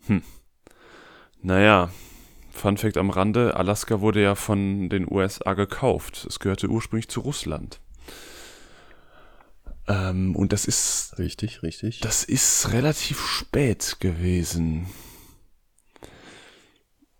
Hm. 0.08 0.22
Naja, 1.42 1.90
Fun 2.50 2.76
Fact 2.76 2.96
am 2.96 3.10
Rande, 3.10 3.56
Alaska 3.56 4.00
wurde 4.00 4.20
ja 4.20 4.34
von 4.34 4.88
den 4.88 5.10
USA 5.10 5.54
gekauft. 5.54 6.26
Es 6.28 6.40
gehörte 6.40 6.68
ursprünglich 6.68 7.08
zu 7.08 7.20
Russland. 7.20 7.80
Ähm, 9.86 10.34
und 10.36 10.52
das 10.52 10.64
ist 10.64 10.98
Richtig, 11.18 11.62
richtig. 11.62 12.00
Das 12.00 12.24
ist 12.24 12.72
relativ 12.72 13.26
spät 13.26 13.96
gewesen. 14.00 14.86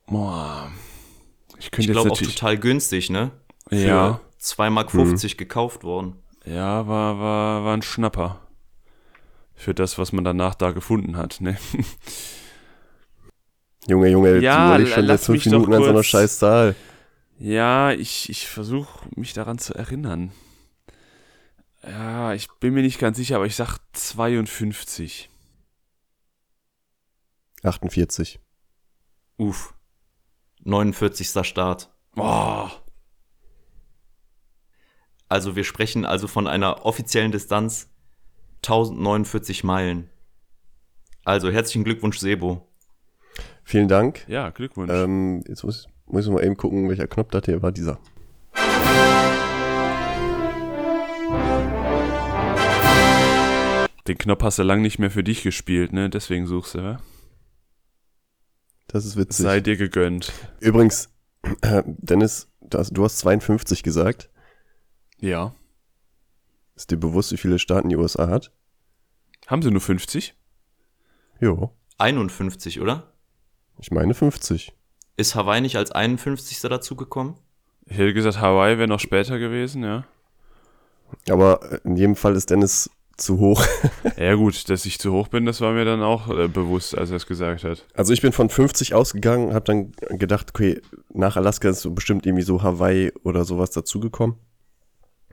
Boah. 0.07 0.71
Ich 1.59 1.71
Ich 1.77 1.89
glaube 1.89 2.13
auch 2.13 2.19
total 2.19 2.59
günstig, 2.59 3.11
ne? 3.11 3.33
Für 3.69 3.77
ja, 3.77 4.21
2,50 4.41 4.71
Mark 4.71 4.91
50 4.91 5.37
gekauft 5.37 5.85
worden. 5.85 6.17
ja, 6.45 6.87
war, 6.87 7.19
war, 7.19 7.65
war 7.65 7.75
ein 7.75 7.83
Schnapper. 7.83 8.41
Für 9.55 9.75
das, 9.75 9.99
was 9.99 10.13
man 10.13 10.25
danach 10.25 10.55
da 10.55 10.71
gefunden 10.71 11.17
hat, 11.17 11.41
ne? 11.41 11.59
Junge, 13.89 14.09
Junge, 14.09 14.39
Ja, 14.41 14.77
du 14.77 14.85
ich 14.85 14.93
schon 14.93 15.07
seit 15.07 15.21
fünf 15.21 15.45
Minuten 15.47 15.73
an 15.73 15.83
so 15.83 15.89
einer 15.89 16.03
scheiß 16.03 16.39
Zahl. 16.39 16.75
Ja, 17.39 17.93
ich, 17.93 18.29
ich 18.29 18.47
versuche 18.47 19.09
mich 19.17 19.33
daran 19.33 19.59
zu 19.59 19.75
erinnern. 19.75 20.33
Ja, 21.83 22.35
ich 22.35 22.49
bin 22.61 22.75
mir 22.75 22.83
nicht 22.83 22.99
ganz 22.99 23.17
sicher, 23.17 23.37
aber 23.37 23.47
ich 23.47 23.57
sag 23.57 23.79
52. 23.93 25.31
48. 27.63 28.41
Uff. 29.39 29.75
49. 30.65 31.47
Start. 31.47 31.91
Boah. 32.15 32.71
Also 35.29 35.57
wir 35.57 35.65
sprechen 35.65 36.05
also 36.05 36.27
von 36.27 36.47
einer 36.47 36.85
offiziellen 36.85 37.33
Distanz 37.33 37.89
1049 38.57 39.65
Meilen. 39.65 40.11
Also 41.25 41.51
herzlichen 41.51 41.85
Glückwunsch, 41.85 42.19
Sebo. 42.19 42.68
Vielen 43.69 43.87
Dank. 43.87 44.27
Ja, 44.29 44.49
Glückwunsch. 44.49 44.91
Ähm, 44.91 45.45
jetzt 45.47 45.63
muss, 45.63 45.89
muss 46.07 46.25
ich 46.25 46.33
mal 46.33 46.43
eben 46.43 46.57
gucken, 46.57 46.89
welcher 46.89 47.07
Knopf 47.07 47.29
das 47.33 47.45
hier 47.45 47.61
war. 47.61 47.71
Dieser. 47.71 48.01
Den 54.07 54.17
Knopf 54.17 54.43
hast 54.43 54.59
du 54.59 54.63
lang 54.63 54.81
nicht 54.81 54.99
mehr 54.99 55.11
für 55.11 55.23
dich 55.23 55.43
gespielt, 55.43 55.93
ne? 55.93 56.09
Deswegen 56.09 56.47
suchst 56.47 56.77
du, 56.77 56.79
wa? 56.83 57.03
Das 58.87 59.05
ist 59.05 59.19
witzig. 59.19 59.45
Sei 59.45 59.61
dir 59.61 59.77
gegönnt. 59.77 60.33
Übrigens, 60.61 61.11
äh, 61.61 61.83
Dennis, 61.87 62.51
du 62.63 62.79
hast, 62.79 62.93
du 62.93 63.05
hast 63.05 63.19
52 63.19 63.83
gesagt. 63.83 64.31
Ja. 65.19 65.55
Ist 66.75 66.91
dir 66.91 66.97
bewusst, 66.97 67.33
wie 67.33 67.37
viele 67.37 67.59
Staaten 67.59 67.91
die 67.91 67.97
USA 67.97 68.29
hat? 68.29 68.51
Haben 69.47 69.61
sie 69.61 69.71
nur 69.71 69.83
50? 69.83 70.35
Jo, 71.39 71.77
51, 71.99 72.81
oder? 72.81 73.13
Ich 73.81 73.91
meine 73.91 74.15
50. 74.15 74.73
Ist 75.17 75.35
Hawaii 75.35 75.61
nicht 75.61 75.77
als 75.77 75.91
51. 75.91 76.61
dazugekommen? 76.63 77.35
Ich 77.87 77.97
hätte 77.97 78.15
gesagt, 78.15 78.41
Hawaii 78.41 78.79
wäre 78.79 78.89
noch 78.89 79.01
später 79.01 79.39
gewesen, 79.39 79.83
ja. 79.83 80.05
Aber 81.31 81.81
in 81.85 81.97
jedem 81.97 82.17
Fall 82.17 82.37
ist 82.37 82.51
Dennis 82.51 82.91
zu 83.17 83.39
hoch. 83.39 83.65
Ja 84.17 84.35
gut, 84.35 84.69
dass 84.69 84.85
ich 84.85 84.99
zu 84.99 85.13
hoch 85.13 85.29
bin, 85.29 85.47
das 85.47 85.61
war 85.61 85.73
mir 85.73 85.85
dann 85.85 86.03
auch 86.03 86.29
äh, 86.29 86.49
bewusst, 86.49 86.99
als 86.99 87.11
er 87.11 87.17
es 87.17 87.27
gesagt 87.27 87.63
hat. 87.63 87.87
Also 87.95 88.13
ich 88.13 88.21
bin 88.21 88.33
von 88.33 88.51
50 88.51 88.95
ausgegangen, 88.95 89.55
habe 89.55 89.65
dann 89.65 89.93
gedacht, 90.19 90.49
okay, 90.51 90.81
nach 91.13 91.37
Alaska 91.37 91.69
ist 91.69 91.95
bestimmt 91.95 92.27
irgendwie 92.27 92.43
so 92.43 92.63
Hawaii 92.63 93.13
oder 93.23 93.45
sowas 93.45 93.71
dazugekommen. 93.71 94.37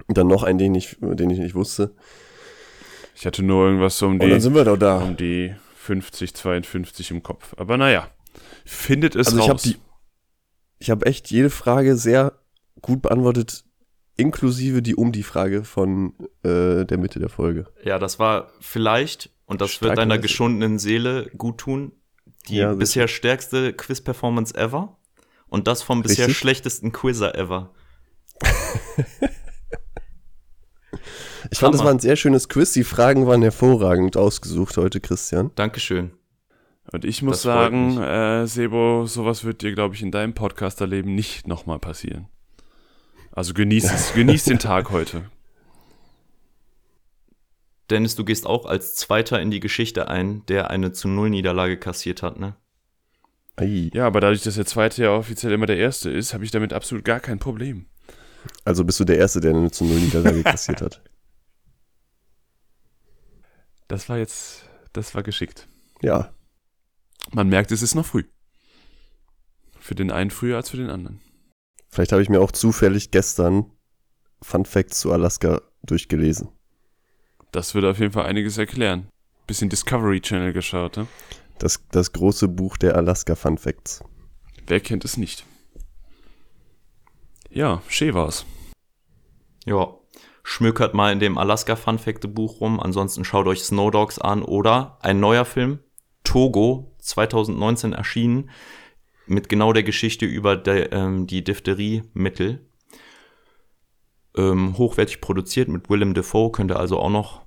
Und 0.08 0.18
dann 0.18 0.28
noch 0.28 0.43
einen, 0.43 0.60
den 0.60 0.76
ich, 0.76 0.98
den 1.02 1.30
ich 1.32 1.39
nicht 1.39 1.56
wusste. 1.56 1.96
Ich 3.16 3.26
hatte 3.26 3.41
nur 3.43 3.66
irgendwas 3.66 3.98
so 3.98 4.06
um 4.06 4.14
Und 4.14 4.20
dann 4.20 4.30
die, 4.30 4.39
sind 4.39 4.54
wir 4.54 4.66
doch 4.66 4.78
da. 4.78 5.00
um 5.00 5.18
die 5.18 5.56
50, 5.78 6.36
52 6.36 7.10
im 7.12 7.24
Kopf. 7.24 7.56
Aber 7.58 7.78
naja, 7.78 8.08
findet 8.66 9.16
es 9.16 9.28
Also 9.28 9.38
ich 9.40 9.44
habe 9.44 9.54
raus. 9.54 9.62
die, 9.64 9.78
ich 10.80 10.90
habe 10.90 11.06
echt 11.06 11.32
jede 11.32 11.50
Frage 11.50 11.96
sehr 11.98 12.34
gut 12.82 13.02
beantwortet, 13.02 13.64
inklusive 14.18 14.82
die 14.82 14.96
Um-die-Frage 14.96 15.64
von 15.64 16.14
äh, 16.44 16.86
der 16.86 16.98
Mitte 16.98 17.20
der 17.20 17.30
Folge. 17.30 17.66
Ja, 17.84 18.00
das 18.00 18.20
war 18.20 18.52
vielleicht, 18.62 19.30
und 19.46 19.62
das 19.62 19.72
Starke 19.72 19.92
wird 19.92 19.98
deiner 20.00 20.18
geschundenen 20.20 20.80
Seele 20.80 21.30
gut 21.38 21.58
tun, 21.60 21.92
die 22.48 22.58
Ja, 22.58 22.74
bisher 22.74 23.08
stärkste 23.08 23.74
Quiz-Performance 23.74 24.54
ever. 24.56 24.98
Und 25.48 25.68
das 25.68 25.84
vom 25.84 26.02
bisher 26.02 26.26
Richtig. 26.28 26.38
schlechtesten 26.40 26.92
Quizzer 26.92 27.36
ever. 27.36 27.74
Ich 31.52 31.60
fand, 31.60 31.74
das 31.76 31.82
Hammer. 31.82 31.90
war 31.90 31.96
ein 31.96 32.00
sehr 32.00 32.16
schönes 32.16 32.50
Quiz. 32.50 32.74
Die 32.74 32.84
Fragen 32.84 33.28
waren 33.28 33.44
hervorragend 33.44 34.18
ausgesucht 34.18 34.78
heute, 34.78 35.00
Christian. 35.00 35.52
Dankeschön. 35.56 36.12
Und 36.96 37.04
ich 37.04 37.22
muss 37.22 37.41
sagen, 37.41 38.02
äh, 38.02 38.48
Sebo, 38.48 39.06
sowas 39.06 39.43
wird 39.43 39.62
dir, 39.62 39.74
glaube 39.74 39.96
ich, 39.96 40.02
in 40.02 40.12
deinem 40.12 40.34
Podcasterleben 40.34 41.14
nicht 41.14 41.46
nochmal 41.46 41.78
passieren. 41.78 42.30
Also 43.34 43.54
genieß 43.54 43.91
es, 43.91 44.14
genieß 44.14 44.46
den 44.46 44.60
Tag 44.60 44.91
heute. 44.91 45.26
Dennis, 47.89 48.16
du 48.16 48.24
gehst 48.24 48.46
auch 48.46 48.66
als 48.66 48.96
Zweiter 48.96 49.41
in 49.41 49.52
die 49.52 49.60
Geschichte 49.60 50.08
ein, 50.08 50.46
der 50.46 50.70
eine 50.70 50.93
zu 50.93 51.10
Null 51.10 51.32
Niederlage 51.32 51.76
kassiert 51.76 52.24
hat, 52.24 52.39
ne? 52.39 52.56
Ei. 53.58 53.89
Ja, 53.93 54.08
aber 54.08 54.22
dadurch, 54.22 54.43
dass 54.43 54.56
der 54.56 54.66
zweite 54.66 55.04
ja 55.04 55.12
offiziell 55.12 55.52
immer 55.52 55.66
der 55.66 55.78
erste 55.78 56.10
ist, 56.10 56.34
habe 56.34 56.46
ich 56.46 56.52
damit 56.52 56.72
absolut 56.72 57.04
gar 57.04 57.20
kein 57.20 57.39
Problem. 57.39 57.88
Also 58.64 58.86
bist 58.86 59.02
du 59.02 59.04
der 59.04 59.18
Erste, 59.18 59.41
der 59.41 59.54
eine 59.54 59.70
zu 59.70 59.84
Null 59.84 60.00
Niederlage 60.00 60.43
kassiert 60.43 60.82
hat. 60.82 61.02
Das 63.89 64.08
war 64.08 64.18
jetzt, 64.18 64.64
das 64.93 65.14
war 65.14 65.24
geschickt. 65.24 65.68
Ja, 66.02 66.34
Man 67.32 67.50
merkt, 67.50 67.72
es 67.72 67.82
ist 67.82 67.96
noch 67.96 68.06
früh. 68.06 68.24
Für 69.80 69.96
den 69.96 70.12
einen 70.12 70.32
früher 70.32 70.58
als 70.58 70.70
für 70.70 70.78
den 70.78 70.90
anderen. 70.90 71.22
vielleicht 71.90 72.12
habe 72.12 72.22
ich 72.22 72.30
mir 72.30 72.42
auch 72.42 72.52
zufällig 72.52 73.12
gestern 73.12 73.72
Fun 74.42 74.66
Facts 74.66 75.00
zu 75.00 75.12
Alaska 75.12 75.62
durchgelesen. 75.84 76.50
Das 77.52 77.74
würde 77.74 77.90
auf 77.90 78.00
jeden 78.00 78.12
Fall 78.12 78.26
einiges 78.26 78.58
erklären. 78.58 79.08
Bisschen 79.48 79.70
Discovery 79.70 80.22
Channel 80.22 80.54
geschaut, 80.54 80.98
ne? 80.98 81.08
Das, 81.60 81.84
das 81.92 82.12
große 82.12 82.48
Buch 82.48 82.78
der 82.78 82.96
Alaska 82.96 83.36
Fun 83.36 83.58
Facts. 83.58 84.04
Wer 84.68 84.80
kennt 84.80 85.06
es 85.06 85.18
nicht? 85.18 85.46
Ja, 87.50 87.82
schön 87.88 88.14
war's. 88.14 88.46
Ja. 89.66 89.94
Schmökert 90.44 90.94
mal 90.94 91.12
in 91.12 91.20
dem 91.20 91.38
Alaska 91.38 91.76
Fun 91.76 91.98
Fact 91.98 92.34
Buch 92.36 92.60
rum. 92.60 92.80
Ansonsten 92.80 93.24
schaut 93.24 93.48
euch 93.48 93.64
Snow 93.64 93.90
Dogs 93.90 94.20
an 94.20 94.44
oder 94.44 95.00
ein 95.02 95.20
neuer 95.20 95.46
Film, 95.46 95.80
Togo, 96.24 96.95
2019 97.06 97.93
erschienen, 97.93 98.49
mit 99.28 99.49
genau 99.49 99.74
der 99.74 99.84
Geschichte 99.84 100.26
über 100.26 100.56
der, 100.56 100.91
ähm, 100.91 101.28
die 101.28 101.43
Diphtherie-Mittel. 101.43 102.66
Ähm, 104.38 104.78
hochwertig 104.78 105.22
produziert 105.22 105.70
mit 105.70 105.89
Willem 105.89 106.14
Dafoe, 106.14 106.51
könnt 106.51 106.72
ihr 106.72 106.80
also 106.80 106.99
auch 106.99 107.10
noch 107.10 107.45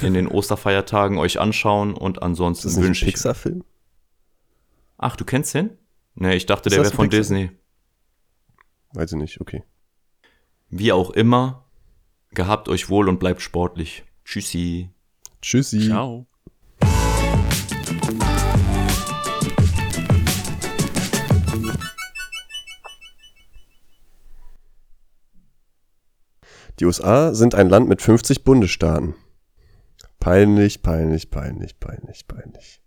in 0.00 0.14
den 0.14 0.26
Osterfeiertagen 0.28 1.18
euch 1.18 1.38
anschauen 1.38 1.94
und 1.94 2.18
Ist 2.18 2.22
ansonsten 2.22 2.68
das 2.68 2.76
ein 2.78 2.82
wünsche 2.84 3.04
ich. 3.04 3.12
Pixar-Film? 3.12 3.62
Ach, 4.96 5.16
du 5.16 5.24
kennst 5.24 5.54
den? 5.54 5.76
Nee, 6.14 6.34
ich 6.36 6.46
dachte, 6.46 6.68
Ist 6.68 6.76
der 6.76 6.84
wäre 6.84 6.94
von 6.94 7.08
Pixar? 7.08 7.20
Disney. 7.20 7.50
Weiß 8.92 9.12
ich 9.12 9.18
nicht, 9.18 9.40
okay. 9.40 9.62
Wie 10.68 10.92
auch 10.92 11.10
immer, 11.10 11.64
gehabt 12.30 12.68
euch 12.68 12.88
wohl 12.88 13.08
und 13.08 13.18
bleibt 13.18 13.42
sportlich. 13.42 14.04
Tschüssi. 14.24 14.90
Tschüssi. 15.42 15.86
Ciao. 15.86 16.26
Die 26.80 26.86
USA 26.86 27.34
sind 27.34 27.54
ein 27.54 27.68
Land 27.68 27.90
mit 27.90 28.00
50 28.00 28.42
Bundesstaaten. 28.42 29.14
Peinlich, 30.18 30.82
peinlich, 30.82 31.30
peinlich, 31.30 31.78
peinlich, 31.78 32.26
peinlich. 32.26 32.80